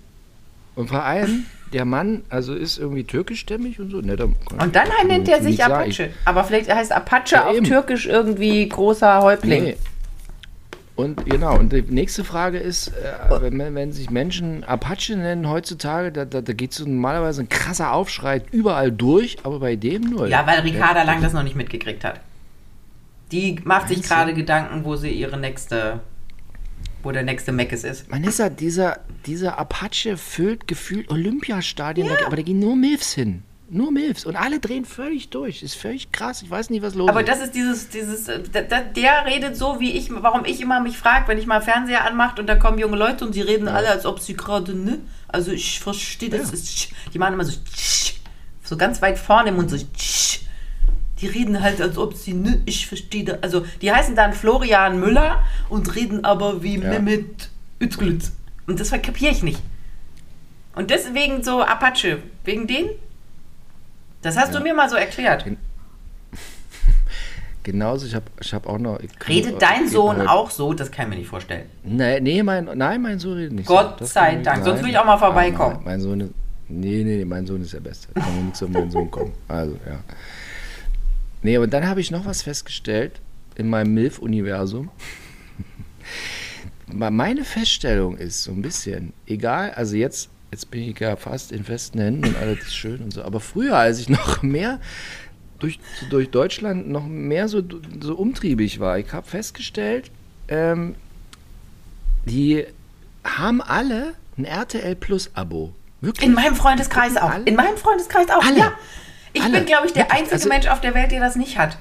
Und 0.80 0.88
vor 0.88 1.04
allem, 1.04 1.46
der 1.74 1.84
Mann, 1.84 2.24
also 2.30 2.54
ist 2.54 2.78
irgendwie 2.78 3.04
türkischstämmig 3.04 3.82
und 3.82 3.90
so. 3.92 4.00
Netter, 4.00 4.30
Und 4.62 4.74
dann 4.74 4.88
nennt 5.08 5.28
er 5.28 5.42
sich. 5.42 5.62
Apache. 5.62 6.12
Aber 6.24 6.46
vielleicht 6.46 6.74
heißt 6.74 6.94
Apache 6.94 7.36
Ja, 7.36 7.48
auf 7.48 7.58
eben. 7.58 7.66
Türkisch 7.66 8.06
irgendwie 8.06 8.70
großer 8.70 9.22
Häuptling. 9.22 9.64
Nee. 9.66 9.78
Und 10.96 11.26
genau, 11.26 11.58
und 11.58 11.74
die 11.74 11.82
nächste 11.82 12.24
Frage 12.24 12.60
ist, 12.60 12.88
äh, 12.88 13.42
wenn, 13.42 13.76
wenn 13.76 13.92
sich 13.92 14.10
Menschen 14.10 14.64
Apache 14.64 15.18
nennen 15.18 15.50
heutzutage, 15.50 16.14
da, 16.14 16.24
da, 16.24 16.40
da 16.40 16.54
geht 16.54 16.72
so 16.72 16.86
normalerweise 16.86 17.42
ein 17.42 17.50
krasser 17.50 17.92
Aufschrei 17.92 18.42
überall 18.54 18.90
durch, 18.90 19.36
aber 19.44 19.60
bei 19.60 19.76
dem 19.76 20.04
nur. 20.04 20.30
Ja, 20.30 20.48
weil 20.48 20.62
Ricarda 20.62 21.04
Lang 21.04 21.22
das 21.22 21.34
noch 21.34 21.44
nicht 21.44 21.58
mitgekriegt 21.58 22.06
hat. 22.06 22.22
Die 23.34 23.60
macht 23.66 23.90
sich 23.90 24.02
gerade 24.02 24.34
Gedanken, 24.34 24.86
wo 24.86 24.96
sie 24.96 25.12
ihre 25.12 25.38
nächste, 25.38 26.00
wo 27.04 27.12
der 27.12 27.24
nächste 27.24 27.52
Meckes 27.52 27.84
ist. 27.84 28.10
Manissa, 28.10 28.50
dieser, 28.50 29.00
dieser 29.26 29.58
Apache 29.58 30.18
füllt 30.18 30.68
gefühlt 30.68 31.10
Olympiastadien, 31.10 32.08
da, 32.08 32.26
aber 32.26 32.36
da 32.36 32.42
gehen 32.42 32.60
nur 32.60 32.76
Milfs 32.76 33.14
hin. 33.14 33.44
Nur 33.72 33.92
Milfs. 33.92 34.26
Und 34.26 34.36
alle 34.36 34.60
drehen 34.60 34.84
völlig 34.84 35.30
durch. 35.30 35.62
Ist 35.62 35.76
völlig 35.76 36.12
krass. 36.12 36.42
Ich 36.42 36.50
weiß 36.50 36.72
nicht, 36.72 36.82
was 36.82 36.96
los 36.96 37.08
Aber 37.08 37.22
ist. 37.22 37.30
das 37.30 37.42
ist 37.42 37.54
dieses, 37.54 37.90
dieses, 37.90 38.28
äh, 38.28 38.42
da, 38.52 38.62
da, 38.64 38.82
der 38.82 39.26
redet 39.26 39.56
so, 39.56 39.80
wie 39.80 39.92
ich, 39.92 40.10
warum 40.12 40.44
ich 40.46 40.60
immer 40.60 40.80
mich 40.80 40.98
frage, 40.98 41.28
wenn 41.28 41.38
ich 41.38 41.46
mal 41.46 41.62
Fernseher 41.62 42.06
anmacht 42.06 42.40
und 42.40 42.48
da 42.48 42.56
kommen 42.56 42.80
junge 42.80 42.98
Leute 42.98 43.26
und 43.26 43.34
sie 43.34 43.42
reden 43.42 43.68
alle, 43.68 43.90
als 43.90 44.06
ob 44.06 44.20
sie 44.20 44.36
gerade, 44.36 44.74
ne? 44.74 45.00
Also 45.28 45.52
ich 45.52 45.80
verstehe 45.80 46.30
das. 46.30 46.48
Ja. 46.48 46.54
Ist, 46.54 46.90
die 47.14 47.20
machen 47.20 47.34
immer 47.36 47.46
so, 47.46 47.60
so 48.64 48.76
ganz 48.76 49.04
weit 49.04 49.20
vorne 49.20 49.50
im 49.50 49.58
Mund, 49.58 49.70
so, 49.70 49.78
Die 51.22 51.28
reden 51.28 51.62
halt, 51.62 51.82
als 51.82 51.98
ob 51.98 52.14
sie, 52.16 52.34
ne, 52.34 52.62
ich 52.66 52.88
verstehe 52.88 53.24
da. 53.26 53.38
Also, 53.42 53.66
die 53.82 53.92
heißen 53.92 54.16
dann 54.16 54.34
Florian 54.34 55.00
Müller 55.00 55.44
und 55.70 55.96
reden 55.96 56.24
aber 56.24 56.64
wie 56.64 56.78
Ja. 56.80 56.90
Mehmet 56.92 57.50
Özgülüz. 57.82 58.32
Und 58.68 58.80
das 58.80 58.92
kapiere 58.92 59.32
ich 59.32 59.44
nicht. 59.44 59.62
Und 60.76 60.90
deswegen 60.92 61.44
so 61.44 61.62
Apache. 61.62 62.20
Wegen 62.46 62.68
denen? 62.68 62.90
Das 64.22 64.38
hast 64.38 64.54
du 64.54 64.60
mir 64.62 64.74
mal 64.74 64.90
so 64.90 64.96
erklärt. 64.96 65.46
Genauso, 67.64 68.06
ich 68.08 68.16
habe 68.16 68.26
ich 68.42 68.54
hab 68.54 68.66
auch 68.68 68.78
noch. 68.80 69.00
ich- 69.00 69.10
Redet 69.28 69.62
dein 69.62 69.86
ich- 69.86 69.92
Sohn 69.92 70.18
heute- 70.18 70.30
auch 70.30 70.50
so? 70.50 70.74
Das 70.74 70.90
kann 70.92 71.06
ich 71.06 71.10
mir 71.10 71.16
nicht 71.18 71.28
vorstellen. 71.30 71.66
Nee, 71.84 72.20
nee 72.22 72.42
mein, 72.42 72.66
nein, 72.76 73.02
mein 73.02 73.20
Sohn 73.20 73.34
redet 73.34 73.54
nicht 73.54 73.68
Gott 73.68 74.00
so. 74.00 74.06
Sei 74.06 74.36
kann 74.36 74.44
Dank, 74.44 74.64
sonst 74.64 74.82
will 74.84 74.90
ich 74.90 74.98
auch 74.98 75.06
mal 75.06 75.16
Ah, 75.16 75.18
vorbeikommen. 75.18 75.76
nein, 75.76 75.84
mein 75.86 76.02
Sohn 76.02 76.22
ist. 76.22 76.32
Nee, 76.70 77.04
nee, 77.04 77.18
nee, 77.18 77.26
mein 77.26 77.46
Sohn 77.46 77.62
ist 77.62 77.74
der 77.74 77.80
Beste. 77.82 78.08
Da 78.14 78.22
kann 78.22 78.36
man 78.36 78.46
nichts 78.46 78.64
auf 78.64 78.70
meinen 78.70 78.92
Sohn 78.92 79.10
kommen. 79.12 79.34
Also, 79.48 79.74
ja. 79.88 80.00
Nee, 81.42 81.56
aber 81.56 81.68
dann 81.68 81.88
habe 81.88 82.02
ich 82.02 82.12
noch 82.12 82.26
was 82.26 82.42
festgestellt 82.42 83.22
in 83.56 83.70
meinem 83.70 83.94
MILF-Universum. 83.94 84.90
Meine 86.88 87.44
Feststellung 87.44 88.18
ist 88.18 88.44
so 88.44 88.52
ein 88.52 88.62
bisschen, 88.62 89.14
egal, 89.28 89.72
also 89.72 89.96
jetzt, 89.96 90.30
jetzt 90.52 90.72
bin 90.72 90.82
ich 90.82 91.00
ja 91.00 91.16
fast 91.16 91.52
in 91.52 91.64
festen 91.64 92.00
Händen 92.00 92.26
und 92.26 92.36
alles 92.36 92.60
ist 92.60 92.76
schön 92.76 93.02
und 93.02 93.14
so, 93.14 93.22
aber 93.22 93.40
früher, 93.40 93.78
als 93.78 94.00
ich 94.00 94.10
noch 94.10 94.42
mehr 94.42 94.80
durch, 95.60 95.80
durch 96.10 96.30
Deutschland 96.32 96.90
noch 96.90 97.06
mehr 97.06 97.48
so, 97.48 97.62
so 98.02 98.16
umtriebig 98.16 98.80
war, 98.80 98.98
ich 98.98 99.14
habe 99.14 99.28
festgestellt, 99.28 100.10
ähm, 100.48 100.96
die 102.26 102.66
haben 103.24 103.62
alle 103.62 104.14
ein 104.38 104.46
RTL 104.46 104.96
Plus 104.96 105.32
Abo. 105.36 105.74
Wirklich. 106.02 106.28
In 106.28 106.34
meinem 106.34 106.56
Freundeskreis 106.56 107.18
auch. 107.18 107.34
In 107.46 107.56
meinem 107.56 107.78
Freundeskreis 107.78 108.30
auch. 108.30 108.44
Alle? 108.44 108.58
Ja. 108.58 108.74
Ich 109.34 109.42
Alle? 109.44 109.58
bin, 109.58 109.66
glaube 109.66 109.86
ich, 109.88 109.94
der 109.94 110.04
Wirklich? 110.04 110.20
einzige 110.20 110.36
Also- 110.36 110.50
Mensch 110.50 110.68
auf 110.68 110.82
der 110.82 110.94
Welt, 110.96 111.12
der 111.12 111.20
das 111.20 111.36
nicht 111.36 111.58
hat. 111.58 111.78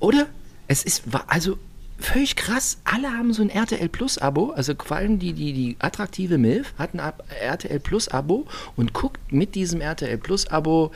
Oder? 0.00 0.26
Es 0.68 0.82
ist, 0.82 1.02
also 1.26 1.58
völlig 1.98 2.36
krass. 2.36 2.78
Alle 2.84 3.10
haben 3.12 3.32
so 3.32 3.42
ein 3.42 3.50
RTL 3.50 3.88
Plus 3.88 4.18
Abo. 4.18 4.50
Also 4.50 4.74
vor 4.82 4.96
allem 4.96 5.18
die, 5.18 5.32
die, 5.32 5.52
die 5.52 5.76
attraktive 5.78 6.38
MILF 6.38 6.74
hat 6.78 6.94
ein 6.94 7.00
RTL 7.40 7.80
Plus 7.80 8.08
Abo 8.08 8.46
und 8.76 8.92
guckt 8.92 9.32
mit 9.32 9.54
diesem 9.54 9.80
RTL 9.80 10.18
Plus 10.18 10.46
Abo. 10.48 10.90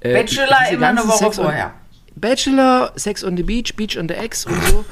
äh, 0.00 0.14
Bachelor 0.14 0.68
immer 0.70 0.88
eine 0.88 1.00
Woche 1.06 1.18
Sex 1.18 1.38
on- 1.38 1.44
vorher. 1.46 1.74
Bachelor, 2.16 2.92
Sex 2.96 3.24
on 3.24 3.36
the 3.36 3.42
Beach, 3.42 3.74
Beach 3.76 3.98
on 3.98 4.08
the 4.08 4.14
X 4.14 4.44
und 4.46 4.62
so. 4.64 4.84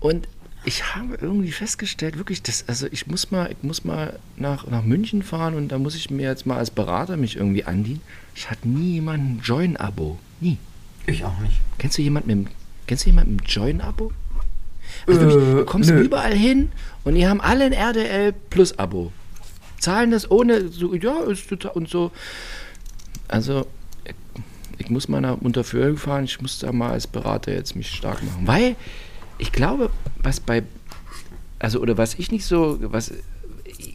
Und 0.00 0.26
ich 0.66 0.96
habe 0.96 1.16
irgendwie 1.20 1.52
festgestellt, 1.52 2.18
wirklich, 2.18 2.42
das, 2.42 2.64
also 2.66 2.88
ich 2.90 3.06
muss 3.06 3.30
mal, 3.30 3.50
ich 3.52 3.62
muss 3.62 3.84
mal 3.84 4.18
nach, 4.36 4.66
nach 4.66 4.82
München 4.82 5.22
fahren 5.22 5.54
und 5.54 5.68
da 5.68 5.78
muss 5.78 5.94
ich 5.94 6.10
mir 6.10 6.24
jetzt 6.24 6.44
mal 6.44 6.58
als 6.58 6.72
Berater 6.72 7.16
mich 7.16 7.36
irgendwie 7.36 7.64
andienen. 7.64 8.02
Ich 8.34 8.50
hatte 8.50 8.68
nie 8.68 8.94
jemanden 8.94 9.40
Join-Abo. 9.44 10.18
Nie. 10.40 10.58
Ich 11.06 11.24
auch 11.24 11.38
nicht. 11.38 11.60
Kennst 11.78 11.98
du 11.98 12.02
jemanden 12.02 12.42
mit, 12.42 12.48
kennst 12.88 13.04
du 13.04 13.10
jemanden 13.10 13.36
mit 13.36 13.48
Join-Abo? 13.48 14.10
Also 15.06 15.20
wirklich, 15.20 15.54
du 15.54 15.64
kommst 15.64 15.90
überall 15.90 16.34
hin 16.34 16.72
und 17.04 17.14
die 17.14 17.28
haben 17.28 17.40
alle 17.40 17.64
ein 17.64 17.72
RDL 17.72 18.34
Plus 18.50 18.76
Abo. 18.76 19.12
Zahlen 19.78 20.10
das 20.10 20.28
ohne, 20.28 20.68
so, 20.68 20.94
ja, 20.96 21.20
ist 21.24 21.48
total, 21.48 21.72
und 21.72 21.88
so. 21.88 22.10
Also, 23.28 23.68
ich, 24.04 24.14
ich 24.78 24.90
muss 24.90 25.06
mal 25.08 25.20
nach 25.20 25.40
Unterföhring 25.40 25.96
fahren, 25.96 26.24
ich 26.24 26.40
muss 26.40 26.58
da 26.58 26.72
mal 26.72 26.90
als 26.90 27.06
Berater 27.06 27.52
jetzt 27.52 27.76
mich 27.76 27.88
stark 27.88 28.20
machen. 28.24 28.46
Weil, 28.46 28.74
ich 29.38 29.52
glaube, 29.52 29.90
was 30.22 30.40
bei, 30.40 30.62
also, 31.58 31.80
oder 31.80 31.98
was 31.98 32.14
ich 32.14 32.30
nicht 32.30 32.44
so, 32.44 32.78
was, 32.80 33.12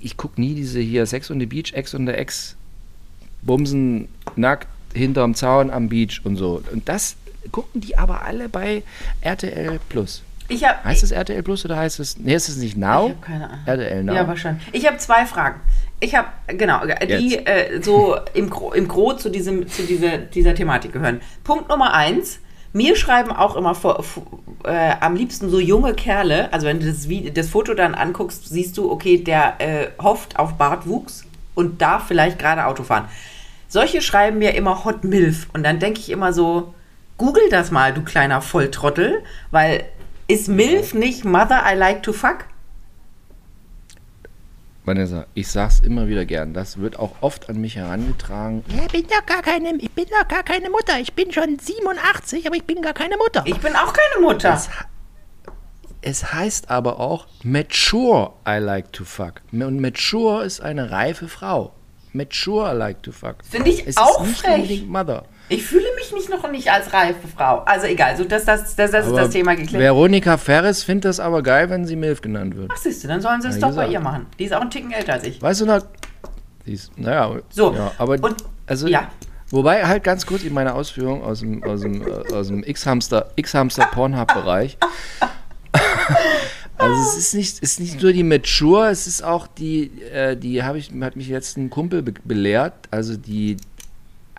ich 0.01 0.17
gucke 0.17 0.39
nie 0.39 0.56
diese 0.56 0.80
hier 0.80 1.06
Sex 1.06 1.32
on 1.32 1.39
the 1.39 1.45
Beach, 1.45 1.73
Ex 1.73 1.95
on 1.95 2.06
the 2.06 2.13
Ex, 2.13 2.56
Bumsen, 3.41 4.08
nackt, 4.36 4.67
hinterm 4.93 5.36
Zaun 5.36 5.69
am 5.71 5.89
Beach 5.89 6.21
und 6.23 6.36
so. 6.36 6.62
Und 6.71 6.88
das 6.88 7.15
gucken 7.51 7.82
die 7.82 7.97
aber 7.97 8.23
alle 8.23 8.49
bei 8.49 8.84
RTL 9.21 9.80
Plus. 9.89 10.23
Ich 10.47 10.65
habe 10.65 10.84
Heißt 10.84 11.04
es 11.04 11.12
RTL 11.12 11.41
Plus 11.43 11.63
oder 11.63 11.77
heißt 11.77 11.99
es, 11.99 12.17
nee, 12.17 12.36
ist 12.36 12.49
es 12.49 12.58
nicht 12.58 12.77
Now? 12.77 13.08
Ich 13.08 13.12
hab 13.13 13.21
keine 13.21 13.49
Ahnung. 13.49 13.65
RTL 13.65 14.04
Now. 14.04 14.13
Ja, 14.13 14.27
wahrscheinlich. 14.27 14.63
Ich 14.73 14.86
habe 14.86 14.97
zwei 14.97 15.25
Fragen. 15.25 15.62
Ich 16.01 16.15
habe, 16.15 16.27
genau, 16.47 16.82
die 16.86 17.38
äh, 17.38 17.82
so 17.82 18.17
im, 18.34 18.49
Gro 18.49 18.73
im 18.73 18.88
Gro 18.88 19.13
zu, 19.13 19.30
diesem, 19.30 19.67
zu 19.67 19.84
dieser, 19.84 20.17
dieser 20.17 20.56
Thematik 20.56 20.93
gehören. 20.93 21.21
Punkt 21.43 21.69
Nummer 21.69 21.93
eins. 21.93 22.39
Mir 22.73 22.95
schreiben 22.95 23.32
auch 23.32 23.56
immer 23.56 23.75
vor, 23.75 24.04
äh, 24.63 24.95
am 25.00 25.15
liebsten 25.15 25.50
so 25.50 25.60
junge 25.60 25.93
Kerle. 25.93 26.52
Also 26.54 26.67
wenn 26.67 26.80
du 26.80 26.86
das, 26.86 27.08
das 27.34 27.50
Foto 27.50 27.74
dann 27.74 27.95
anguckst, 27.95 28.50
siehst 28.50 28.78
du, 28.78 28.91
okay, 28.91 29.17
der 29.17 29.56
äh, 29.60 29.88
hofft 30.02 30.38
auf 30.39 30.54
Bartwuchs 30.54 31.26
und 31.56 31.82
darf 31.82 32.08
vielleicht 32.08 32.39
gerade 32.39 32.65
Auto 32.65 32.84
fahren. 32.84 33.08
Solche 33.67 34.02
schreiben 34.02 34.39
mir 34.39 34.54
immer 34.56 34.84
Hot 34.84 35.04
Milf. 35.04 35.47
Und 35.54 35.63
dann 35.63 35.80
denke 35.80 36.00
ich 36.00 36.10
immer 36.10 36.34
so, 36.34 36.74
google 37.17 37.50
das 37.50 37.71
mal, 37.71 37.93
du 37.93 38.02
kleiner 38.02 38.41
Volltrottel. 38.41 39.24
Weil 39.52 39.86
ist 40.28 40.47
Milf 40.47 40.93
nicht 40.93 41.26
Mother 41.26 41.63
I 41.65 41.76
like 41.76 42.04
to 42.04 42.13
fuck? 42.13 42.45
Vanessa, 44.83 45.27
ich 45.35 45.47
sag's 45.47 45.79
immer 45.79 46.07
wieder 46.07 46.25
gern. 46.25 46.53
Das 46.53 46.79
wird 46.79 46.97
auch 46.97 47.11
oft 47.21 47.49
an 47.49 47.61
mich 47.61 47.75
herangetragen. 47.75 48.63
Ja, 48.75 48.83
ich 48.85 48.91
bin 48.91 49.03
doch 49.07 49.25
gar 49.27 49.41
keine, 49.43 49.75
ich 49.77 49.91
bin 49.91 50.05
doch 50.05 50.27
gar 50.27 50.43
keine 50.43 50.69
Mutter. 50.71 50.99
Ich 50.99 51.13
bin 51.13 51.31
schon 51.31 51.59
87, 51.59 52.47
aber 52.47 52.55
ich 52.55 52.63
bin 52.63 52.81
gar 52.81 52.93
keine 52.93 53.15
Mutter. 53.17 53.43
Ich 53.45 53.57
bin 53.59 53.75
auch 53.75 53.93
keine 53.93 54.25
Mutter. 54.25 54.53
Es, 54.53 54.69
es 56.01 56.33
heißt 56.33 56.71
aber 56.71 56.99
auch 56.99 57.27
mature 57.43 58.31
I 58.47 58.57
like 58.57 58.91
to 58.93 59.03
fuck. 59.03 59.41
Und 59.51 59.79
mature 59.79 60.43
ist 60.45 60.61
eine 60.61 60.89
reife 60.89 61.27
Frau. 61.27 61.73
Mature 62.13 62.73
I 62.73 62.75
like 62.77 63.03
to 63.03 63.11
fuck. 63.11 63.37
Finde 63.47 63.69
ich 63.69 63.85
es 63.87 63.97
auch 63.97 64.21
ist 64.23 64.29
nicht 64.29 64.41
frech. 64.41 64.55
unbedingt 64.55 64.89
Mother. 64.89 65.25
Ich 65.53 65.63
fühle 65.65 65.83
mich 65.97 66.13
nicht 66.13 66.29
noch 66.29 66.49
nicht 66.49 66.71
als 66.71 66.93
reife 66.93 67.27
Frau. 67.27 67.59
Also 67.65 67.85
egal, 67.87 68.15
so 68.15 68.23
das, 68.23 68.45
das, 68.45 68.75
das, 68.75 68.91
das 68.91 69.05
ist 69.07 69.15
das 69.15 69.29
Thema 69.31 69.55
geklärt. 69.55 69.81
Veronika 69.83 70.37
Ferres 70.37 70.83
findet 70.83 71.05
das 71.05 71.19
aber 71.19 71.43
geil, 71.43 71.69
wenn 71.69 71.85
sie 71.85 71.95
Milf 71.97 72.21
genannt 72.21 72.55
wird. 72.55 72.71
Ach, 72.73 72.77
siehst 72.77 73.03
du, 73.03 73.09
dann 73.09 73.19
sollen 73.21 73.41
sie 73.41 73.49
es 73.49 73.55
Ja, 73.55 73.61
doch 73.61 73.67
gesagt. 73.69 73.87
bei 73.87 73.93
ihr 73.93 73.99
machen. 73.99 74.27
Die 74.39 74.45
ist 74.45 74.53
auch 74.53 74.61
ein 74.61 74.69
Ticken 74.69 74.91
älter 74.91 75.13
als 75.13 75.25
ich. 75.25 75.41
Weißt 75.41 75.59
du 75.61 75.65
noch? 75.65 75.81
Sie 76.65 76.73
ist, 76.73 76.97
naja, 76.97 77.29
So, 77.49 77.73
ja, 77.73 77.91
aber 77.97 78.13
und- 78.13 78.35
also, 78.67 78.87
ja. 78.87 79.09
wobei 79.49 79.83
halt 79.85 80.03
ganz 80.05 80.25
kurz 80.25 80.43
in 80.43 80.53
meiner 80.53 80.73
Ausführung 80.73 81.21
aus 81.23 81.41
dem, 81.41 81.61
aus 81.63 81.81
dem, 81.81 82.01
äh, 82.07 82.33
aus 82.33 82.47
dem 82.47 82.63
X-Hamster, 82.63 83.31
X-Hamster 83.35 83.87
Pornhub-Bereich. 83.91 84.77
Also 86.77 86.99
es 87.03 87.15
ist 87.17 87.33
nicht, 87.35 87.59
ist 87.59 87.79
nicht 87.79 88.01
nur 88.01 88.11
die 88.11 88.23
Mature, 88.23 88.89
es 88.89 89.05
ist 89.05 89.23
auch 89.23 89.45
die, 89.45 89.91
äh, 90.11 90.35
die 90.35 90.63
habe 90.63 90.79
ich, 90.79 90.91
hat 91.01 91.15
mich 91.15 91.27
jetzt 91.27 91.55
ein 91.57 91.69
Kumpel 91.69 92.01
be 92.01 92.13
belehrt, 92.23 92.73
also 92.89 93.15
die 93.17 93.57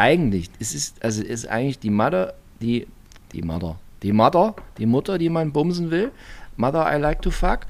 eigentlich, 0.02 0.50
es 0.58 0.74
ist, 0.74 1.02
also 1.04 1.22
ist 1.22 1.46
eigentlich 1.46 1.78
die 1.78 1.90
Mother, 1.90 2.34
die, 2.60 2.88
die 3.32 3.42
Mother, 3.42 3.76
die 4.02 4.12
Mother, 4.12 4.56
die 4.76 4.86
Mutter, 4.86 5.16
die 5.16 5.28
man 5.28 5.52
bumsen 5.52 5.92
will, 5.92 6.10
Mother 6.56 6.92
I 6.92 6.98
like 6.98 7.22
to 7.22 7.30
fuck, 7.30 7.60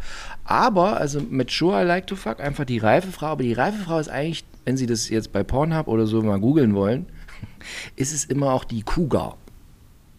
aber, 0.45 0.97
also 0.97 1.21
Mature 1.29 1.83
I 1.83 1.85
like 1.85 2.07
to 2.07 2.16
fuck, 2.16 2.40
einfach 2.40 2.64
die 2.64 2.79
reife 2.79 3.12
Frau, 3.12 3.27
aber 3.27 3.42
die 3.42 3.53
reife 3.53 3.85
Frau 3.85 3.99
ist 3.99 4.09
eigentlich, 4.09 4.45
wenn 4.64 4.79
Sie 4.79 4.87
das 4.87 5.11
jetzt 5.11 5.31
bei 5.33 5.42
Pornhub 5.42 5.88
oder 5.88 6.07
so 6.07 6.23
mal 6.23 6.40
googeln 6.40 6.75
wollen, 6.75 7.07
ist 7.97 8.14
es 8.14 8.25
immer 8.25 8.55
auch 8.55 8.64
die 8.64 8.83
Cougar. 8.83 9.37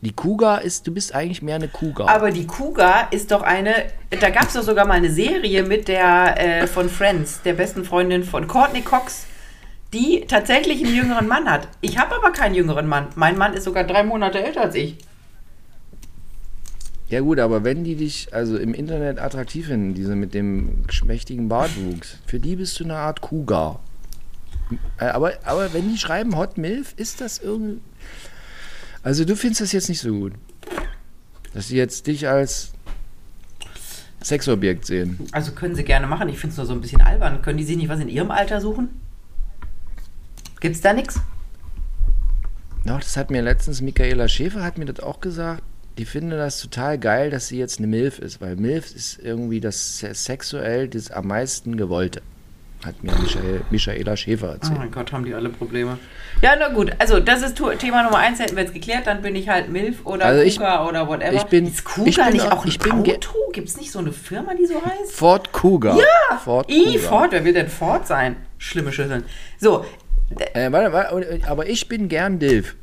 Die 0.02 0.12
Cougar 0.12 0.62
ist, 0.62 0.86
du 0.86 0.94
bist 0.94 1.16
eigentlich 1.16 1.42
mehr 1.42 1.56
eine 1.56 1.70
Cougar. 1.70 2.10
Aber 2.10 2.30
die 2.30 2.46
Kuga 2.46 3.08
ist 3.10 3.32
doch 3.32 3.42
eine, 3.42 3.74
da 4.10 4.30
gab 4.30 4.44
es 4.44 4.54
doch 4.54 4.62
sogar 4.62 4.86
mal 4.86 4.96
eine 4.96 5.10
Serie 5.10 5.64
mit 5.64 5.88
der 5.88 6.62
äh, 6.64 6.68
von 6.68 6.90
Friends, 6.90 7.42
der 7.42 7.54
besten 7.54 7.86
Freundin 7.86 8.24
von 8.24 8.48
Courtney 8.48 8.82
Cox, 8.82 9.26
die 9.94 10.26
tatsächlich 10.28 10.84
einen 10.84 10.96
jüngeren 10.96 11.28
Mann 11.28 11.50
hat. 11.50 11.68
Ich 11.82 11.98
habe 11.98 12.16
aber 12.16 12.32
keinen 12.32 12.56
jüngeren 12.56 12.88
Mann. 12.88 13.08
Mein 13.16 13.38
Mann 13.38 13.54
ist 13.54 13.64
sogar 13.64 13.84
drei 13.84 14.04
Monate 14.04 14.44
älter 14.44 14.62
als 14.62 14.76
ich. 14.76 14.98
Ja 17.10 17.20
gut, 17.20 17.40
aber 17.40 17.64
wenn 17.64 17.84
die 17.84 17.96
dich 17.96 18.34
also 18.34 18.58
im 18.58 18.74
Internet 18.74 19.20
attraktiv 19.20 19.68
finden, 19.68 19.94
diese 19.94 20.16
mit 20.16 20.34
dem 20.34 20.84
schmächtigen 20.90 21.48
Bartwuchs, 21.48 22.18
für 22.26 22.40
die 22.40 22.56
bist 22.56 22.80
du 22.80 22.86
eine 22.86 22.96
Art 22.96 23.22
Cougar. 23.22 23.80
Äh, 24.98 25.06
Aber, 25.06 25.34
aber 25.44 25.74
wenn 25.74 25.90
die 25.90 25.98
schreiben 25.98 26.36
Hot 26.38 26.58
Milf, 26.58 26.94
ist 26.98 27.22
das 27.22 27.38
irgendwie... 27.38 27.82
Also 29.04 29.26
du 29.26 29.36
findest 29.36 29.62
das 29.62 29.74
jetzt 29.74 29.90
nicht 29.90 30.00
so 30.00 30.12
gut. 30.12 30.34
Dass 31.54 31.68
sie 31.68 31.78
jetzt 31.78 32.08
dich 32.08 32.28
als 32.28 32.72
Sexobjekt 34.24 34.86
sehen. 34.86 35.20
Also 35.34 35.52
können 35.52 35.76
sie 35.76 35.84
gerne 35.84 36.08
machen. 36.08 36.30
Ich 36.30 36.40
finde 36.40 36.54
es 36.54 36.58
nur 36.58 36.66
so 36.66 36.74
ein 36.74 36.82
bisschen 36.82 37.02
albern. 37.02 37.42
Können 37.42 37.58
die 37.58 37.66
sich 37.66 37.78
nicht 37.78 37.90
was 37.90 38.00
in 38.00 38.08
ihrem 38.10 38.32
Alter 38.32 38.62
suchen? 38.62 38.90
Gibt's 40.64 40.80
da 40.82 40.94
nichts? 40.94 41.20
Doch, 42.86 43.00
das 43.00 43.18
hat 43.18 43.30
mir 43.32 43.42
letztens 43.42 43.82
Michaela 43.82 44.28
Schäfer 44.30 44.64
hat 44.64 44.78
mir 44.78 44.86
das 44.86 45.02
auch 45.04 45.20
gesagt. 45.20 45.62
Die 45.98 46.06
finde 46.06 46.38
das 46.38 46.60
total 46.62 46.98
geil, 46.98 47.30
dass 47.30 47.50
sie 47.50 47.60
jetzt 47.60 47.80
eine 47.80 47.88
Milf 47.88 48.18
ist, 48.20 48.40
weil 48.42 48.56
Milf 48.56 48.96
ist 48.96 49.20
irgendwie 49.22 49.60
das 49.60 50.00
se- 50.00 50.14
sexuell 50.16 50.88
das 50.88 51.12
am 51.12 51.28
meisten 51.28 51.76
gewollte. 51.78 52.22
Hat 52.86 53.02
mir 53.04 53.14
Michael, 53.20 53.62
Michaela 53.72 54.16
Schäfer 54.18 54.50
Oh 54.50 54.54
erzählt. 54.54 54.78
mein 54.78 54.92
Gott, 54.92 55.12
haben 55.12 55.26
die 55.26 55.34
alle 55.34 55.50
Probleme. 55.50 55.98
Ja, 56.42 56.56
na 56.58 56.70
gut. 56.70 56.92
Also, 56.98 57.20
das 57.20 57.42
ist 57.42 57.56
Thema 57.80 58.04
Nummer 58.04 58.18
eins. 58.18 58.40
Hätten 58.40 58.56
wir 58.56 58.64
jetzt 58.64 58.74
geklärt. 58.74 59.06
Dann 59.08 59.22
bin 59.22 59.36
ich 59.36 59.48
halt 59.50 59.70
Milf 59.70 60.06
oder 60.06 60.26
Also 60.26 60.42
ich- 60.44 60.56
Kuga 60.58 60.88
oder 60.88 61.08
whatever. 61.10 61.34
ich 61.34 61.44
bin- 61.44 61.68
ist 61.68 61.84
Kuga 61.84 62.08
ich 62.10 62.16
bin 62.16 62.34
nicht 62.34 62.46
auch- 62.48 62.52
auch 62.60 62.64
ein 62.66 62.70
ich 62.70 62.80
bin 62.80 63.04
ge- 63.04 63.16
Auto? 63.16 63.34
Gibt's 63.54 63.78
nicht 63.78 63.92
so 63.92 64.00
eine 64.00 64.12
Firma, 64.14 64.54
die 64.56 64.66
so 64.66 64.76
heißt? 64.84 65.12
Ford 65.14 65.52
Cougar. 65.52 65.98
Ja! 65.98 66.38
Ford 66.38 66.70
I, 66.72 66.84
Cougar. 66.96 67.02
Ford. 67.10 67.32
Wer 67.34 67.46
will 67.46 67.54
denn 67.54 67.68
Ford 67.70 68.08
sein? 68.08 68.36
Schlimme 68.58 68.92
Schüsseln. 68.92 69.24
So, 69.60 69.86
Äh, 70.54 70.72
warte, 70.72 70.92
warte, 70.94 71.40
aber 71.48 71.68
ich 71.68 71.88
bin 71.88 72.10
gern 72.10 72.40
Dilf. 72.40 72.76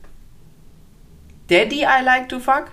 Daddy, 1.49 1.83
I 1.83 2.05
like 2.05 2.29
to 2.29 2.39
fuck? 2.39 2.67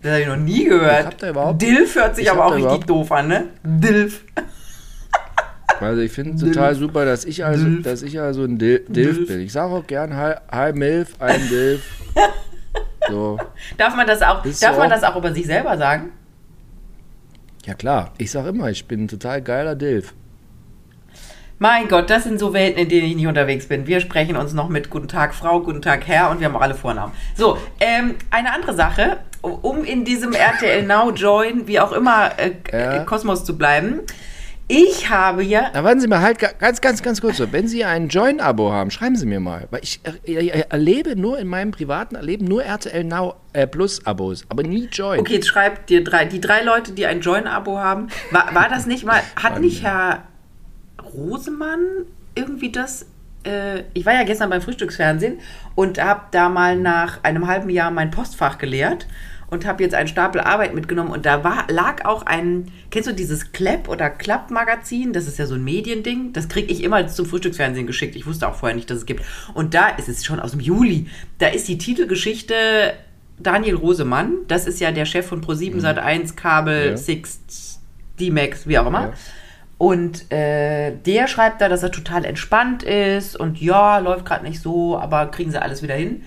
Das 0.00 0.12
habe 0.12 0.20
ich 0.22 0.26
noch 0.28 0.36
nie 0.36 0.64
gehört. 0.64 1.00
Ich 1.00 1.06
hab 1.06 1.18
da 1.18 1.30
überhaupt- 1.30 1.60
Dilf 1.62 1.94
hört 1.96 2.14
sich 2.14 2.26
ich 2.26 2.30
aber 2.30 2.46
auch 2.46 2.54
richtig 2.54 2.84
doof 2.86 3.10
an, 3.12 3.28
ne? 3.28 3.44
Dilf. 3.64 4.24
Also 5.80 6.02
ich 6.02 6.10
finde 6.10 6.32
es 6.34 6.40
total 6.40 6.74
super, 6.74 7.04
dass 7.04 7.24
ich 7.24 7.44
also, 7.44 7.64
Dilf. 7.64 7.84
dass 7.84 8.02
ich 8.02 8.18
also 8.18 8.42
ein 8.42 8.58
Dil 8.58 8.84
Dilf, 8.88 9.16
Dilf. 9.18 9.28
bin. 9.28 9.40
Ich 9.42 9.52
sage 9.52 9.72
auch 9.72 9.86
gern 9.86 10.16
Hi, 10.16 10.34
Hi 10.50 10.72
Milf, 10.72 11.14
ein 11.20 11.48
Dilf. 11.48 11.82
So. 13.08 13.38
Darf 13.76 13.94
man 13.94 14.06
das 14.06 14.20
auch, 14.20 14.44
Ist 14.44 14.60
darf 14.62 14.76
man 14.76 14.90
das 14.90 15.02
auch 15.04 15.14
über 15.16 15.32
sich 15.32 15.46
selber 15.46 15.78
sagen? 15.78 16.10
Ja 17.64 17.74
klar, 17.74 18.12
ich 18.18 18.30
sag 18.32 18.44
immer, 18.46 18.68
ich 18.70 18.86
bin 18.86 19.04
ein 19.04 19.08
total 19.08 19.40
geiler 19.40 19.76
Dilf. 19.76 20.14
Mein 21.60 21.88
Gott, 21.88 22.08
das 22.08 22.22
sind 22.22 22.38
so 22.38 22.52
Welten, 22.52 22.82
in 22.82 22.88
denen 22.88 23.06
ich 23.08 23.16
nicht 23.16 23.26
unterwegs 23.26 23.66
bin. 23.66 23.86
Wir 23.88 23.98
sprechen 24.00 24.36
uns 24.36 24.52
noch 24.52 24.68
mit 24.68 24.90
Guten 24.90 25.08
Tag 25.08 25.34
Frau, 25.34 25.60
Guten 25.60 25.82
Tag 25.82 26.06
Herr 26.06 26.30
und 26.30 26.38
wir 26.38 26.46
haben 26.46 26.54
auch 26.54 26.60
alle 26.60 26.74
Vornamen. 26.76 27.12
So, 27.34 27.58
ähm, 27.80 28.14
eine 28.30 28.52
andere 28.52 28.74
Sache, 28.74 29.16
um 29.42 29.82
in 29.82 30.04
diesem 30.04 30.32
RTL 30.34 30.84
Now 30.86 31.10
Join, 31.10 31.66
wie 31.66 31.80
auch 31.80 31.90
immer, 31.90 32.30
äh, 32.38 32.52
Ja. 32.72 33.02
äh, 33.02 33.04
Kosmos 33.04 33.44
zu 33.44 33.58
bleiben. 33.58 34.00
Ich 34.70 35.08
habe 35.10 35.42
ja, 35.42 35.70
Na, 35.72 35.82
warten 35.82 35.98
Sie 35.98 36.06
mal, 36.06 36.20
halt 36.20 36.38
ga- 36.38 36.52
ganz, 36.56 36.80
ganz, 36.82 37.02
ganz 37.02 37.20
kurz 37.22 37.38
so. 37.38 37.50
Wenn 37.50 37.66
Sie 37.66 37.84
ein 37.84 38.08
Join-Abo 38.08 38.70
haben, 38.70 38.90
schreiben 38.92 39.16
Sie 39.16 39.24
mir 39.26 39.40
mal. 39.40 39.66
Weil 39.70 39.80
ich, 39.82 39.98
äh, 40.26 40.60
erlebe 40.68 41.16
nur 41.16 41.38
in 41.40 41.48
meinem 41.48 41.70
privaten 41.72 42.14
Erleben 42.16 42.44
nur 42.44 42.62
RTL 42.62 43.02
Now 43.02 43.34
äh, 43.54 43.66
Plus 43.66 44.04
Abos, 44.06 44.44
aber 44.50 44.62
nie 44.62 44.88
Join. 44.92 45.18
okay, 45.20 45.36
jetzt 45.36 45.48
schreibt 45.48 45.88
dir 45.90 46.04
drei, 46.04 46.26
die 46.26 46.40
drei 46.40 46.62
Leute, 46.62 46.92
die 46.92 47.06
ein 47.06 47.20
Join-Abo 47.22 47.78
haben. 47.78 48.08
War, 48.30 48.54
war 48.54 48.68
das 48.68 48.86
nicht 48.86 49.04
mal, 49.06 49.22
hat 49.42 49.58
nicht 49.58 49.82
Herr 49.82 50.22
Rosemann 51.12 51.80
irgendwie 52.34 52.70
das 52.70 53.06
äh, 53.44 53.82
ich 53.94 54.04
war 54.06 54.14
ja 54.14 54.24
gestern 54.24 54.50
beim 54.50 54.60
Frühstücksfernsehen 54.62 55.38
und 55.74 56.02
habe 56.02 56.22
da 56.30 56.48
mal 56.48 56.76
nach 56.76 57.22
einem 57.24 57.46
halben 57.46 57.70
Jahr 57.70 57.90
mein 57.90 58.10
Postfach 58.10 58.58
geleert 58.58 59.06
und 59.50 59.64
habe 59.66 59.82
jetzt 59.82 59.94
einen 59.94 60.08
Stapel 60.08 60.40
Arbeit 60.40 60.74
mitgenommen 60.74 61.10
und 61.10 61.24
da 61.24 61.42
war, 61.42 61.66
lag 61.70 62.04
auch 62.04 62.26
ein, 62.26 62.70
kennst 62.90 63.08
du 63.08 63.14
dieses 63.14 63.52
Klepp 63.52 63.88
oder 63.88 64.10
Klapp-Magazin? 64.10 65.12
Das 65.12 65.26
ist 65.26 65.38
ja 65.38 65.46
so 65.46 65.54
ein 65.54 65.64
Mediending. 65.64 66.34
Das 66.34 66.48
kriege 66.48 66.70
ich 66.70 66.82
immer 66.82 67.06
zum 67.08 67.24
Frühstücksfernsehen 67.24 67.86
geschickt. 67.86 68.14
Ich 68.14 68.26
wusste 68.26 68.46
auch 68.46 68.56
vorher 68.56 68.76
nicht, 68.76 68.90
dass 68.90 68.98
es 68.98 69.06
gibt. 69.06 69.24
Und 69.54 69.72
da 69.72 69.88
ist 69.88 70.08
es 70.08 70.24
schon 70.24 70.38
aus 70.38 70.50
dem 70.50 70.60
Juli. 70.60 71.06
Da 71.38 71.46
ist 71.46 71.66
die 71.66 71.78
Titelgeschichte 71.78 72.54
Daniel 73.38 73.76
Rosemann. 73.76 74.34
Das 74.48 74.66
ist 74.66 74.80
ja 74.80 74.92
der 74.92 75.06
Chef 75.06 75.26
von 75.26 75.42
Pro7 75.42 75.80
Sat1 75.80 76.34
Kabel, 76.34 76.90
Ja. 76.90 76.96
Sixt, 76.98 77.80
D-Max, 78.20 78.66
wie 78.66 78.78
auch 78.78 78.86
immer. 78.86 79.02
Ja. 79.02 79.12
Und 79.78 80.30
äh, 80.32 80.92
der 81.06 81.28
schreibt 81.28 81.60
da, 81.60 81.68
dass 81.68 81.84
er 81.84 81.92
total 81.92 82.24
entspannt 82.24 82.82
ist 82.82 83.36
und 83.36 83.60
ja, 83.60 83.98
läuft 83.98 84.26
gerade 84.26 84.44
nicht 84.44 84.60
so, 84.60 84.98
aber 84.98 85.26
kriegen 85.26 85.52
sie 85.52 85.62
alles 85.62 85.82
wieder 85.82 85.94
hin. 85.94 86.22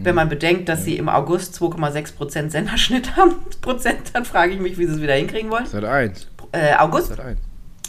Wenn 0.00 0.14
man 0.14 0.28
bedenkt, 0.28 0.68
dass 0.68 0.84
sie 0.84 0.96
im 0.96 1.08
August 1.08 1.60
2,6% 1.60 2.50
Senderschnitt 2.50 3.16
haben, 3.16 3.34
Prozent, 3.60 4.10
dann 4.12 4.24
frage 4.24 4.52
ich 4.52 4.60
mich, 4.60 4.78
wie 4.78 4.86
sie 4.86 4.92
es 4.92 5.00
wieder 5.00 5.14
hinkriegen 5.14 5.50
wollen. 5.50 5.66
Sat 5.66 5.84
1. 5.84 6.28
Äh, 6.52 6.74
August? 6.74 7.08
Sat 7.08 7.20
1. 7.20 7.38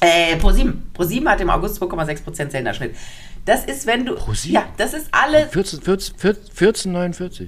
Äh, 0.01 0.36
Pro7. 0.38 0.74
Pro7 0.97 1.28
hat 1.28 1.41
im 1.41 1.49
August 1.49 1.82
2,6% 1.82 2.49
Senderschnitt. 2.49 2.95
Das 3.45 3.66
ist, 3.66 3.86
wenn 3.86 4.05
du. 4.05 4.14
Pro7? 4.14 4.49
Ja, 4.49 4.64
das 4.78 4.93
ist 4.93 5.07
alles. 5.12 5.51
14, 5.51 5.82
14, 5.82 6.18
14, 6.18 6.93
14,49. 6.93 7.41
Ja, 7.43 7.47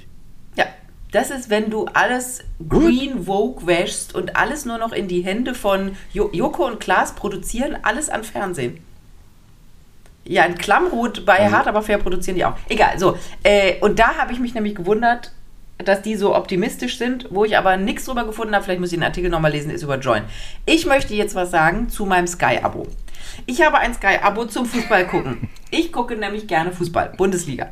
das 1.12 1.30
ist, 1.30 1.50
wenn 1.50 1.70
du 1.70 1.86
alles 1.94 2.40
Green 2.70 3.26
Vogue 3.26 3.68
wäschst 3.68 4.16
und 4.16 4.36
alles 4.38 4.66
nur 4.66 4.78
noch 4.78 4.94
in 4.94 5.08
die 5.08 5.22
Hände 5.22 5.54
von 5.54 5.96
jo 6.14 6.30
Joko 6.32 6.66
und 6.66 6.80
Klaas 6.80 7.14
produzieren, 7.16 7.78
alles 7.84 8.10
an 8.10 8.24
Fernsehen. 8.24 8.80
Ja, 10.24 10.44
ein 10.44 10.58
Klammrot 10.58 11.26
bei 11.26 11.40
Also- 11.40 11.56
Hart 11.56 11.68
aber 11.68 11.82
fair 11.82 11.98
produzieren 11.98 12.36
die 12.38 12.46
auch. 12.46 12.54
Egal, 12.70 12.98
so. 13.00 13.18
Äh, 13.44 13.80
und 13.82 14.00
da 14.00 14.16
habe 14.18 14.32
ich 14.34 14.40
mich 14.40 14.54
nämlich 14.54 14.76
gewundert, 14.76 15.32
dass 15.80 16.04
die 16.04 16.16
so 16.16 16.36
optimistisch 16.36 16.98
sind, 17.00 17.28
wo 17.32 17.44
ich 17.44 17.58
aber 17.58 17.76
nichts 17.76 18.06
drüber 18.06 18.24
gefunden 18.26 18.54
habe, 18.54 18.64
vielleicht 18.64 18.80
muss 18.80 18.92
ich 18.92 19.00
den 19.00 19.04
Artikel 19.04 19.32
nochmal 19.32 19.52
lesen, 19.52 19.72
ist 19.72 19.82
über 19.82 19.98
Join. 19.98 20.22
Ich 20.66 20.86
möchte 20.86 21.16
jetzt 21.16 21.34
was 21.34 21.50
sagen 21.50 21.90
zu 21.90 22.06
meinem 22.06 22.28
Sky-Abo. 22.28 22.86
Ich 23.48 23.64
habe 23.66 23.80
ein 23.80 23.94
Sky-Abo 23.96 24.46
zum 24.46 24.66
Fußball 24.66 25.08
gucken. 25.08 25.50
Ich 25.74 25.94
gucke 25.94 26.18
nämlich 26.18 26.48
gerne 26.48 26.74
Fußball, 26.74 27.14
Bundesliga. 27.16 27.70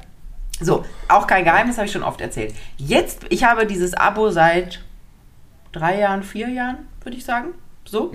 So, 0.60 0.86
auch 1.08 1.28
kein 1.28 1.44
Geheimnis, 1.44 1.78
habe 1.78 1.88
ich 1.88 1.92
schon 1.92 2.04
oft 2.04 2.22
erzählt. 2.22 2.54
Jetzt, 2.78 3.26
ich 3.30 3.44
habe 3.44 3.66
dieses 3.66 3.94
Abo 3.94 4.30
seit 4.30 4.82
drei 5.72 6.00
Jahren, 6.00 6.24
vier 6.24 6.50
Jahren, 6.50 6.88
würde 7.04 7.18
ich 7.18 7.26
sagen. 7.26 7.50
So. 7.86 8.14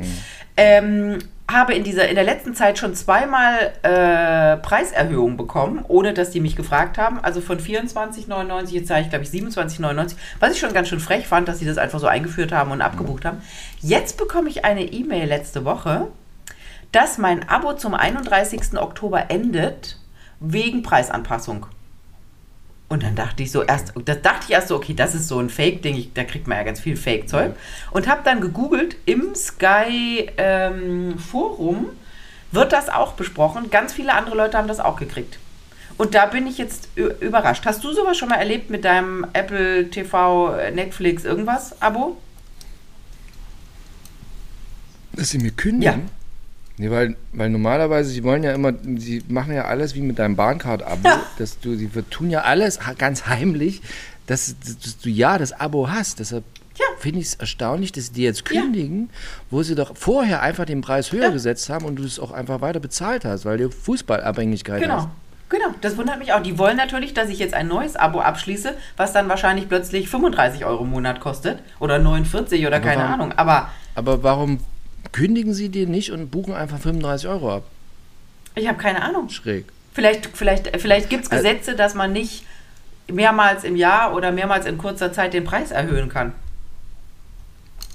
Ähm, 0.56 1.18
habe 1.50 1.74
in, 1.74 1.84
dieser, 1.84 2.08
in 2.08 2.14
der 2.14 2.24
letzten 2.24 2.54
Zeit 2.54 2.78
schon 2.78 2.94
zweimal 2.94 3.72
äh, 3.82 4.56
Preiserhöhungen 4.58 5.36
bekommen, 5.36 5.84
ohne 5.88 6.14
dass 6.14 6.30
die 6.30 6.40
mich 6.40 6.56
gefragt 6.56 6.96
haben. 6.96 7.20
Also 7.20 7.40
von 7.40 7.58
24,99, 7.58 8.70
jetzt 8.70 8.88
zahle 8.88 9.02
ich 9.02 9.10
glaube 9.10 9.24
ich 9.24 9.30
27,99, 9.30 10.16
was 10.40 10.52
ich 10.52 10.58
schon 10.58 10.72
ganz 10.72 10.88
schön 10.88 11.00
frech 11.00 11.26
fand, 11.26 11.48
dass 11.48 11.58
sie 11.58 11.66
das 11.66 11.76
einfach 11.76 11.98
so 12.00 12.06
eingeführt 12.06 12.52
haben 12.52 12.70
und 12.70 12.80
abgebucht 12.80 13.24
haben. 13.24 13.42
Jetzt 13.80 14.16
bekomme 14.16 14.48
ich 14.48 14.64
eine 14.64 14.84
E-Mail 14.84 15.28
letzte 15.28 15.64
Woche, 15.64 16.08
dass 16.92 17.18
mein 17.18 17.46
Abo 17.48 17.74
zum 17.74 17.94
31. 17.94 18.78
Oktober 18.78 19.30
endet 19.30 19.98
wegen 20.40 20.82
Preisanpassung. 20.82 21.66
Und 22.88 23.02
dann 23.02 23.14
dachte 23.14 23.42
ich 23.42 23.50
so 23.50 23.62
erst, 23.62 23.92
das 24.04 24.22
dachte 24.22 24.44
ich 24.46 24.50
erst 24.52 24.68
so, 24.68 24.76
okay, 24.76 24.94
das 24.94 25.14
ist 25.14 25.28
so 25.28 25.38
ein 25.38 25.48
Fake-Ding, 25.48 26.10
da 26.14 26.22
kriegt 26.24 26.46
man 26.46 26.58
ja 26.58 26.64
ganz 26.64 26.80
viel 26.80 26.96
Fake-Zeug. 26.96 27.54
Und 27.90 28.06
habe 28.06 28.20
dann 28.24 28.40
gegoogelt, 28.40 28.96
im 29.06 29.34
Sky 29.34 30.30
ähm, 30.36 31.18
Forum 31.18 31.86
wird 32.52 32.72
das 32.72 32.88
auch 32.88 33.14
besprochen. 33.14 33.70
Ganz 33.70 33.92
viele 33.92 34.12
andere 34.14 34.36
Leute 34.36 34.58
haben 34.58 34.68
das 34.68 34.80
auch 34.80 34.96
gekriegt. 34.96 35.38
Und 35.96 36.14
da 36.14 36.26
bin 36.26 36.46
ich 36.46 36.58
jetzt 36.58 36.88
überrascht. 36.96 37.64
Hast 37.66 37.82
du 37.84 37.92
sowas 37.92 38.16
schon 38.16 38.28
mal 38.28 38.36
erlebt 38.36 38.68
mit 38.68 38.84
deinem 38.84 39.26
Apple 39.32 39.90
TV, 39.90 40.54
Netflix, 40.72 41.24
irgendwas 41.24 41.80
Abo? 41.80 42.16
Dass 45.12 45.30
sie 45.30 45.38
mir 45.38 45.52
kündigen? 45.52 46.02
Ja. 46.06 46.23
Nee, 46.76 46.90
weil, 46.90 47.16
weil 47.32 47.50
normalerweise, 47.50 48.10
sie 48.10 48.24
wollen 48.24 48.42
ja 48.42 48.52
immer, 48.52 48.72
sie 48.96 49.22
machen 49.28 49.54
ja 49.54 49.66
alles 49.66 49.94
wie 49.94 50.00
mit 50.00 50.18
deinem 50.18 50.34
Bahncard-Abo, 50.36 51.06
Ja. 51.08 51.20
dass 51.38 51.60
du, 51.60 51.76
sie 51.76 51.88
tun 52.10 52.30
ja 52.30 52.40
alles 52.42 52.80
ganz 52.98 53.26
heimlich, 53.26 53.80
dass, 54.26 54.56
dass 54.82 54.98
du 54.98 55.08
ja 55.08 55.38
das 55.38 55.52
Abo 55.52 55.88
hast. 55.88 56.18
Deshalb 56.18 56.42
Ja. 56.76 56.84
finde 56.98 57.20
ich 57.20 57.26
es 57.26 57.34
erstaunlich, 57.36 57.92
dass 57.92 58.06
sie 58.06 58.12
dir 58.14 58.24
jetzt 58.24 58.42
Ja. 58.50 58.60
kündigen, 58.62 59.10
wo 59.50 59.62
sie 59.62 59.76
doch 59.76 59.96
vorher 59.96 60.42
einfach 60.42 60.64
den 60.64 60.80
Preis 60.80 61.12
höher 61.12 61.24
Ja. 61.24 61.30
gesetzt 61.30 61.68
haben 61.70 61.84
und 61.84 61.94
du 61.96 62.02
es 62.04 62.18
auch 62.18 62.32
einfach 62.32 62.60
weiter 62.60 62.80
bezahlt 62.80 63.24
hast, 63.24 63.44
weil 63.44 63.58
du 63.58 63.70
Fußballabhängigkeit 63.70 64.82
Genau. 64.82 64.96
hast. 64.96 65.08
Genau, 65.50 65.66
das 65.82 65.96
wundert 65.96 66.18
mich 66.18 66.32
auch. 66.32 66.42
Die 66.42 66.58
wollen 66.58 66.76
natürlich, 66.76 67.14
dass 67.14 67.28
ich 67.28 67.38
jetzt 67.38 67.54
ein 67.54 67.68
neues 67.68 67.94
Abo 67.94 68.18
abschließe, 68.20 68.74
was 68.96 69.12
dann 69.12 69.28
wahrscheinlich 69.28 69.68
plötzlich 69.68 70.08
35 70.08 70.64
Euro 70.64 70.82
im 70.82 70.90
Monat 70.90 71.20
kostet 71.20 71.60
oder 71.78 72.00
49 72.00 72.66
oder 72.66 72.76
Aber 72.78 72.84
keine 72.84 73.02
warum- 73.02 73.12
Ahnung. 73.14 73.32
Aber 73.36 73.68
Aber 73.94 74.22
warum 74.24 74.58
kündigen 75.14 75.54
sie 75.54 75.68
dir 75.68 75.86
nicht 75.86 76.10
und 76.10 76.30
buchen 76.30 76.54
einfach 76.54 76.80
35 76.80 77.28
Euro 77.28 77.54
ab? 77.54 77.62
ich 78.56 78.68
habe 78.68 78.78
keine 78.78 79.02
Ahnung. 79.02 79.28
Schräg. 79.30 79.64
Vielleicht, 79.92 80.26
vielleicht, 80.34 80.80
vielleicht 80.80 81.08
gibt 81.08 81.24
es 81.24 81.30
Also- 81.30 81.42
Gesetze, 81.44 81.76
dass 81.76 81.94
man 81.94 82.12
nicht 82.12 82.44
mehrmals 83.10 83.64
im 83.64 83.76
Jahr 83.76 84.14
oder 84.14 84.32
mehrmals 84.32 84.66
in 84.66 84.76
kurzer 84.76 85.12
Zeit 85.12 85.32
den 85.34 85.44
Preis 85.44 85.70
erhöhen 85.70 86.08
kann. 86.08 86.32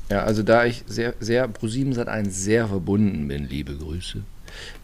Ja, 0.10 0.24
also 0.24 0.44
da 0.44 0.66
ich 0.66 0.84
sehr, 0.88 1.14
sehr 1.20 1.50
seit 1.92 2.08
ein 2.08 2.30
sehr 2.30 2.68
verbunden 2.68 3.28
bin, 3.28 3.48
liebe 3.48 3.76
Grüße. 3.76 4.22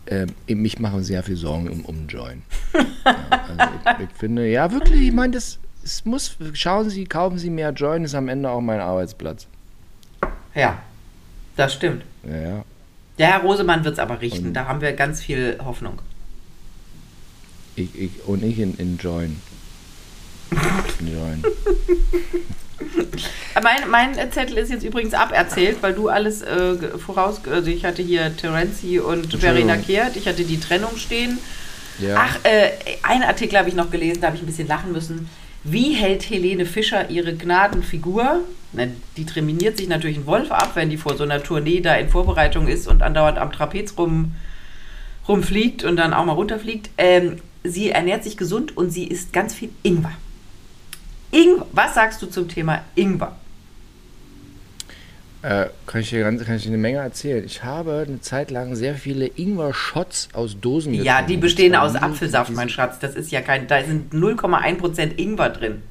Ähm, 0.07 0.27
mich 0.47 0.77
machen 0.79 1.03
sehr 1.03 1.23
viel 1.23 1.37
Sorgen 1.37 1.69
um, 1.69 1.85
um 1.85 2.07
Join. 2.07 2.43
ja, 2.73 3.15
also 3.57 3.73
ich, 3.99 4.09
ich 4.09 4.17
finde, 4.17 4.47
ja 4.47 4.71
wirklich, 4.71 5.01
ich 5.07 5.13
meine, 5.13 5.33
das 5.33 5.57
es 5.83 6.03
muss, 6.03 6.35
schauen 6.53 6.89
Sie, 6.89 7.05
kaufen 7.05 7.37
Sie 7.37 7.49
mehr 7.49 7.71
Join, 7.71 8.03
ist 8.03 8.15
am 8.15 8.27
Ende 8.27 8.49
auch 8.49 8.61
mein 8.61 8.79
Arbeitsplatz. 8.79 9.47
Ja, 10.53 10.79
das 11.55 11.73
stimmt. 11.73 12.03
Ja, 12.29 12.35
ja. 12.37 12.65
Der 13.17 13.27
Herr 13.27 13.41
Rosemann 13.41 13.83
wird 13.85 13.93
es 13.93 13.99
aber 13.99 14.21
richten. 14.21 14.47
Und- 14.47 14.53
da 14.53 14.65
haben 14.67 14.81
wir 14.81 14.93
ganz 14.93 15.21
viel 15.21 15.57
Hoffnung. 15.63 15.99
Ich, 17.75 17.89
ich, 17.93 18.09
und 18.25 18.43
ich 18.43 18.59
in, 18.59 18.75
in 18.77 18.97
Join. 18.97 19.39
In 20.99 21.13
Join. 21.13 21.43
Mein, 23.61 23.89
mein 23.89 24.31
Zettel 24.31 24.57
ist 24.57 24.69
jetzt 24.69 24.83
übrigens 24.83 25.13
aberzählt, 25.13 25.77
weil 25.81 25.93
du 25.93 26.07
alles 26.09 26.41
äh, 26.41 26.75
voraus... 26.97 27.41
Also 27.49 27.69
ich 27.69 27.83
hatte 27.85 28.01
hier 28.01 28.35
Terenzi 28.35 28.99
und 28.99 29.33
Verena 29.37 29.75
Kehrt. 29.77 30.15
Ich 30.17 30.27
hatte 30.27 30.43
die 30.43 30.59
Trennung 30.59 30.97
stehen. 30.97 31.37
Ja. 31.99 32.15
Ach, 32.19 32.37
äh, 32.43 32.71
einen 33.03 33.23
Artikel 33.23 33.57
habe 33.57 33.69
ich 33.69 33.75
noch 33.75 33.89
gelesen, 33.91 34.21
da 34.21 34.27
habe 34.27 34.35
ich 34.37 34.43
ein 34.43 34.45
bisschen 34.47 34.67
lachen 34.67 34.91
müssen. 34.91 35.29
Wie 35.67 35.93
hält 35.93 36.29
Helene 36.29 36.67
Fischer 36.67 37.09
ihre 37.09 37.35
Gnadenfigur? 37.35 38.41
Na, 38.73 38.85
die 39.17 39.25
trainiert 39.25 39.77
sich 39.77 39.87
natürlich 39.87 40.17
einen 40.17 40.27
Wolf 40.27 40.51
ab, 40.51 40.71
wenn 40.75 40.91
die 40.91 40.97
vor 40.97 41.17
so 41.17 41.23
einer 41.23 41.41
Tournee 41.41 41.81
da 41.81 41.95
in 41.95 42.07
Vorbereitung 42.07 42.67
ist 42.67 42.87
und 42.87 43.01
andauernd 43.01 43.39
am 43.39 43.51
Trapez 43.51 43.97
rum, 43.97 44.35
rumfliegt 45.27 45.83
und 45.83 45.95
dann 45.97 46.13
auch 46.13 46.23
mal 46.23 46.33
runterfliegt. 46.33 46.91
Ähm, 46.99 47.37
sie 47.63 47.89
ernährt 47.89 48.23
sich 48.23 48.37
gesund 48.37 48.77
und 48.77 48.91
sie 48.91 49.05
isst 49.05 49.33
ganz 49.33 49.55
viel 49.55 49.71
Ingwer. 49.81 50.11
Ingwer. 51.31 51.65
Was 51.71 51.95
sagst 51.95 52.21
du 52.21 52.27
zum 52.27 52.47
Thema 52.47 52.83
Ingwer? 52.93 53.35
Äh, 55.45 55.67
kann, 55.85 56.01
ich 56.01 56.09
dir 56.09 56.21
ganz, 56.21 56.43
kann 56.43 56.55
ich 56.55 56.63
dir 56.63 56.69
eine 56.69 56.79
Menge 56.79 56.97
erzählen. 56.97 57.45
Ich 57.45 57.63
habe 57.63 58.03
eine 58.07 58.19
Zeit 58.19 58.49
lang 58.49 58.75
sehr 58.75 58.95
viele 58.95 59.27
Ingwer-Shots 59.27 60.29
aus 60.33 60.59
Dosen 60.59 60.95
Ja, 60.95 61.19
getrunken. 61.21 61.27
die 61.27 61.37
bestehen 61.37 61.75
aus 61.75 61.93
Apfelsaft, 61.93 62.51
mein 62.51 62.67
Schatz. 62.67 62.97
Das 62.97 63.13
ist 63.13 63.31
ja 63.31 63.41
kein, 63.41 63.67
da 63.67 63.83
sind 63.83 64.11
0,1% 64.11 65.19
Ingwer 65.19 65.49
drin. 65.49 65.83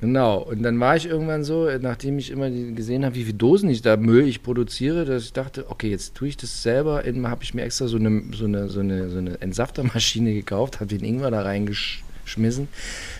Genau, 0.00 0.38
und 0.38 0.62
dann 0.62 0.78
war 0.78 0.94
ich 0.94 1.06
irgendwann 1.06 1.42
so, 1.42 1.68
nachdem 1.80 2.20
ich 2.20 2.30
immer 2.30 2.48
gesehen 2.48 3.04
habe, 3.04 3.16
wie 3.16 3.24
viele 3.24 3.38
Dosen 3.38 3.68
ich 3.70 3.82
da 3.82 3.96
Müll 3.96 4.28
ich 4.28 4.40
produziere, 4.44 5.04
dass 5.04 5.24
ich 5.24 5.32
dachte, 5.32 5.68
okay, 5.68 5.90
jetzt 5.90 6.14
tue 6.14 6.28
ich 6.28 6.36
das 6.36 6.62
selber. 6.62 7.02
Habe 7.02 7.42
ich 7.42 7.54
mir 7.54 7.62
extra 7.62 7.88
so 7.88 7.96
eine, 7.96 8.22
so 8.32 8.44
eine, 8.44 8.68
so 8.68 8.78
eine, 8.78 9.10
so 9.10 9.18
eine 9.18 9.40
Entsaftermaschine 9.40 10.32
gekauft, 10.32 10.78
habe 10.78 10.96
den 10.96 11.04
Ingwer 11.04 11.32
da 11.32 11.42
reingeschmissen. 11.42 12.06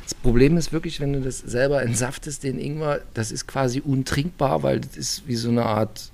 Das 0.04 0.14
Problem 0.14 0.56
ist 0.56 0.72
wirklich, 0.72 1.00
wenn 1.00 1.12
du 1.12 1.20
das 1.20 1.38
selber 1.38 1.82
entsaftest, 1.82 2.42
den 2.44 2.58
Ingwer, 2.58 3.00
das 3.14 3.30
ist 3.32 3.46
quasi 3.46 3.80
untrinkbar, 3.80 4.62
weil 4.62 4.80
das 4.80 4.96
ist 4.96 5.26
wie 5.26 5.36
so 5.36 5.48
eine 5.48 5.64
Art 5.66 6.10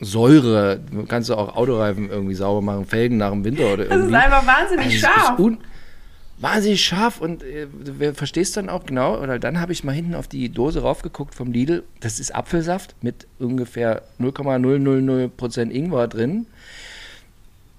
Säure. 0.00 0.78
Du 0.90 1.04
kannst 1.06 1.30
du 1.30 1.34
auch 1.34 1.56
Autoreifen 1.56 2.10
irgendwie 2.10 2.34
sauber 2.34 2.60
machen, 2.60 2.84
Felgen 2.86 3.16
nach 3.16 3.30
dem 3.30 3.44
Winter 3.44 3.72
oder 3.72 3.84
Das 3.84 3.92
irgendwie. 3.96 4.08
ist 4.14 4.22
einfach 4.22 4.46
wahnsinnig 4.46 4.86
Also 4.86 4.98
scharf. 4.98 5.40
Wahnsinnig 6.38 6.84
scharf 6.84 7.20
und 7.22 7.42
äh, 7.42 7.66
du 7.82 8.12
verstehst 8.12 8.58
dann 8.58 8.68
auch 8.68 8.84
genau, 8.84 9.18
oder 9.18 9.38
dann 9.38 9.58
habe 9.58 9.72
ich 9.72 9.84
mal 9.84 9.92
hinten 9.94 10.14
auf 10.14 10.28
die 10.28 10.50
Dose 10.50 10.82
raufgeguckt 10.82 11.34
vom 11.34 11.50
Lidl. 11.50 11.82
Das 12.00 12.20
ist 12.20 12.34
Apfelsaft 12.34 12.94
mit 13.00 13.26
ungefähr 13.38 14.02
0,000% 14.20 15.70
Ingwer 15.70 16.08
drin. 16.08 16.44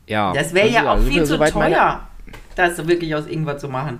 Ja. 0.07 0.33
Das 0.33 0.55
wäre 0.55 0.65
also 0.65 0.75
ja 0.75 0.91
auch 0.93 0.99
viel 1.01 1.21
zu 1.23 1.35
soweit 1.35 1.53
meine- 1.53 1.75
teuer, 1.75 2.07
das 2.55 2.87
wirklich 2.87 3.13
aus 3.13 3.27
Ingwer 3.27 3.59
zu 3.59 3.69
machen. 3.69 3.99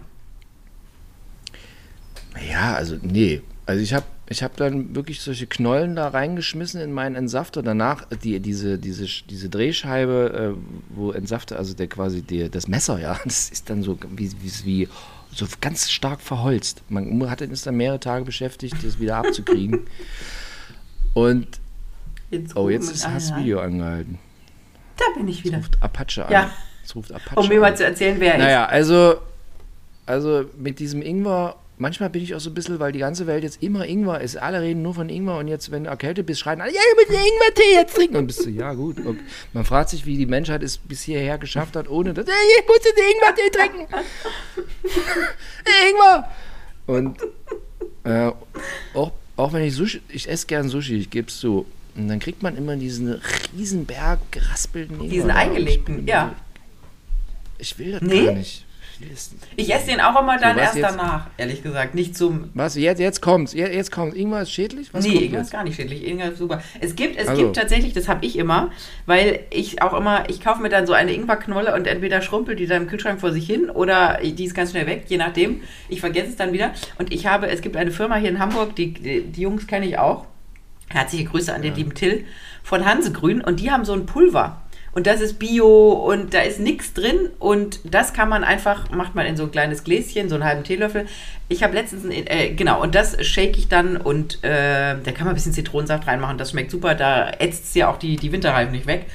Ja, 2.49 2.73
also 2.73 2.97
nee. 3.01 3.41
Also 3.65 3.81
ich 3.81 3.93
habe 3.93 4.05
ich 4.29 4.43
hab 4.43 4.57
dann 4.57 4.95
wirklich 4.95 5.21
solche 5.21 5.47
Knollen 5.47 5.95
da 5.95 6.09
reingeschmissen 6.09 6.81
in 6.81 6.91
meinen 6.91 7.15
Entsafter. 7.15 7.63
Danach 7.63 8.05
die, 8.23 8.39
diese, 8.39 8.77
diese, 8.77 9.05
diese 9.29 9.49
Drehscheibe, 9.49 10.55
äh, 10.55 10.95
wo 10.95 11.11
Entsafter, 11.11 11.57
also 11.57 11.73
der 11.73 11.87
quasi 11.87 12.21
der, 12.21 12.49
das 12.49 12.67
Messer, 12.67 12.99
ja, 12.99 13.19
das 13.23 13.49
ist 13.49 13.69
dann 13.69 13.83
so 13.83 13.97
wie, 14.09 14.31
wie, 14.41 14.51
wie 14.65 14.89
so 15.31 15.45
ganz 15.61 15.89
stark 15.89 16.21
verholzt. 16.21 16.83
Man 16.89 17.29
hat 17.29 17.41
ist 17.41 17.65
dann 17.65 17.75
mehrere 17.77 17.99
Tage 17.99 18.25
beschäftigt, 18.25 18.75
das 18.83 18.99
wieder 18.99 19.17
abzukriegen. 19.17 19.81
Und 21.13 21.59
Jetzt 22.29 22.57
oh, 22.57 22.69
jetzt 22.69 22.91
ist 22.91 23.05
das. 23.05 23.35
Video 23.35 23.59
angehalten. 23.59 24.19
Da 24.97 25.05
bin 25.15 25.27
ich 25.27 25.43
wieder. 25.43 25.57
Ruft 25.57 25.81
Apache 25.81 26.25
an. 26.25 26.31
Ja. 26.31 26.51
Es 26.83 26.95
ruft 26.95 27.11
Apache 27.11 27.39
Um 27.39 27.47
mir 27.47 27.59
mal 27.59 27.75
zu 27.75 27.85
erzählen, 27.85 28.19
wer 28.19 28.33
er 28.33 28.39
Naja, 28.39 28.65
also, 28.65 29.15
also 30.05 30.45
mit 30.57 30.79
diesem 30.79 31.01
Ingwer, 31.01 31.55
manchmal 31.77 32.09
bin 32.09 32.23
ich 32.23 32.33
auch 32.35 32.39
so 32.39 32.49
ein 32.49 32.53
bisschen, 32.53 32.79
weil 32.79 32.91
die 32.91 32.99
ganze 32.99 33.27
Welt 33.27 33.43
jetzt 33.43 33.61
immer 33.61 33.85
Ingwer 33.85 34.21
ist. 34.21 34.37
Alle 34.37 34.61
reden 34.61 34.81
nur 34.81 34.93
von 34.93 35.09
Ingwer 35.09 35.37
und 35.37 35.47
jetzt, 35.47 35.71
wenn 35.71 35.83
du 35.85 35.89
erkältet 35.89 36.25
bist, 36.25 36.39
schreien 36.39 36.61
alle, 36.61 36.71
ja, 36.73 36.79
ich 36.91 36.95
muss 37.07 37.15
einen 37.17 37.25
Ingwer-Tee 37.27 37.73
jetzt 37.73 37.95
trinken. 37.95 38.15
Und 38.17 38.27
bist 38.27 38.45
du, 38.45 38.49
ja 38.49 38.73
gut. 38.73 38.99
Und 39.05 39.19
man 39.53 39.65
fragt 39.65 39.89
sich, 39.89 40.05
wie 40.05 40.17
die 40.17 40.25
Menschheit 40.25 40.63
es 40.63 40.77
bis 40.77 41.01
hierher 41.03 41.37
geschafft 41.37 41.75
hat, 41.75 41.89
ohne 41.89 42.13
das, 42.13 42.25
"Ey, 42.27 42.33
ich 42.59 42.67
muss 42.67 42.79
jetzt 42.83 42.99
Ingwer-Tee 42.99 43.49
trinken. 43.51 43.93
Ingwer! 45.89 46.29
Und 46.87 47.19
äh, 48.03 48.31
auch, 48.93 49.11
auch 49.35 49.53
wenn 49.53 49.63
ich 49.63 49.73
Sushi, 49.75 50.01
ich 50.09 50.29
esse 50.29 50.47
gern 50.47 50.69
Sushi, 50.69 50.95
ich 50.97 51.09
gebe 51.09 51.27
es 51.27 51.39
zu. 51.39 51.65
Und 51.95 52.07
dann 52.09 52.19
kriegt 52.19 52.43
man 52.43 52.55
immer 52.55 52.75
diesen 52.75 53.19
riesen 53.57 53.85
Berg 53.85 54.19
geraspelten 54.31 54.95
Ingwer. 54.97 55.09
Diesen 55.09 55.31
eingelegten, 55.31 56.07
ja. 56.07 56.35
Ich 57.57 57.77
will 57.79 57.91
das 57.93 58.01
Nee? 58.03 58.25
gar 58.25 58.33
nicht. 58.33 58.65
Ich 59.55 59.73
esse 59.73 59.87
den 59.87 60.01
auch 60.01 60.19
immer 60.19 60.37
dann 60.37 60.55
was 60.55 60.63
erst 60.63 60.75
jetzt? 60.77 60.91
danach, 60.91 61.27
ehrlich 61.37 61.63
gesagt. 61.63 61.95
Nicht 61.95 62.15
zum. 62.17 62.49
Was, 62.53 62.75
jetzt, 62.75 62.99
jetzt 62.99 63.21
kommt's. 63.21 63.53
Jetzt, 63.53 63.73
jetzt 63.73 63.91
kommt's. 63.91 64.15
Ingwer 64.15 64.41
ist 64.41 64.51
schädlich? 64.51 64.93
Was 64.93 65.05
nee, 65.05 65.11
kommt 65.13 65.23
Ingwer 65.23 65.41
ist 65.41 65.51
gar 65.51 65.63
nicht 65.63 65.75
schädlich. 65.75 66.05
Ingwer 66.07 66.31
ist 66.31 66.37
super. 66.39 66.61
Es 66.79 66.95
gibt, 66.95 67.17
es 67.17 67.27
Also. 67.27 67.41
gibt 67.41 67.55
tatsächlich, 67.55 67.93
das 67.93 68.07
habe 68.07 68.25
ich 68.25 68.37
immer, 68.37 68.71
weil 69.05 69.41
ich 69.49 69.81
auch 69.81 69.93
immer, 69.93 70.29
ich 70.29 70.41
kaufe 70.41 70.61
mir 70.61 70.69
dann 70.69 70.87
so 70.87 70.93
eine 70.93 71.13
Ingwerknolle 71.13 71.73
und 71.75 71.87
entweder 71.87 72.21
schrumpelt 72.21 72.59
die 72.59 72.67
dann 72.67 72.83
im 72.83 72.87
Kühlschrank 72.87 73.19
vor 73.19 73.31
sich 73.31 73.45
hin 73.45 73.69
oder 73.69 74.19
die 74.23 74.45
ist 74.45 74.55
ganz 74.55 74.71
schnell 74.71 74.87
weg, 74.87 75.05
je 75.07 75.17
nachdem. 75.17 75.61
Ich 75.89 75.99
vergesse 75.99 76.27
es 76.29 76.35
dann 76.35 76.53
wieder. 76.53 76.71
Und 76.97 77.13
ich 77.13 77.27
habe, 77.27 77.47
es 77.47 77.61
gibt 77.61 77.77
eine 77.77 77.91
Firma 77.91 78.15
hier 78.15 78.29
in 78.29 78.39
Hamburg, 78.39 78.75
die, 78.75 78.93
die, 78.93 79.21
die 79.21 79.41
Jungs 79.41 79.67
kenne 79.67 79.87
ich 79.87 79.97
auch. 79.97 80.25
Herzliche 80.89 81.25
Grüße 81.25 81.53
an 81.53 81.61
den 81.61 81.75
lieben 81.75 81.93
Till 81.93 82.25
von 82.63 82.85
Hansegrün 82.85 83.41
und 83.41 83.59
die 83.59 83.71
haben 83.71 83.83
so 83.85 83.93
ein 83.93 84.05
Pulver. 84.05 84.61
Und 84.97 85.05
das 85.05 85.21
ist 85.21 85.37
Bio 85.37 85.91
und 85.91 86.33
da 86.33 86.39
ist 86.39 86.59
nichts 86.59 86.91
drin 86.91 87.29
und 87.37 87.81
das 87.83 88.13
kann 88.13 88.29
man 88.29 88.43
einfach, 88.43 88.89
macht 88.89 89.13
man 89.13 89.27
in 89.27 89.37
so 89.37 89.43
ein 89.43 89.51
kleines 89.51 89.83
Gläschen, 89.83 90.27
so 90.27 90.33
einen 90.33 90.43
halben 90.43 90.63
Teelöffel. 90.63 91.05
Ich 91.49 91.61
habe 91.61 91.75
letztens, 91.75 92.03
äh, 92.05 92.55
genau, 92.55 92.81
und 92.81 92.95
das 92.95 93.23
shake 93.23 93.59
ich 93.59 93.67
dann 93.67 93.97
und 93.97 94.43
äh, 94.43 94.95
da 94.95 95.11
kann 95.11 95.25
man 95.25 95.27
ein 95.27 95.35
bisschen 95.35 95.53
Zitronensaft 95.53 96.07
reinmachen, 96.07 96.39
das 96.39 96.49
schmeckt 96.49 96.71
super, 96.71 96.95
da 96.95 97.29
ätzt 97.29 97.65
es 97.65 97.75
ja 97.75 97.91
auch 97.91 97.97
die, 97.97 98.15
die 98.15 98.31
Winterreifen 98.31 98.71
nicht 98.71 98.87
weg. 98.87 99.05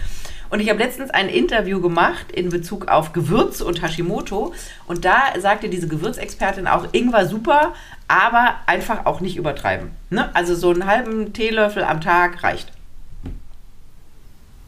Und 0.50 0.60
ich 0.60 0.70
habe 0.70 0.78
letztens 0.78 1.10
ein 1.10 1.28
Interview 1.28 1.80
gemacht 1.80 2.30
in 2.30 2.50
Bezug 2.50 2.86
auf 2.86 3.12
Gewürz 3.12 3.60
und 3.60 3.82
Hashimoto. 3.82 4.54
Und 4.86 5.04
da 5.04 5.32
sagte 5.40 5.68
diese 5.68 5.88
Gewürzexpertin 5.88 6.68
auch, 6.68 6.86
Ingwer 6.92 7.26
super, 7.26 7.74
aber 8.06 8.54
einfach 8.66 9.04
auch 9.06 9.20
nicht 9.20 9.36
übertreiben. 9.36 9.90
Ne? 10.10 10.30
Also 10.32 10.54
so 10.54 10.70
einen 10.70 10.86
halben 10.86 11.32
Teelöffel 11.32 11.82
am 11.82 12.00
Tag 12.00 12.44
reicht. 12.44 12.70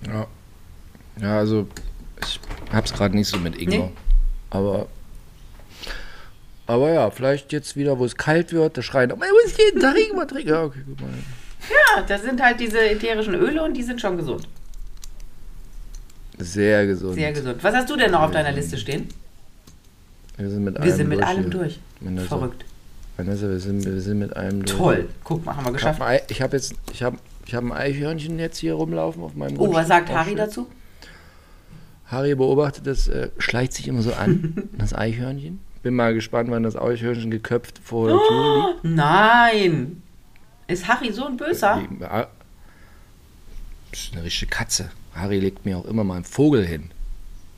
Ja. 0.09 0.27
Ja, 1.21 1.39
also 1.39 1.67
ich 2.21 2.41
hab's 2.73 2.93
gerade 2.93 3.15
nicht 3.17 3.29
so 3.29 3.39
mit 3.39 3.57
Ingwer. 3.61 3.79
Nee? 3.87 3.93
Aber. 4.51 4.87
Aber 6.67 6.91
ja, 6.93 7.11
vielleicht 7.11 7.53
jetzt 7.53 7.77
wieder, 7.77 7.99
wo 7.99 8.05
es 8.07 8.17
kalt 8.17 8.53
wird, 8.53 8.77
da 8.79 8.83
schreien, 8.83 9.11
man 9.11 9.19
muss 9.19 9.57
jeden 9.59 9.81
Tag 9.81 9.97
Ingwer 9.99 10.27
trinken. 10.27 10.49
Ja, 10.49 10.63
okay, 10.65 10.81
guck 10.87 11.01
mal. 11.01 11.11
Ja, 11.71 12.03
das 12.03 12.23
sind 12.23 12.43
halt 12.43 12.59
diese 12.61 12.79
ätherischen 12.91 13.35
Öle 13.35 13.63
und 13.63 13.75
die 13.75 13.83
sind 13.83 14.01
schon 14.01 14.17
gesund. 14.17 14.49
Sehr 16.39 16.87
gesund. 16.87 17.15
Sehr 17.15 17.33
gesund. 17.33 17.63
Was 17.63 17.75
hast 17.75 17.89
du 17.91 17.97
denn 17.97 18.11
noch 18.11 18.23
auf 18.23 18.31
deiner 18.31 18.53
Liste 18.53 18.77
stehen? 18.77 19.09
Wir 20.37 20.51
sind 20.51 20.65
mit 20.65 20.75
Wir 20.75 20.83
allem 20.83 20.97
sind 20.97 21.09
mit 21.09 21.19
durch 21.21 21.29
allem 21.29 21.51
durch. 21.51 21.81
Vanessa. 22.01 22.27
Verrückt. 22.29 22.65
Vanessa, 23.17 23.49
wir 23.49 23.61
sind, 23.61 23.85
wir 23.85 24.01
sind 24.01 24.19
mit 24.19 24.35
allem 24.37 24.65
durch. 24.65 24.77
Toll. 24.77 25.09
Guck 25.23 25.45
mal, 25.45 25.55
haben 25.57 25.65
wir 25.67 25.71
Ich 25.71 25.77
geschafft. 25.77 26.01
habe 26.01 26.17
hab 26.19 26.53
jetzt, 26.53 26.75
ich 26.93 27.03
habe 27.03 27.19
ich 27.47 27.55
hab 27.55 27.63
ein 27.63 27.73
Eichhörnchen 27.73 28.39
jetzt 28.39 28.59
hier 28.59 28.75
rumlaufen 28.75 29.23
auf 29.23 29.35
meinem 29.35 29.57
Oh, 29.59 29.69
was 29.69 29.87
Grundstück. 29.87 29.87
sagt 29.89 30.11
Auch 30.11 30.15
Harry 30.15 30.35
dazu? 30.35 30.67
Harry 32.07 32.35
beobachtet 32.35 32.87
das, 32.87 33.09
äh, 33.09 33.31
schleicht 33.39 33.73
sich 33.73 33.89
immer 33.89 34.03
so 34.03 34.13
an, 34.13 34.69
das 34.79 34.95
Eichhörnchen. 34.95 35.61
Bin 35.83 35.95
mal 35.95 36.15
gespannt, 36.15 36.51
wann 36.51 36.63
das 36.63 36.77
Eichhörnchen 36.77 37.31
geköpft 37.31 37.79
vor 37.83 38.09
der 38.09 38.17
Tür 38.29 38.69
liegt. 38.73 38.85
Nein. 38.85 40.03
Ist 40.67 40.89
Harry 40.89 41.13
so 41.13 41.27
ein 41.27 41.37
Böser? 41.37 41.83
Die- 41.99 42.05
ah, 42.05 42.29
Das 43.91 44.01
ist 44.05 44.13
eine 44.15 44.25
richtige 44.25 44.51
Katze. 44.51 44.91
Harry 45.15 45.39
legt 45.41 45.65
mir 45.67 45.77
auch 45.79 45.85
immer 45.85 46.05
mal 46.05 46.17
einen 46.17 46.25
Vogel 46.25 46.65
hin. 46.67 46.91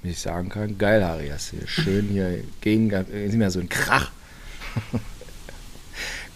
Wie 0.02 0.10
ich 0.10 0.20
sagen 0.20 0.48
kann, 0.48 0.76
geil, 0.78 1.04
Harry, 1.04 1.28
hast 1.32 1.52
du 1.52 1.58
hier 1.58 1.66
schön 1.68 2.08
hier 2.08 2.40
gegen, 2.60 2.90
ist 2.90 3.08
nicht 3.12 3.36
mehr 3.36 3.50
so 3.50 3.60
ein 3.60 3.68
Krach. 3.68 4.10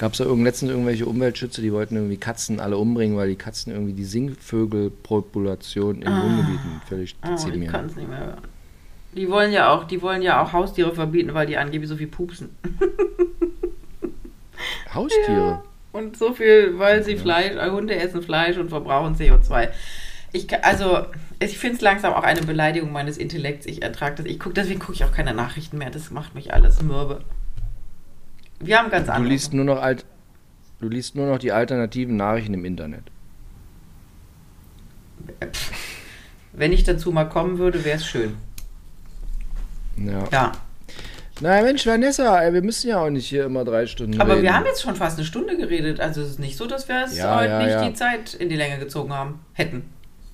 Gab 0.01 0.12
es 0.12 0.18
da 0.18 0.24
irgend, 0.24 0.44
letztens 0.44 0.70
irgendwelche 0.70 1.05
Umweltschützer, 1.05 1.61
die 1.61 1.74
wollten 1.74 1.94
irgendwie 1.94 2.16
Katzen 2.16 2.59
alle 2.59 2.78
umbringen, 2.78 3.18
weil 3.18 3.28
die 3.28 3.36
Katzen 3.36 3.70
irgendwie 3.70 3.92
die 3.92 4.07
Singvögelpopulation 4.07 6.01
in 6.01 6.11
Wohngebieten 6.11 6.80
völlig 6.88 7.16
Oh, 7.22 7.26
ich 7.26 7.44
dezimieren. 7.44 7.70
kann 7.70 7.84
es 7.84 7.96
nicht 7.96 8.09
mehr 8.09 8.18
hören. 8.18 8.38
Die 9.14 9.28
wollen 9.28 9.53
ja 9.53 9.70
auch, 9.70 9.84
die 9.84 10.01
wollen 10.01 10.22
ja 10.22 10.42
auch 10.42 10.55
Haustiere 10.55 10.94
verbieten, 10.94 11.34
weil 11.34 11.46
die 11.46 11.59
angeblich 11.59 11.86
so 11.86 11.96
viel 11.96 12.07
pupsen. 12.07 12.48
Haustiere. 14.94 15.64
Und 15.92 16.16
so 16.16 16.32
viel, 16.32 16.78
weil 16.78 17.05
sie 17.05 17.18
Fleisch, 17.18 17.57
äh, 17.57 17.70
Hunde 17.70 17.94
essen 17.94 18.22
Fleisch 18.22 18.57
und 18.57 18.70
verbrauchen 18.70 19.16
CO2. 19.16 19.68
Ich, 20.32 20.64
also, 20.64 21.05
ich 21.40 21.59
finde 21.59 21.76
es 21.76 21.82
langsam 21.82 22.14
auch 22.14 22.22
eine 22.22 22.40
Beleidigung 22.40 22.90
meines 22.90 23.18
Intellekts. 23.18 23.66
Ich 23.66 23.82
ertrage 23.82 24.14
das. 24.16 24.24
Ich 24.24 24.40
guck, 24.40 24.55
deswegen 24.55 24.80
gucke 24.80 24.94
ich 24.94 25.05
auch 25.05 25.12
keine 25.12 25.34
Nachrichten 25.34 25.76
mehr. 25.76 25.90
Das 25.90 26.11
macht 26.11 26.34
mich 26.34 26.55
alles 26.55 26.80
mürbe. 26.80 27.20
Wir 28.61 28.78
haben 28.78 28.90
ganz 28.90 29.06
Du 29.06 29.12
andere. 29.12 29.30
liest 29.32 29.52
nur 29.52 29.64
noch 29.64 29.80
alt, 29.82 30.04
du 30.80 30.88
liest 30.88 31.14
nur 31.16 31.26
noch 31.26 31.38
die 31.38 31.52
alternativen 31.52 32.16
Nachrichten 32.16 32.54
im 32.54 32.64
Internet. 32.64 33.04
Wenn 36.52 36.72
ich 36.72 36.84
dazu 36.84 37.12
mal 37.12 37.24
kommen 37.24 37.58
würde, 37.58 37.84
wäre 37.84 37.96
es 37.96 38.06
schön. 38.06 38.36
Ja. 39.96 40.24
Ja. 40.32 40.52
Na 41.42 41.62
Mensch, 41.62 41.86
Vanessa, 41.86 42.38
ey, 42.42 42.52
wir 42.52 42.62
müssen 42.62 42.88
ja 42.88 43.02
auch 43.02 43.08
nicht 43.08 43.26
hier 43.26 43.46
immer 43.46 43.64
drei 43.64 43.86
Stunden 43.86 44.20
Aber 44.20 44.32
reden. 44.32 44.42
wir 44.42 44.54
haben 44.54 44.66
jetzt 44.66 44.82
schon 44.82 44.94
fast 44.94 45.16
eine 45.18 45.26
Stunde 45.26 45.56
geredet. 45.56 45.98
Also 46.00 46.20
es 46.20 46.30
ist 46.30 46.38
nicht 46.38 46.56
so, 46.58 46.66
dass 46.66 46.86
wir 46.88 47.04
es 47.06 47.16
Ja, 47.16 47.36
heute 47.38 47.48
ja, 47.50 47.58
nicht 47.61 47.70
ja. 47.70 47.88
die 47.88 47.94
Zeit 47.94 48.34
in 48.34 48.50
die 48.50 48.56
Länge 48.56 48.78
gezogen 48.78 49.12
haben. 49.14 49.40
Hätten. 49.54 49.84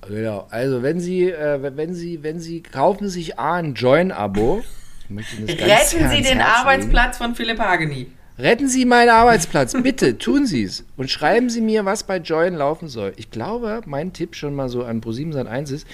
Genau. 0.05 0.47
Also 0.49 0.83
wenn 0.83 0.99
Sie, 0.99 1.29
äh, 1.31 1.59
wenn 1.77 1.93
Sie, 1.93 2.23
wenn 2.23 2.39
Sie 2.41 2.61
kaufen 2.61 3.07
sich 3.07 3.39
A 3.39 3.55
ein 3.55 3.73
Join-Abo. 3.73 4.63
Retten 5.09 6.09
Sie 6.09 6.21
den 6.21 6.41
Arbeitsplatz 6.41 7.17
von 7.17 7.35
Philipp 7.35 7.59
Hageni. 7.59 8.07
Retten 8.39 8.67
Sie 8.67 8.85
meinen 8.85 9.09
Arbeitsplatz, 9.09 9.73
bitte, 9.81 10.17
tun 10.19 10.45
Sie 10.45 10.63
es. 10.63 10.85
Und 10.95 11.09
schreiben 11.09 11.49
Sie 11.49 11.61
mir, 11.61 11.85
was 11.85 12.03
bei 12.03 12.17
Join 12.17 12.53
laufen 12.55 12.87
soll. 12.87 13.13
Ich 13.17 13.31
glaube, 13.31 13.81
mein 13.85 14.13
Tipp 14.13 14.35
schon 14.35 14.53
mal 14.53 14.69
so 14.69 14.83
an 14.83 15.01
Pro7 15.01 15.33
Sat1 15.33 15.73
ist, 15.73 15.87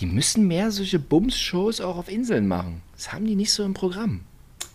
die 0.00 0.06
müssen 0.06 0.46
mehr 0.46 0.70
solche 0.70 0.98
Bums-Shows 0.98 1.80
auch 1.80 1.96
auf 1.96 2.10
Inseln 2.10 2.46
machen. 2.46 2.82
Das 2.94 3.12
haben 3.12 3.26
die 3.26 3.36
nicht 3.36 3.52
so 3.52 3.64
im 3.64 3.72
Programm. 3.72 4.20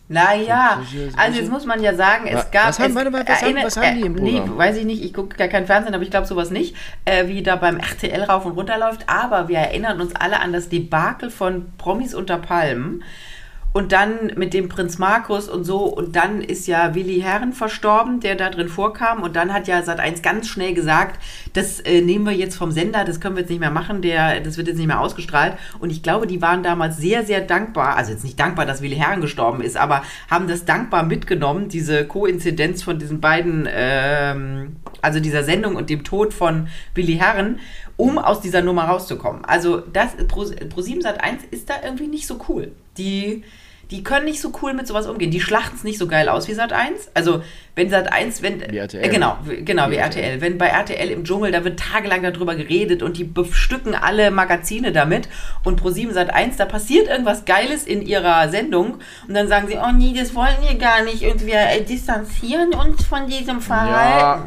Naja, 0.09 0.81
also 1.17 1.37
jetzt 1.39 1.51
muss 1.51 1.65
man 1.65 1.83
ja 1.83 1.93
sagen, 1.93 2.27
es 2.27 2.49
gab. 2.49 2.69
was 2.69 2.79
haben- 2.79 2.91
es 2.91 2.95
warte 2.95 3.11
mal, 3.11 3.27
was 3.27 3.41
haben- 3.41 3.55
was 3.61 3.75
haben 3.77 3.97
die 3.97 4.05
im 4.05 4.17
äh, 4.17 4.21
Nee, 4.21 4.31
Programm? 4.39 4.57
weiß 4.57 4.77
ich 4.77 4.85
nicht, 4.85 5.03
ich 5.03 5.13
gucke 5.13 5.35
gar 5.35 5.49
kein 5.49 5.65
Fernsehen, 5.67 5.93
aber 5.93 6.03
ich 6.03 6.09
glaube 6.09 6.25
sowas 6.25 6.49
nicht, 6.49 6.75
äh, 7.03 7.27
wie 7.27 7.43
da 7.43 7.57
beim 7.57 7.75
RTL 7.77 8.23
rauf 8.23 8.45
und 8.45 8.53
runter 8.53 8.77
läuft. 8.79 9.01
Aber 9.09 9.49
wir 9.49 9.57
erinnern 9.57 9.99
uns 9.99 10.15
alle 10.15 10.39
an 10.39 10.53
das 10.53 10.69
Debakel 10.69 11.29
von 11.29 11.65
Promis 11.77 12.15
unter 12.15 12.37
Palmen. 12.37 13.03
Und 13.77 13.91
dann 13.91 14.31
mit 14.35 14.55
dem 14.55 14.69
Prinz 14.69 14.97
Markus 14.97 15.47
und 15.47 15.63
so. 15.63 15.83
Und 15.83 16.15
dann 16.15 16.41
ist 16.41 16.65
ja 16.65 16.95
Willi 16.95 17.19
Herren 17.21 17.53
verstorben, 17.53 18.19
der 18.21 18.33
da 18.33 18.49
drin 18.49 18.69
vorkam. 18.69 19.21
Und 19.21 19.35
dann 19.35 19.53
hat 19.53 19.67
ja 19.67 19.81
Sat1 19.81 20.23
ganz 20.23 20.47
schnell 20.47 20.73
gesagt, 20.73 21.21
das 21.53 21.79
äh, 21.81 22.01
nehmen 22.01 22.25
wir 22.25 22.33
jetzt 22.33 22.55
vom 22.55 22.71
Sender, 22.71 23.05
das 23.05 23.21
können 23.21 23.35
wir 23.35 23.41
jetzt 23.41 23.51
nicht 23.51 23.59
mehr 23.59 23.69
machen, 23.69 24.01
der, 24.01 24.39
das 24.39 24.57
wird 24.57 24.67
jetzt 24.67 24.77
nicht 24.77 24.87
mehr 24.87 24.99
ausgestrahlt. 24.99 25.59
Und 25.77 25.91
ich 25.91 26.01
glaube, 26.01 26.25
die 26.25 26.41
waren 26.41 26.63
damals 26.63 26.97
sehr, 26.97 27.23
sehr 27.23 27.39
dankbar. 27.39 27.97
Also 27.97 28.13
jetzt 28.13 28.23
nicht 28.23 28.39
dankbar, 28.39 28.65
dass 28.65 28.81
Willi 28.81 28.95
Herren 28.95 29.21
gestorben 29.21 29.61
ist, 29.61 29.77
aber 29.77 30.01
haben 30.27 30.47
das 30.47 30.65
dankbar 30.65 31.03
mitgenommen, 31.03 31.69
diese 31.69 32.03
Koinzidenz 32.07 32.81
von 32.81 32.97
diesen 32.97 33.21
beiden, 33.21 33.69
ähm, 33.71 34.77
also 35.03 35.19
dieser 35.19 35.43
Sendung 35.43 35.75
und 35.75 35.91
dem 35.91 36.03
Tod 36.03 36.33
von 36.33 36.67
Willi 36.95 37.17
Herren, 37.17 37.59
um 37.95 38.17
aus 38.17 38.41
dieser 38.41 38.63
Nummer 38.63 38.85
rauszukommen. 38.85 39.45
Also 39.45 39.83
das 39.93 40.15
Pro, 40.27 40.45
Pro7 40.45 41.03
Sat1 41.03 41.51
ist 41.51 41.69
da 41.69 41.75
irgendwie 41.83 42.07
nicht 42.07 42.25
so 42.25 42.39
cool. 42.49 42.71
Die 42.97 43.43
die 43.91 44.03
können 44.03 44.25
nicht 44.25 44.41
so 44.41 44.51
cool 44.61 44.73
mit 44.73 44.85
sowas 44.87 45.07
umgehen. 45.07 45.31
Die 45.31 45.39
schlachten 45.39 45.75
es 45.77 45.83
nicht 45.83 45.97
so 45.97 46.07
geil 46.07 46.27
aus 46.29 46.47
wie 46.47 46.53
Sat 46.53 46.73
1. 46.73 47.09
Also, 47.13 47.41
wenn 47.75 47.89
Sat 47.89 48.11
1, 48.11 48.41
wenn. 48.41 48.59
Wie 48.69 48.77
RTL. 48.77 49.03
Äh, 49.05 49.09
genau, 49.09 49.37
wie- 49.45 49.63
genau, 49.63 49.87
wie, 49.87 49.91
Wie 49.93 49.97
RTL. 49.97 50.41
Wenn 50.41 50.57
bei 50.57 50.67
RTL 50.67 51.09
im 51.09 51.23
Dschungel, 51.23 51.51
da 51.51 51.63
wird 51.63 51.79
tagelang 51.79 52.21
darüber 52.23 52.55
geredet 52.55 53.01
und 53.01 53.17
die 53.17 53.23
bestücken 53.23 53.95
alle 53.95 54.29
Magazine 54.31 54.91
damit. 54.91 55.29
Und 55.63 55.77
Pro 55.77 55.89
7 55.89 56.13
Sat 56.13 56.33
1, 56.33 56.57
da 56.57 56.65
passiert 56.65 57.07
irgendwas 57.07 57.45
Geiles 57.45 57.85
in 57.85 58.01
ihrer 58.01 58.49
Sendung. 58.49 58.99
Und 59.27 59.33
dann 59.33 59.47
sagen 59.47 59.67
sie, 59.67 59.77
oh 59.77 59.91
nee, 59.95 60.13
das 60.17 60.35
wollen 60.35 60.57
wir 60.67 60.77
gar 60.77 61.03
nicht. 61.03 61.23
Und 61.23 61.45
wir 61.45 61.55
äh, 61.59 61.81
distanzieren 61.83 62.73
uns 62.73 63.05
von 63.05 63.27
diesem 63.27 63.61
Verhalten. 63.61 64.19
Ja, 64.19 64.45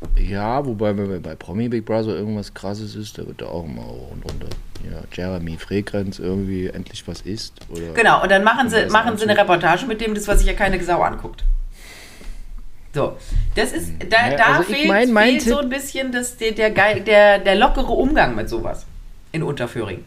wobei 0.00 0.96
wenn 0.96 1.22
bei 1.22 1.34
Promi 1.34 1.68
Big 1.68 1.84
Brother 1.84 2.14
irgendwas 2.14 2.52
krasses 2.54 2.94
ist, 2.94 3.18
da 3.18 3.26
wird 3.26 3.40
da 3.40 3.46
auch 3.46 3.64
immer 3.64 3.82
hoch 3.84 4.12
und 4.12 4.22
runter. 4.24 4.48
Ja, 4.88 5.02
Jeremy 5.12 5.56
Frequenz 5.56 6.18
irgendwie 6.20 6.68
endlich 6.68 7.06
was 7.08 7.22
isst. 7.22 7.54
Oder 7.68 7.92
Genau, 7.94 8.22
und 8.22 8.30
dann 8.30 8.44
machen 8.44 8.70
sie, 8.70 8.86
machen 8.86 9.16
sie 9.18 9.24
eine. 9.24 9.36
Reportage 9.36 9.86
mit 9.86 10.00
dem, 10.00 10.14
das, 10.14 10.28
was 10.28 10.38
sich 10.38 10.46
ja 10.46 10.54
keine 10.54 10.82
Sau 10.84 11.00
anguckt. 11.02 11.44
So, 12.94 13.16
das 13.56 13.72
ist, 13.72 13.90
da, 14.08 14.30
Ja, 14.30 14.36
da 14.36 14.44
also 14.58 14.72
fehlt, 14.72 14.88
mein- 14.88 15.12
mein 15.12 15.30
fehlt 15.40 15.42
so 15.42 15.58
ein 15.58 15.68
bisschen 15.68 16.12
das, 16.12 16.36
der, 16.36 16.52
der, 16.52 16.70
der, 17.00 17.38
der 17.40 17.54
lockere 17.56 17.90
Umgang 17.92 18.34
mit 18.36 18.48
sowas 18.48 18.86
in 19.32 19.42
Unterföhring. 19.42 20.04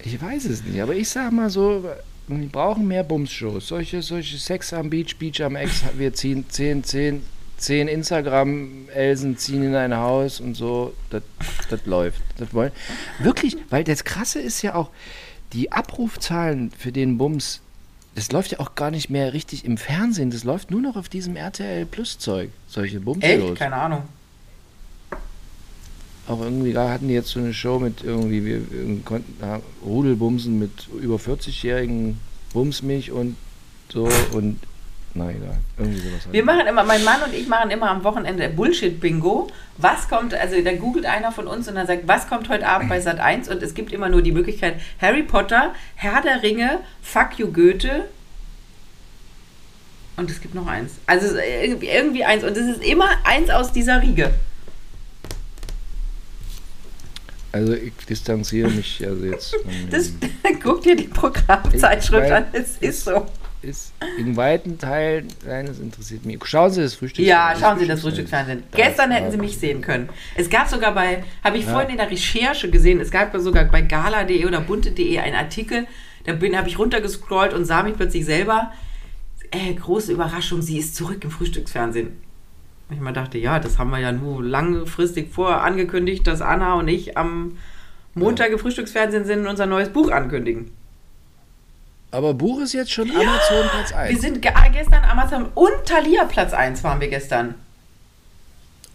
Ich 0.00 0.20
weiß 0.20 0.44
es 0.44 0.62
nicht, 0.64 0.80
aber 0.80 0.94
ich 0.94 1.08
sag 1.08 1.32
mal 1.32 1.48
so, 1.48 1.84
wir 2.28 2.48
brauchen 2.48 2.86
mehr 2.86 3.02
Bums-Shows. 3.02 3.66
Solche, 3.68 4.02
solche 4.02 4.36
Sex 4.36 4.72
am 4.74 4.90
Beach, 4.90 5.16
Beach 5.18 5.42
am 5.42 5.56
Ex, 5.56 5.82
wir 5.96 6.12
ziehen 6.12 6.44
10, 6.48 6.84
10, 6.84 7.22
10 7.64 7.88
Instagram-Elsen 7.88 9.38
ziehen 9.38 9.62
in 9.62 9.74
ein 9.74 9.96
Haus 9.96 10.40
und 10.40 10.54
so, 10.54 10.92
das 11.10 11.22
das 11.70 11.86
läuft. 11.86 12.22
Das 12.36 12.52
wollen. 12.52 12.72
Wirklich, 13.18 13.56
weil 13.70 13.84
das 13.84 14.04
Krasse 14.04 14.38
ist 14.38 14.62
ja 14.62 14.74
auch, 14.74 14.90
die 15.52 15.72
Abrufzahlen 15.72 16.70
für 16.70 16.92
den 16.92 17.16
Bums, 17.16 17.60
das 18.14 18.32
läuft 18.32 18.52
ja 18.52 18.60
auch 18.60 18.74
gar 18.74 18.90
nicht 18.90 19.08
mehr 19.08 19.32
richtig 19.32 19.64
im 19.64 19.78
Fernsehen, 19.78 20.30
das 20.30 20.44
läuft 20.44 20.70
nur 20.70 20.80
noch 20.80 20.96
auf 20.96 21.08
diesem 21.08 21.36
RTL 21.36 21.86
Plus-Zeug, 21.86 22.50
solche 22.66 22.96
Echt? 22.96 23.04
Bums-Shows. 23.04 23.58
Keine 23.58 23.76
Ahnung. 23.76 24.02
Auch 26.26 26.40
irgendwie, 26.40 26.72
da 26.72 26.90
hatten 26.90 27.08
die 27.08 27.14
jetzt 27.14 27.28
so 27.28 27.40
eine 27.40 27.52
Show 27.52 27.78
mit 27.78 28.02
irgendwie, 28.02 28.44
wir, 28.44 28.70
wir 28.70 29.00
konnten 29.04 29.36
da 29.40 29.60
Rudelbumsen 29.84 30.58
mit 30.58 30.88
über 31.00 31.16
40-jährigen 31.16 32.18
Bumsmilch 32.52 33.10
und 33.10 33.36
so 33.92 34.08
und 34.32 34.58
na 35.14 35.30
egal, 35.30 35.56
irgendwie 35.78 36.00
sowas. 36.00 36.28
Wir 36.30 36.44
machen 36.44 36.66
immer, 36.66 36.82
mein 36.82 37.04
Mann 37.04 37.22
und 37.22 37.32
ich 37.34 37.46
machen 37.46 37.70
immer 37.70 37.88
am 37.90 38.02
Wochenende 38.02 38.48
Bullshit-Bingo. 38.48 39.48
Was 39.76 40.08
kommt, 40.08 40.34
also 40.34 40.60
da 40.60 40.72
googelt 40.74 41.06
einer 41.06 41.30
von 41.30 41.46
uns 41.46 41.68
und 41.68 41.76
dann 41.76 41.86
sagt, 41.86 42.08
was 42.08 42.28
kommt 42.28 42.48
heute 42.48 42.66
Abend 42.66 42.88
bei 42.88 43.00
Sat 43.00 43.20
1? 43.20 43.48
Und 43.48 43.62
es 43.62 43.74
gibt 43.74 43.92
immer 43.92 44.08
nur 44.08 44.22
die 44.22 44.32
Möglichkeit 44.32 44.80
Harry 45.00 45.22
Potter, 45.22 45.72
Herr 45.94 46.20
der 46.20 46.42
Ringe, 46.42 46.80
Fuck 47.00 47.38
you 47.38 47.52
Goethe. 47.52 48.08
Und 50.16 50.30
es 50.30 50.40
gibt 50.40 50.54
noch 50.54 50.66
eins. 50.66 50.92
Also 51.06 51.36
irgendwie, 51.36 52.24
eins. 52.24 52.44
Und 52.44 52.56
es 52.56 52.76
ist 52.76 52.84
immer 52.84 53.08
eins 53.24 53.50
aus 53.50 53.72
dieser 53.72 54.02
Riege. 54.02 54.32
Also 57.52 57.72
ich 57.74 57.92
distanziere 58.08 58.68
mich 58.68 59.04
also 59.06 59.24
jetzt 59.24 59.54
Das, 59.90 60.12
guck 60.62 60.82
dir 60.82 60.96
die 60.96 61.04
Programmzeitschrift 61.04 62.26
Ich 62.26 62.32
an. 62.32 62.46
mein, 62.52 62.62
Es 62.62 62.78
ist 62.78 63.04
so. 63.04 63.26
Ist 63.64 63.92
in 64.18 64.36
weiten 64.36 64.78
Teilen, 64.78 65.28
nein, 65.46 65.66
das 65.66 65.78
interessiert 65.78 66.24
mich. 66.24 66.38
Schauen 66.44 66.70
Sie 66.70 66.82
das 66.82 66.94
Frühstück. 66.94 67.24
Ja, 67.24 67.54
schauen 67.58 67.78
Sie 67.78 67.86
das 67.86 68.00
Frühstücksfernsehen. 68.02 68.62
Gestern 68.72 69.10
hätten 69.10 69.30
Sie 69.30 69.38
mich 69.38 69.58
sehen 69.58 69.80
können. 69.80 70.08
Es 70.36 70.48
gab 70.50 70.68
sogar 70.68 70.94
bei, 70.94 71.24
habe 71.42 71.58
ich 71.58 71.64
vorhin 71.64 71.90
in 71.90 71.96
der 71.96 72.10
Recherche 72.10 72.70
gesehen, 72.70 73.00
es 73.00 73.10
gab 73.10 73.36
sogar 73.38 73.64
bei 73.64 73.80
gala.de 73.80 74.44
oder 74.46 74.60
bunte.de 74.60 75.18
einen 75.18 75.36
Artikel, 75.36 75.86
da 76.24 76.32
bin 76.32 76.56
habe 76.56 76.68
ich 76.68 76.78
runtergescrollt 76.78 77.52
und 77.52 77.64
sah 77.64 77.82
mich 77.82 77.96
plötzlich 77.96 78.24
selber. 78.24 78.72
Äh, 79.50 79.74
große 79.74 80.12
Überraschung, 80.12 80.62
sie 80.62 80.78
ist 80.78 80.96
zurück 80.96 81.22
im 81.22 81.30
Frühstücksfernsehen. 81.30 82.18
Ich 82.90 83.00
mal 83.00 83.12
dachte, 83.12 83.38
ja, 83.38 83.58
das 83.58 83.78
haben 83.78 83.90
wir 83.90 83.98
ja 83.98 84.12
nur 84.12 84.42
langfristig 84.42 85.32
vor 85.32 85.62
angekündigt, 85.62 86.26
dass 86.26 86.42
Anna 86.42 86.74
und 86.74 86.88
ich 86.88 87.16
am 87.16 87.56
Montag 88.14 88.50
im 88.50 88.58
Frühstücksfernsehen 88.58 89.24
sind 89.24 89.40
und 89.40 89.46
unser 89.48 89.66
neues 89.66 89.88
Buch 89.88 90.10
ankündigen. 90.10 90.70
Aber 92.14 92.32
Buch 92.34 92.60
ist 92.60 92.72
jetzt 92.72 92.92
schon 92.92 93.10
Amazon 93.10 93.68
Platz 93.70 93.90
Wir 93.90 93.96
1. 93.98 94.20
sind 94.20 94.40
ge- 94.42 94.52
gestern 94.72 95.02
Amazon 95.04 95.46
und 95.54 95.72
Thalia 95.84 96.24
Platz 96.24 96.52
1 96.52 96.84
waren 96.84 97.00
wir 97.00 97.08
gestern. 97.08 97.54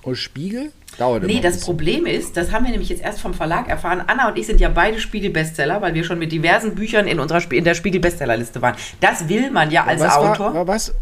Und 0.01 0.15
Spiegel? 0.15 0.71
Dauert 0.97 1.23
Nee, 1.23 1.41
das. 1.41 1.59
Problem 1.59 2.05
ist, 2.05 2.37
das 2.37 2.51
haben 2.51 2.63
wir 2.63 2.71
nämlich 2.71 2.89
jetzt 2.89 3.01
erst 3.03 3.19
vom 3.19 3.33
Verlag 3.33 3.67
erfahren. 3.67 4.01
Anna 4.07 4.29
und 4.29 4.37
ich 4.37 4.47
sind 4.47 4.59
ja 4.61 4.69
beide 4.69 4.99
Spiegel-Bestseller, 4.99 5.81
weil 5.81 5.93
wir 5.93 6.03
schon 6.03 6.17
mit 6.17 6.31
diversen 6.31 6.75
Büchern 6.75 7.07
in, 7.07 7.19
unserer 7.19 7.41
in 7.51 7.63
der 7.65 7.75
Spiegel-Bestsellerliste 7.75 8.61
waren. 8.61 8.75
Das 9.01 9.27
will 9.27 9.51
man 9.51 9.69
ja 9.71 9.83
als 9.85 9.99
was 10.01 10.15
Autor. 10.15 10.53
War, 10.53 10.67
was, 10.67 10.93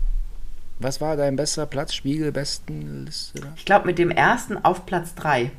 was 0.80 1.00
war 1.00 1.16
dein 1.16 1.36
bester 1.36 1.66
Platz? 1.68 1.94
Spiegel 1.94 2.32
besten 2.32 3.06
Liste 3.06 3.42
da? 3.42 3.48
ich 3.56 3.66
glaube, 3.66 3.86
mit 3.86 3.98
dem 4.00 4.10
ersten 4.12 4.58
auf 4.66 4.86
Platz 4.88 5.14
3. 5.16 5.52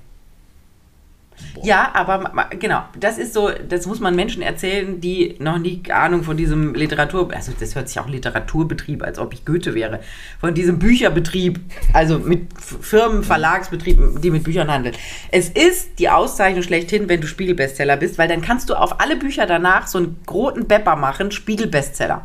Ja, 1.62 1.90
aber 1.94 2.48
genau, 2.58 2.82
das 2.98 3.18
ist 3.18 3.34
so, 3.34 3.50
das 3.50 3.86
muss 3.86 4.00
man 4.00 4.14
Menschen 4.14 4.42
erzählen, 4.42 5.00
die 5.00 5.36
noch 5.38 5.58
nie 5.58 5.82
Ahnung 5.90 6.22
von 6.22 6.36
diesem 6.36 6.74
Literatur, 6.74 7.32
also 7.34 7.52
das 7.58 7.74
hört 7.74 7.88
sich 7.88 7.98
auch 7.98 8.08
Literaturbetrieb, 8.08 9.02
als 9.02 9.18
ob 9.18 9.32
ich 9.32 9.44
Goethe 9.44 9.74
wäre, 9.74 10.00
von 10.40 10.54
diesem 10.54 10.78
Bücherbetrieb, 10.78 11.60
also 11.92 12.18
mit 12.18 12.48
Firmen, 12.60 13.22
Verlagsbetrieben, 13.22 14.20
die 14.20 14.30
mit 14.30 14.44
Büchern 14.44 14.70
handeln. 14.70 14.94
Es 15.30 15.48
ist 15.48 15.98
die 15.98 16.08
Auszeichnung 16.08 16.62
schlechthin, 16.62 17.08
wenn 17.08 17.20
du 17.20 17.26
Spiegel-Bestseller 17.26 17.96
bist, 17.96 18.18
weil 18.18 18.28
dann 18.28 18.40
kannst 18.40 18.70
du 18.70 18.74
auf 18.74 19.00
alle 19.00 19.16
Bücher 19.16 19.46
danach 19.46 19.86
so 19.86 19.98
einen 19.98 20.20
roten 20.30 20.66
Bepper 20.66 20.96
machen, 20.96 21.30
Spiegel-Bestseller. 21.30 22.24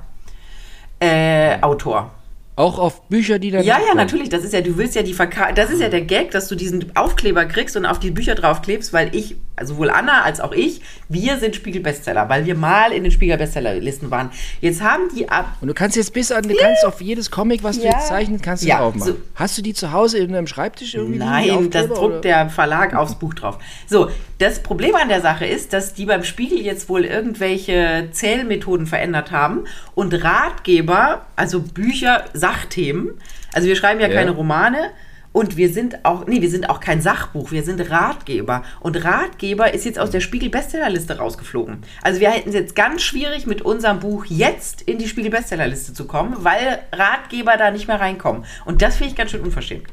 Äh, 0.99 1.59
Autor. 1.61 2.11
Auch 2.55 2.77
auf 2.77 3.07
Bücher, 3.07 3.39
die 3.39 3.49
dann. 3.49 3.63
Ja, 3.63 3.79
ja, 3.79 3.95
natürlich. 3.95 4.29
Das 4.29 4.43
ist 4.43 4.53
ja, 4.53 4.61
du 4.61 4.77
willst 4.77 4.95
ja 4.95 5.01
die 5.01 5.13
Verka 5.13 5.51
Das 5.53 5.71
ist 5.71 5.81
ja 5.81 5.89
der 5.89 6.01
Gag, 6.01 6.31
dass 6.31 6.47
du 6.47 6.55
diesen 6.55 6.95
Aufkleber 6.95 7.45
kriegst 7.45 7.75
und 7.75 7.85
auf 7.85 7.99
die 7.99 8.11
Bücher 8.11 8.35
draufklebst, 8.35 8.93
weil 8.93 9.15
ich, 9.15 9.35
sowohl 9.61 9.89
Anna 9.89 10.23
als 10.23 10.39
auch 10.39 10.51
ich, 10.51 10.81
wir 11.09 11.37
sind 11.37 11.55
Spiegel-Bestseller, 11.55 12.27
weil 12.29 12.45
wir 12.45 12.55
mal 12.55 12.91
in 12.91 13.03
den 13.03 13.11
Spiegel-Bestsellerlisten 13.11 14.09
waren. 14.09 14.31
Jetzt 14.61 14.81
haben 14.81 15.03
die 15.15 15.29
ab. 15.29 15.57
Und 15.61 15.67
du 15.67 15.73
kannst 15.73 15.95
jetzt 15.95 16.11
bis 16.13 16.31
an, 16.31 16.43
du 16.43 16.55
kannst 16.55 16.85
auf 16.85 17.01
jedes 17.01 17.29
Comic, 17.29 17.63
was 17.63 17.77
du 17.79 17.85
Ja. 17.85 17.91
jetzt 17.91 18.07
zeichnest, 18.07 18.43
kannst 18.43 18.63
du 18.63 18.67
Ja, 18.67 18.79
aufmachen. 18.79 19.13
so- 19.13 19.19
Hast 19.35 19.57
du 19.57 19.61
die 19.61 19.73
zu 19.73 19.91
Hause 19.91 20.17
in 20.17 20.33
deinem 20.33 20.47
Schreibtisch 20.47 20.95
irgendwie? 20.95 21.19
Nein, 21.19 21.69
das 21.69 21.87
druckt 21.87 22.01
oder? 22.01 22.21
der 22.21 22.49
Verlag 22.49 22.95
aufs 22.95 23.15
Buch 23.15 23.33
drauf. 23.35 23.59
So, 23.87 24.09
das 24.39 24.61
Problem 24.63 24.95
an 24.95 25.09
der 25.09 25.21
Sache 25.21 25.45
ist, 25.45 25.71
dass 25.73 25.93
die 25.93 26.05
beim 26.05 26.23
Spiegel 26.23 26.59
jetzt 26.59 26.89
wohl 26.89 27.05
irgendwelche 27.05 28.07
Zählmethoden 28.11 28.87
verändert 28.87 29.31
haben 29.31 29.65
und 29.95 30.13
Ratgeber, 30.23 31.25
also 31.35 31.61
Bücher, 31.61 32.25
Sachthemen, 32.33 33.11
also 33.53 33.67
wir 33.67 33.75
schreiben 33.75 33.99
ja, 33.99 34.07
Ja. 34.07 34.13
keine 34.15 34.31
Romane 34.31 34.89
und 35.33 35.57
wir 35.57 35.73
sind 35.73 36.05
auch, 36.05 36.27
nee, 36.27 36.41
wir 36.41 36.49
sind 36.49 36.69
auch 36.69 36.79
kein 36.79 37.01
Sachbuch, 37.01 37.51
wir 37.51 37.63
sind 37.63 37.81
Ratgeber. 37.89 38.63
Und 38.79 39.03
Ratgeber 39.03 39.73
ist 39.73 39.83
jetzt 39.83 39.97
aus 39.97 40.11
der 40.11 40.19
Spiegel-Bestsellerliste 40.19 41.17
rausgeflogen. 41.17 41.79
Also 42.03 42.19
wir 42.19 42.29
hätten 42.29 42.49
es 42.49 42.55
jetzt 42.55 42.75
ganz 42.75 43.01
schwierig, 43.01 43.47
mit 43.47 43.63
unserem 43.63 43.99
Buch 43.99 44.25
jetzt 44.25 44.83
in 44.83 44.99
die 44.99 45.07
Spiegel-Bestsellerliste 45.07 45.93
zu 45.93 46.05
kommen, 46.05 46.35
weil 46.37 46.79
Ratgeber 46.93 47.57
da 47.57 47.71
nicht 47.71 47.87
mehr 47.87 47.99
reinkommen. 47.99 48.45
Und 48.65 48.83
das 48.83 48.97
finde 48.97 49.09
ich 49.09 49.17
ganz 49.17 49.31
schön 49.31 49.41
unverschämt. 49.41 49.87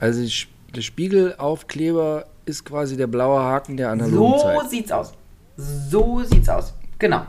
Also 0.00 0.28
der 0.74 0.82
Spiegelaufkleber 0.82 2.26
ist 2.46 2.64
quasi 2.64 2.96
der 2.96 3.06
blaue 3.06 3.40
Haken 3.40 3.76
der 3.76 3.90
analogen 3.90 4.38
So 4.38 4.38
Zeit. 4.38 4.70
sieht's 4.70 4.92
aus. 4.92 5.12
So 5.56 6.24
sieht's 6.24 6.48
aus. 6.48 6.74
Genau. 6.98 7.24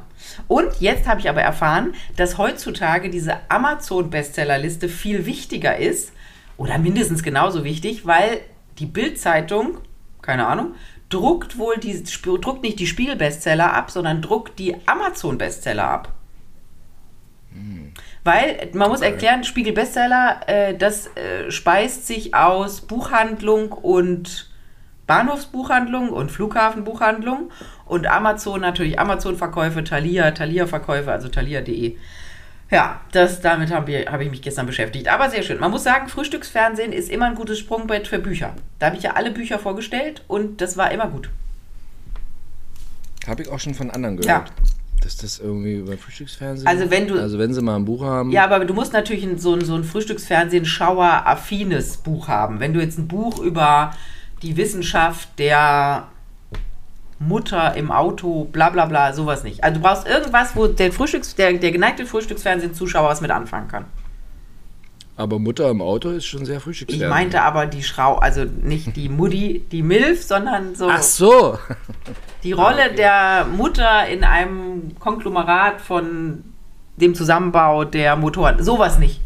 Und 0.47 0.79
jetzt 0.79 1.07
habe 1.07 1.19
ich 1.19 1.29
aber 1.29 1.41
erfahren, 1.41 1.93
dass 2.15 2.37
heutzutage 2.39 3.09
diese 3.11 3.37
Amazon-Bestsellerliste 3.49 4.89
viel 4.89 5.25
wichtiger 5.27 5.77
ist 5.77 6.11
oder 6.57 6.77
mindestens 6.77 7.23
genauso 7.23 7.63
wichtig, 7.63 8.05
weil 8.05 8.41
die 8.79 8.85
Bild-Zeitung, 8.85 9.77
keine 10.21 10.47
Ahnung, 10.47 10.75
druckt 11.09 11.57
wohl 11.57 11.77
die, 11.77 12.03
druckt 12.03 12.63
nicht 12.63 12.79
die 12.79 12.87
Spiegel-Bestseller 12.87 13.73
ab, 13.73 13.91
sondern 13.91 14.21
druckt 14.21 14.59
die 14.59 14.75
Amazon-Bestseller 14.87 15.87
ab. 15.87 16.11
Weil, 18.23 18.69
man 18.73 18.89
muss 18.89 19.01
erklären, 19.01 19.43
Spiegel-Bestseller, 19.43 20.41
äh, 20.47 20.75
das 20.75 21.07
äh, 21.15 21.51
speist 21.51 22.07
sich 22.07 22.33
aus 22.33 22.81
Buchhandlung 22.81 23.71
und 23.71 24.49
Bahnhofsbuchhandlung 25.07 26.09
und 26.09 26.31
Flughafenbuchhandlung 26.31 27.51
und 27.85 28.07
Amazon 28.07 28.61
natürlich 28.61 28.99
Amazon-Verkäufe, 28.99 29.83
Thalia, 29.83 30.31
Thalia-Verkäufe, 30.31 31.11
also 31.11 31.29
thalia.de. 31.29 31.97
Ja, 32.71 32.99
das, 33.11 33.41
damit 33.41 33.71
habe 33.71 33.91
ich, 33.91 34.07
habe 34.07 34.23
ich 34.23 34.31
mich 34.31 34.41
gestern 34.41 34.65
beschäftigt. 34.65 35.07
Aber 35.07 35.29
sehr 35.29 35.43
schön. 35.43 35.59
Man 35.59 35.69
muss 35.71 35.83
sagen, 35.83 36.07
Frühstücksfernsehen 36.09 36.91
ist 36.93 37.09
immer 37.11 37.27
ein 37.27 37.35
gutes 37.35 37.59
Sprungbrett 37.59 38.07
für 38.07 38.17
Bücher. 38.19 38.53
Da 38.79 38.87
habe 38.87 38.97
ich 38.97 39.03
ja 39.03 39.11
alle 39.13 39.29
Bücher 39.31 39.59
vorgestellt 39.59 40.23
und 40.27 40.59
das 40.61 40.75
war 40.75 40.91
immer 40.91 41.07
gut. 41.07 41.29
Habe 43.27 43.43
ich 43.43 43.49
auch 43.49 43.59
schon 43.59 43.75
von 43.75 43.91
anderen 43.91 44.17
Ja. 44.21 44.39
gehört. 44.39 44.51
Dass 45.03 45.17
das 45.17 45.37
irgendwie 45.39 45.75
über 45.75 45.95
Frühstücksfernsehen. 45.97 46.67
Also 46.67 46.89
wenn 46.89 47.07
du- 47.07 47.19
Also 47.19 47.37
wenn 47.37 47.53
sie 47.53 47.61
mal 47.61 47.75
ein 47.75 47.85
Buch 47.85 48.03
haben. 48.03 48.31
Ja, 48.31 48.45
aber 48.45 48.65
du 48.65 48.73
musst 48.73 48.91
natürlich 48.93 49.23
ein, 49.23 49.37
so 49.37 49.53
ein, 49.53 49.63
so 49.63 49.75
ein 49.75 49.83
Frühstücksfernsehen-Schauer-affines 49.83 51.97
Buch 51.97 52.27
haben. 52.27 52.59
Wenn 52.59 52.73
du 52.73 52.79
jetzt 52.81 52.97
ein 52.97 53.07
Buch 53.07 53.37
über 53.39 53.93
die 54.41 54.57
Wissenschaft 54.57 55.29
der 55.37 56.07
Mutter 57.19 57.75
im 57.75 57.91
Auto, 57.91 58.45
bla 58.51 58.69
bla 58.69 58.85
bla, 58.85 59.13
sowas 59.13 59.43
nicht. 59.43 59.63
Also 59.63 59.79
du 59.79 59.83
brauchst 59.85 60.07
irgendwas, 60.07 60.55
wo 60.55 60.67
der, 60.67 60.91
Frühstücks-, 60.91 61.35
der, 61.35 61.53
der 61.53 61.71
geneigte 61.71 62.05
Frühstücksfernsehen-Zuschauer 62.05 63.07
was 63.09 63.21
mit 63.21 63.31
anfangen 63.31 63.67
kann. 63.67 63.85
Aber 65.17 65.39
Mutter 65.39 65.69
im 65.69 65.81
Auto 65.81 66.09
ist 66.09 66.25
schon 66.25 66.45
sehr 66.45 66.57
Ich 66.57 66.63
Frühstücksfernsehen. 66.63 67.09
meinte 67.09 67.41
aber 67.41 67.67
die 67.67 67.83
Schrau, 67.83 68.15
also 68.17 68.43
nicht 68.43 68.97
die 68.97 69.07
Mutti, 69.07 69.63
die 69.71 69.81
Milf, 69.81 70.23
sondern 70.25 70.75
so 70.75 70.89
Ach 70.89 71.01
so. 71.01 71.57
die 72.43 72.51
Rolle 72.51 72.93
der 72.97 73.45
Mutter 73.45 74.05
in 74.09 74.25
einem 74.25 74.91
Konglomerat 74.99 75.79
von 75.79 76.43
dem 76.97 77.15
Zusammenbau 77.15 77.85
der 77.85 78.17
Motoren. 78.17 78.61
Sowas 78.61 78.99
nicht. 78.99 79.21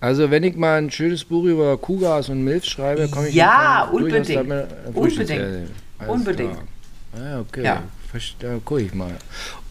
Also 0.00 0.32
wenn 0.32 0.42
ich 0.42 0.56
mal 0.56 0.78
ein 0.78 0.90
schönes 0.90 1.24
Buch 1.24 1.44
über 1.44 1.76
Kuhgas 1.76 2.28
und 2.28 2.42
Milch 2.42 2.64
schreibe, 2.64 3.06
komme 3.08 3.28
ich 3.28 3.36
Ja, 3.36 3.88
unbedingt. 3.92 4.28
damit, 4.34 4.66
Unbedingt. 4.92 5.70
Alles 6.02 6.14
Unbedingt. 6.14 6.52
klar. 6.52 7.24
Ja, 7.24 7.40
okay. 7.40 7.64
Ja. 7.64 7.82
Verst- 8.12 8.36
Da 8.40 8.58
gucke 8.64 8.82
ich 8.82 8.94
mal. 8.94 9.14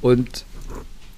Und 0.02 0.46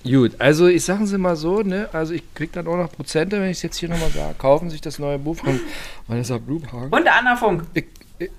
gut, 0.03 0.31
also 0.39 0.67
ich 0.67 0.83
sage 0.83 1.05
Sie 1.07 1.17
mal 1.17 1.35
so, 1.35 1.61
ne, 1.61 1.89
also 1.93 2.13
ich 2.13 2.23
kriege 2.33 2.51
dann 2.53 2.67
auch 2.67 2.77
noch 2.77 2.91
Prozente, 2.91 3.39
wenn 3.39 3.49
ich 3.49 3.57
es 3.57 3.63
jetzt 3.63 3.77
hier 3.77 3.89
nochmal 3.89 4.09
sage. 4.11 4.35
Kaufen 4.37 4.69
sich 4.69 4.81
das 4.81 4.99
neue 4.99 5.19
Buch 5.19 5.37
von 5.37 5.59
Vanessa 6.07 6.37
Blumhagen. 6.37 6.89
Und 6.91 7.03
der 7.05 7.15
Anna 7.17 7.35
Funk. 7.35 7.63
Ich, 7.73 7.85
ich, 8.19 8.29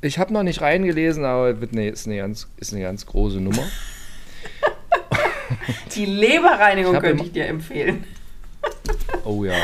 ich 0.00 0.18
habe 0.18 0.32
noch 0.32 0.42
nicht 0.42 0.60
reingelesen, 0.60 1.24
aber 1.24 1.50
es 1.50 1.60
wird 1.60 1.72
eine, 1.72 1.88
ist, 1.88 2.06
eine 2.06 2.16
ganz, 2.18 2.46
ist 2.58 2.72
eine 2.72 2.82
ganz 2.82 3.06
große 3.06 3.40
Nummer. 3.40 3.62
Die 5.94 6.06
Leberreinigung 6.06 6.98
könnte 6.98 7.24
ich 7.24 7.32
dir 7.32 7.46
empfehlen. 7.46 8.04
Oh 9.24 9.44
ja. 9.44 9.54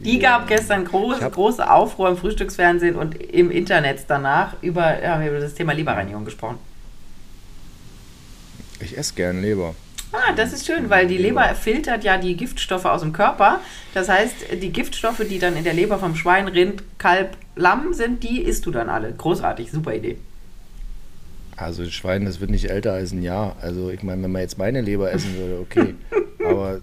Die 0.00 0.18
gab 0.18 0.48
gestern 0.48 0.84
große, 0.84 1.20
hab- 1.20 1.34
große 1.34 1.70
Aufruhr 1.70 2.08
im 2.08 2.16
Frühstücksfernsehen 2.16 2.96
und 2.96 3.14
im 3.16 3.50
Internet 3.50 4.04
danach 4.08 4.54
über, 4.62 4.94
ja, 4.94 5.00
wir 5.02 5.10
haben 5.10 5.26
über 5.28 5.40
das 5.40 5.54
Thema 5.54 5.72
Leberreinigung 5.72 6.24
gesprochen. 6.24 6.58
Ich 8.80 8.96
esse 8.96 9.12
gern 9.14 9.42
Leber. 9.42 9.74
Ah, 10.12 10.32
das 10.34 10.52
ist 10.52 10.66
schön, 10.66 10.88
weil 10.90 11.06
die 11.06 11.18
Leber 11.18 11.54
filtert 11.54 12.02
ja 12.02 12.16
die 12.16 12.34
Giftstoffe 12.34 12.86
aus 12.86 13.02
dem 13.02 13.12
Körper. 13.12 13.60
Das 13.94 14.08
heißt, 14.08 14.34
die 14.60 14.70
Giftstoffe, 14.72 15.22
die 15.28 15.38
dann 15.38 15.54
in 15.56 15.64
der 15.64 15.74
Leber 15.74 15.98
vom 15.98 16.16
Schwein, 16.16 16.48
Rind, 16.48 16.82
Kalb, 16.98 17.36
Lamm 17.54 17.92
sind, 17.92 18.24
die 18.24 18.40
isst 18.40 18.64
du 18.66 18.70
dann 18.70 18.88
alle. 18.88 19.12
Großartig, 19.12 19.70
super 19.70 19.94
Idee. 19.94 20.16
Also 21.56 21.84
Schwein, 21.90 22.24
das 22.24 22.40
wird 22.40 22.50
nicht 22.50 22.70
älter 22.70 22.94
als 22.94 23.12
ein 23.12 23.22
Jahr. 23.22 23.54
Also 23.60 23.90
ich 23.90 24.02
meine, 24.02 24.22
wenn 24.22 24.32
man 24.32 24.40
jetzt 24.40 24.56
meine 24.56 24.80
Leber 24.80 25.12
essen 25.12 25.36
würde, 25.36 25.60
okay. 25.60 25.94
Aber 26.44 26.80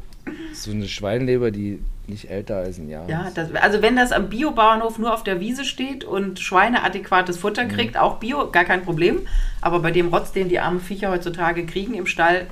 so 0.54 0.70
eine 0.72 0.88
Schweinleber, 0.88 1.50
die 1.52 1.80
nicht 2.08 2.30
älter 2.30 2.58
als 2.58 2.78
ein 2.78 2.90
Jahr 2.90 3.08
Ja, 3.10 3.30
das, 3.34 3.54
also 3.56 3.82
wenn 3.82 3.96
das 3.96 4.12
am 4.12 4.30
Biobauernhof 4.30 4.98
nur 4.98 5.14
auf 5.14 5.24
der 5.24 5.40
Wiese 5.40 5.66
steht 5.66 6.04
und 6.06 6.40
Schweine 6.40 6.84
adäquates 6.84 7.38
Futter 7.38 7.66
Mhm. 7.66 7.70
kriegt, 7.70 7.98
auch 7.98 8.18
Bio, 8.20 8.50
gar 8.52 8.64
kein 8.66 8.84
Problem. 8.84 9.20
Aber 9.62 9.80
bei 9.82 9.92
dem 9.92 10.08
Rotz, 10.08 10.32
den 10.32 10.50
die 10.50 10.60
armen 10.60 10.80
Viecher 10.80 11.10
heutzutage 11.12 11.66
kriegen 11.66 11.94
im 11.96 12.08
Stall, 12.08 12.48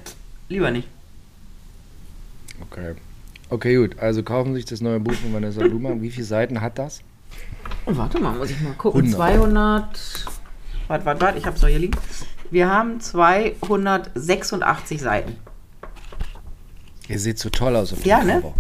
lieber 0.49 0.71
nicht. 0.71 0.87
Okay. 2.69 2.95
Okay, 3.49 3.75
gut. 3.75 3.99
Also 3.99 4.23
kaufen 4.23 4.53
sich 4.55 4.65
das 4.65 4.81
neue 4.81 4.99
Buch 4.99 5.13
von 5.13 5.33
Vanessa 5.33 5.61
Blumer. 5.61 6.01
Wie 6.01 6.09
viele 6.09 6.25
Seiten 6.25 6.61
hat 6.61 6.79
das? 6.79 7.01
Und 7.85 7.97
warte 7.97 8.19
mal, 8.19 8.35
muss 8.35 8.49
ich 8.49 8.59
mal 8.59 8.73
gucken. 8.73 9.01
100. 9.01 9.15
200. 9.15 10.25
Warte, 10.87 11.05
warte, 11.05 11.21
warte, 11.21 11.37
ich 11.37 11.45
hab's 11.45 11.61
doch 11.61 11.67
hier 11.67 11.79
liegen. 11.79 11.97
Wir 12.51 12.69
haben 12.69 12.99
286 12.99 15.01
Seiten. 15.01 15.35
Ihr 17.07 17.19
seht 17.19 17.39
so 17.39 17.49
toll 17.49 17.75
aus 17.75 17.93
auf 17.93 18.01
dem 18.01 18.09
Ja, 18.09 18.23
ne? 18.23 18.41
Cover. 18.41 18.53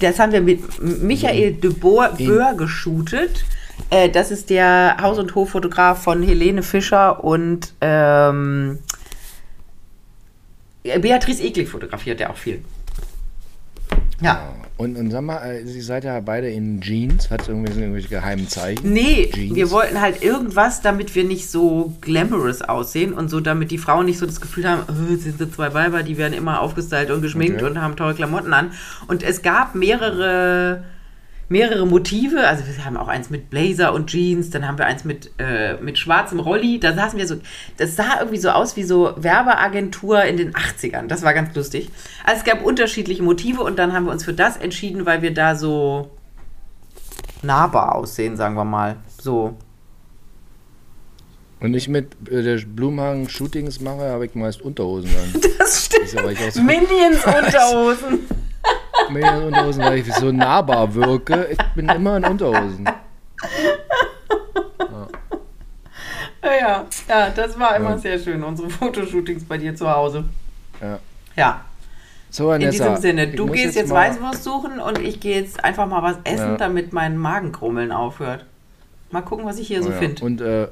Das 0.00 0.18
haben 0.18 0.32
wir 0.32 0.40
mit 0.40 0.82
Michael 0.82 1.52
de 1.52 1.72
Boer, 1.72 2.10
Boer 2.18 2.54
geshootet. 2.56 3.44
Äh, 3.90 4.08
das 4.08 4.30
ist 4.30 4.50
der 4.50 4.96
Haus- 5.00 5.18
und 5.18 5.34
Hoffotograf 5.34 6.02
von 6.02 6.22
Helene 6.22 6.62
Fischer 6.62 7.22
und 7.22 7.74
ähm, 7.80 8.78
Beatrice 10.82 11.42
Egli 11.42 11.66
fotografiert 11.66 12.20
ja 12.20 12.30
auch 12.30 12.36
viel. 12.36 12.64
Ja. 14.20 14.40
Und, 14.76 14.96
und 14.96 15.10
sag 15.10 15.20
mal, 15.20 15.36
äh, 15.44 15.60
ihr 15.60 15.82
seid 15.82 16.04
ja 16.04 16.18
beide 16.20 16.48
in 16.48 16.80
Jeans. 16.80 17.30
Hat 17.30 17.42
es 17.42 17.48
irgendwelche 17.48 18.08
geheimen 18.08 18.48
Zeichen? 18.48 18.92
Nee, 18.94 19.30
Jeans? 19.30 19.54
wir 19.54 19.70
wollten 19.70 20.00
halt 20.00 20.22
irgendwas, 20.22 20.80
damit 20.80 21.14
wir 21.14 21.24
nicht 21.24 21.50
so 21.50 21.92
glamorous 22.00 22.62
aussehen 22.62 23.12
und 23.12 23.28
so, 23.28 23.40
damit 23.40 23.70
die 23.70 23.76
Frauen 23.78 24.06
nicht 24.06 24.18
so 24.18 24.24
das 24.24 24.40
Gefühl 24.40 24.66
haben, 24.66 24.82
oh, 24.88 25.16
sind 25.16 25.38
so 25.38 25.44
zwei 25.44 25.74
Weiber, 25.74 26.02
die 26.02 26.16
werden 26.16 26.32
immer 26.32 26.62
aufgestylt 26.62 27.10
und 27.10 27.20
geschminkt 27.20 27.60
Okay. 27.62 27.70
und 27.70 27.82
haben 27.82 27.94
tolle 27.96 28.14
Klamotten 28.14 28.54
an. 28.54 28.72
Und 29.06 29.22
es 29.22 29.42
gab 29.42 29.74
mehrere, 29.74 30.82
mehrere 31.50 31.86
Motive. 31.86 32.46
Also 32.46 32.64
wir 32.66 32.84
haben 32.84 32.96
auch 32.96 33.08
eins 33.08 33.28
mit 33.28 33.50
Blazer 33.50 33.92
und 33.92 34.06
Jeans, 34.08 34.48
dann 34.50 34.66
haben 34.66 34.78
wir 34.78 34.86
eins 34.86 35.04
mit, 35.04 35.30
äh, 35.38 35.74
mit 35.82 35.98
schwarzem 35.98 36.40
Rolli. 36.40 36.80
Da 36.80 36.94
saßen 36.94 37.18
wir 37.18 37.26
so, 37.26 37.36
das 37.76 37.96
sah 37.96 38.20
irgendwie 38.20 38.38
so 38.38 38.50
aus 38.50 38.76
wie 38.76 38.84
so 38.84 39.12
Werbeagentur 39.16 40.22
in 40.22 40.36
den 40.38 40.54
80ern. 40.54 41.08
Das 41.08 41.22
war 41.22 41.34
ganz 41.34 41.54
lustig. 41.54 41.90
Also 42.24 42.38
es 42.38 42.44
gab 42.44 42.64
unterschiedliche 42.64 43.22
Motive 43.22 43.62
und 43.62 43.78
dann 43.78 43.92
haben 43.92 44.04
wir 44.06 44.12
uns 44.12 44.24
für 44.24 44.32
das 44.32 44.56
entschieden, 44.56 45.04
weil 45.06 45.20
wir 45.22 45.34
da 45.34 45.54
so 45.56 46.10
nahbar 47.42 47.96
aussehen, 47.96 48.36
sagen 48.36 48.54
wir 48.54 48.64
mal. 48.64 48.96
So. 49.20 49.56
Und 51.58 51.74
ich 51.74 51.88
mit 51.88 52.14
äh, 52.30 52.42
der 52.42 52.58
Blumhagen 52.58 53.28
Shootings 53.28 53.80
mache, 53.80 54.08
habe 54.08 54.24
ich 54.26 54.34
meist 54.34 54.62
Unterhosen 54.62 55.10
an. 55.10 55.40
Das 55.58 55.84
stimmt. 55.86 56.16
auch 56.18 56.50
so- 56.50 56.62
Minions 56.62 57.22
Unterhosen. 57.26 58.20
Mir 59.12 59.28
in 59.36 59.44
Unterhosen, 59.44 59.82
weil 59.84 59.98
ich 59.98 60.12
so 60.14 60.30
nahbar 60.32 60.94
wirke. 60.94 61.48
Ich 61.50 61.58
bin 61.74 61.88
immer 61.88 62.16
in 62.18 62.24
Unterhosen. 62.24 62.88
Ja, 66.42 66.52
ja, 66.58 66.86
ja, 67.08 67.30
das 67.30 67.58
war 67.58 67.76
immer 67.76 67.90
Ja. 67.90 67.98
sehr 67.98 68.18
schön, 68.18 68.42
unsere 68.42 68.70
Fotoshootings 68.70 69.44
bei 69.44 69.58
dir 69.58 69.74
zu 69.74 69.90
Hause. 69.90 70.24
Ja. 70.80 70.98
Ja, 71.36 71.60
So, 72.30 72.44
in 72.52 72.60
Vanessa, 72.62 72.84
diesem 72.88 72.96
Sinne, 73.02 73.28
du 73.28 73.46
gehst 73.46 73.76
jetzt, 73.76 73.90
mal- 73.90 74.08
Weißwurst 74.10 74.42
suchen 74.44 74.80
und 74.80 74.98
ich 74.98 75.20
gehe 75.20 75.40
jetzt 75.40 75.62
einfach 75.62 75.86
mal 75.86 76.02
was 76.02 76.16
essen, 76.24 76.52
Ja. 76.52 76.56
damit 76.56 76.92
mein 76.92 77.16
Magenkrummeln 77.18 77.92
aufhört. 77.92 78.46
Mal 79.10 79.22
gucken, 79.22 79.44
was 79.44 79.58
ich 79.58 79.66
hier 79.68 79.82
so 79.82 79.88
Oh 79.90 79.92
ja. 79.92 79.98
finde. 79.98 80.24
Und 80.24 80.40
äh, 80.40 80.68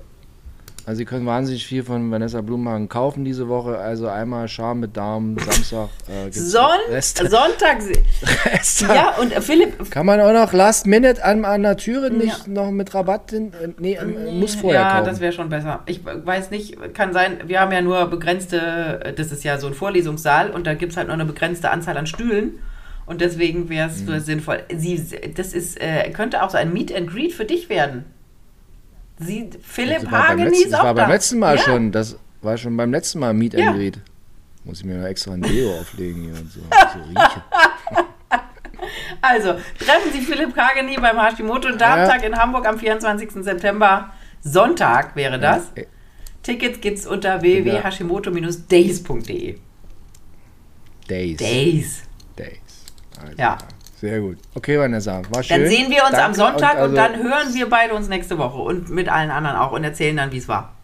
also 0.88 0.96
Sie 0.98 1.04
können 1.04 1.26
wahnsinnig 1.26 1.66
viel 1.66 1.82
von 1.84 2.10
Vanessa 2.10 2.40
Blumhagen 2.40 2.88
kaufen 2.88 3.22
diese 3.24 3.46
Woche. 3.48 3.76
Also 3.78 4.08
einmal 4.08 4.48
Charme 4.48 4.80
mit 4.80 4.96
Darm, 4.96 5.36
Samstag. 5.38 5.90
Äh, 6.08 6.30
Son 6.32 6.62
Reste. 6.88 7.28
Sonntag. 7.28 7.78
Reste. 8.52 8.86
Ja, 8.86 9.16
und 9.20 9.32
äh, 9.32 9.42
Philipp. 9.42 9.90
Kann 9.90 10.06
man 10.06 10.18
auch 10.20 10.32
noch 10.32 10.52
Last 10.54 10.86
Minute 10.86 11.22
an, 11.22 11.44
an 11.44 11.62
der 11.62 11.76
Türe 11.76 12.10
nicht 12.10 12.48
noch 12.48 12.70
mit 12.70 12.94
Rabatt? 12.94 13.30
hin- 13.30 13.52
äh, 13.62 13.68
Nee, 13.78 13.94
äh, 13.96 14.32
muss 14.32 14.54
vorher 14.54 14.80
ja, 14.80 14.92
kaufen. 14.94 15.04
das 15.06 15.20
wäre 15.20 15.32
schon 15.34 15.50
besser. 15.50 15.80
Ich 15.86 16.00
weiß 16.04 16.50
nicht, 16.50 16.94
kann 16.94 17.12
sein, 17.12 17.38
wir 17.46 17.60
haben 17.60 17.70
ja 17.72 17.82
nur 17.82 18.06
begrenzte, 18.06 19.12
das 19.14 19.30
ist 19.30 19.44
ja 19.44 19.58
so 19.58 19.66
ein 19.66 19.74
Vorlesungssaal 19.74 20.50
und 20.50 20.66
da 20.66 20.72
gibt 20.74 20.92
es 20.92 20.96
halt 20.96 21.08
nur 21.08 21.14
eine 21.14 21.26
begrenzte 21.26 21.70
Anzahl 21.70 21.98
an 21.98 22.06
Stühlen. 22.06 22.58
Und 23.04 23.20
deswegen 23.20 23.68
wäre 23.68 23.88
es 23.88 24.02
Mhm. 24.04 24.20
sinnvoll. 24.20 24.62
Sie, 24.76 25.02
das 25.34 25.52
ist, 25.52 25.80
äh, 25.80 26.10
könnte 26.12 26.42
auch 26.42 26.50
so 26.50 26.56
ein 26.58 26.72
Meet 26.72 26.94
and 26.94 27.10
Greet 27.10 27.32
für 27.32 27.44
dich 27.46 27.68
werden. 27.68 28.04
Sie, 29.18 29.50
Philipp 29.62 30.10
letzten, 30.10 30.52
ist 30.52 30.72
das 30.72 30.80
auch 30.80 30.84
war 30.84 30.94
da. 30.94 31.02
beim 31.02 31.10
letzten 31.12 31.38
Mal 31.38 31.56
ja. 31.56 31.62
schon. 31.62 31.92
Das 31.92 32.16
war 32.42 32.56
schon 32.56 32.76
beim 32.76 32.90
letzten 32.92 33.18
Mal 33.18 33.34
Meet 33.34 33.54
Ja. 33.54 33.68
and 33.68 33.76
Greet. 33.76 33.98
Muss 34.64 34.78
ich 34.80 34.84
mir 34.84 34.98
noch 34.98 35.06
extra 35.06 35.32
ein 35.32 35.42
Deo 35.42 35.70
auflegen 35.80 36.22
hier 36.24 36.34
und 36.34 36.52
so. 36.52 36.60
Also, 39.20 39.54
treffen 39.78 40.12
Sie 40.12 40.20
Philipp 40.20 40.56
Hageni 40.56 40.96
beim 40.96 41.20
Hashimoto 41.20 41.72
Darmtag 41.72 42.22
in 42.24 42.36
Hamburg 42.36 42.64
am 42.66 42.78
24. 42.78 43.42
September. 43.44 44.12
Sonntag 44.40 45.16
wäre 45.16 45.38
das. 45.40 45.72
Ja, 45.76 45.82
Tickets 46.44 46.80
gibt's 46.80 47.04
unter 47.06 47.42
www.hashimoto-days.de. 47.42 49.58
Days. 51.08 51.36
Days. 51.38 52.02
Days. 52.36 52.84
Also, 53.20 53.32
Ja. 53.36 53.58
Sehr 54.00 54.20
gut. 54.20 54.38
Okay, 54.54 54.78
Vanessa, 54.78 55.22
war 55.30 55.42
schön. 55.42 55.60
Dann 55.62 55.68
sehen 55.70 55.90
wir 55.90 56.02
uns 56.04 56.14
am 56.14 56.32
Danke 56.32 56.36
Sonntag 56.38 56.74
und, 56.74 56.78
also- 56.80 56.94
dann 56.96 57.16
hören 57.16 57.54
wir 57.54 57.68
beide 57.68 57.94
uns 57.94 58.08
nächste 58.08 58.38
Woche 58.38 58.58
und 58.58 58.90
mit 58.90 59.08
allen 59.08 59.30
anderen 59.30 59.56
auch 59.56 59.72
und 59.72 59.82
erzählen 59.82 60.16
dann, 60.16 60.30
wie 60.32 60.38
es 60.38 60.46
war. 60.48 60.74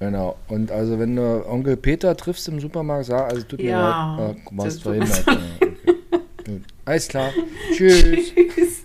Genau. 0.00 0.36
Und 0.48 0.70
also, 0.72 0.98
wenn 0.98 1.14
du 1.16 1.48
Onkel 1.48 1.76
Peter 1.76 2.16
triffst 2.16 2.48
im 2.48 2.58
Supermarkt, 2.60 3.06
sag, 3.06 3.30
also 3.30 3.42
tut 3.46 3.60
mir 3.60 3.70
Ja, 3.70 4.16
leid, 4.18 4.36
äh, 4.36 4.40
warst 4.50 4.84
mir 4.84 4.92
verhindert. 4.94 5.24
Okay. 5.28 6.60
Alles 6.84 7.08
klar. 7.08 7.30
Tschüss. 7.74 8.02
Tschüss. 8.02 8.83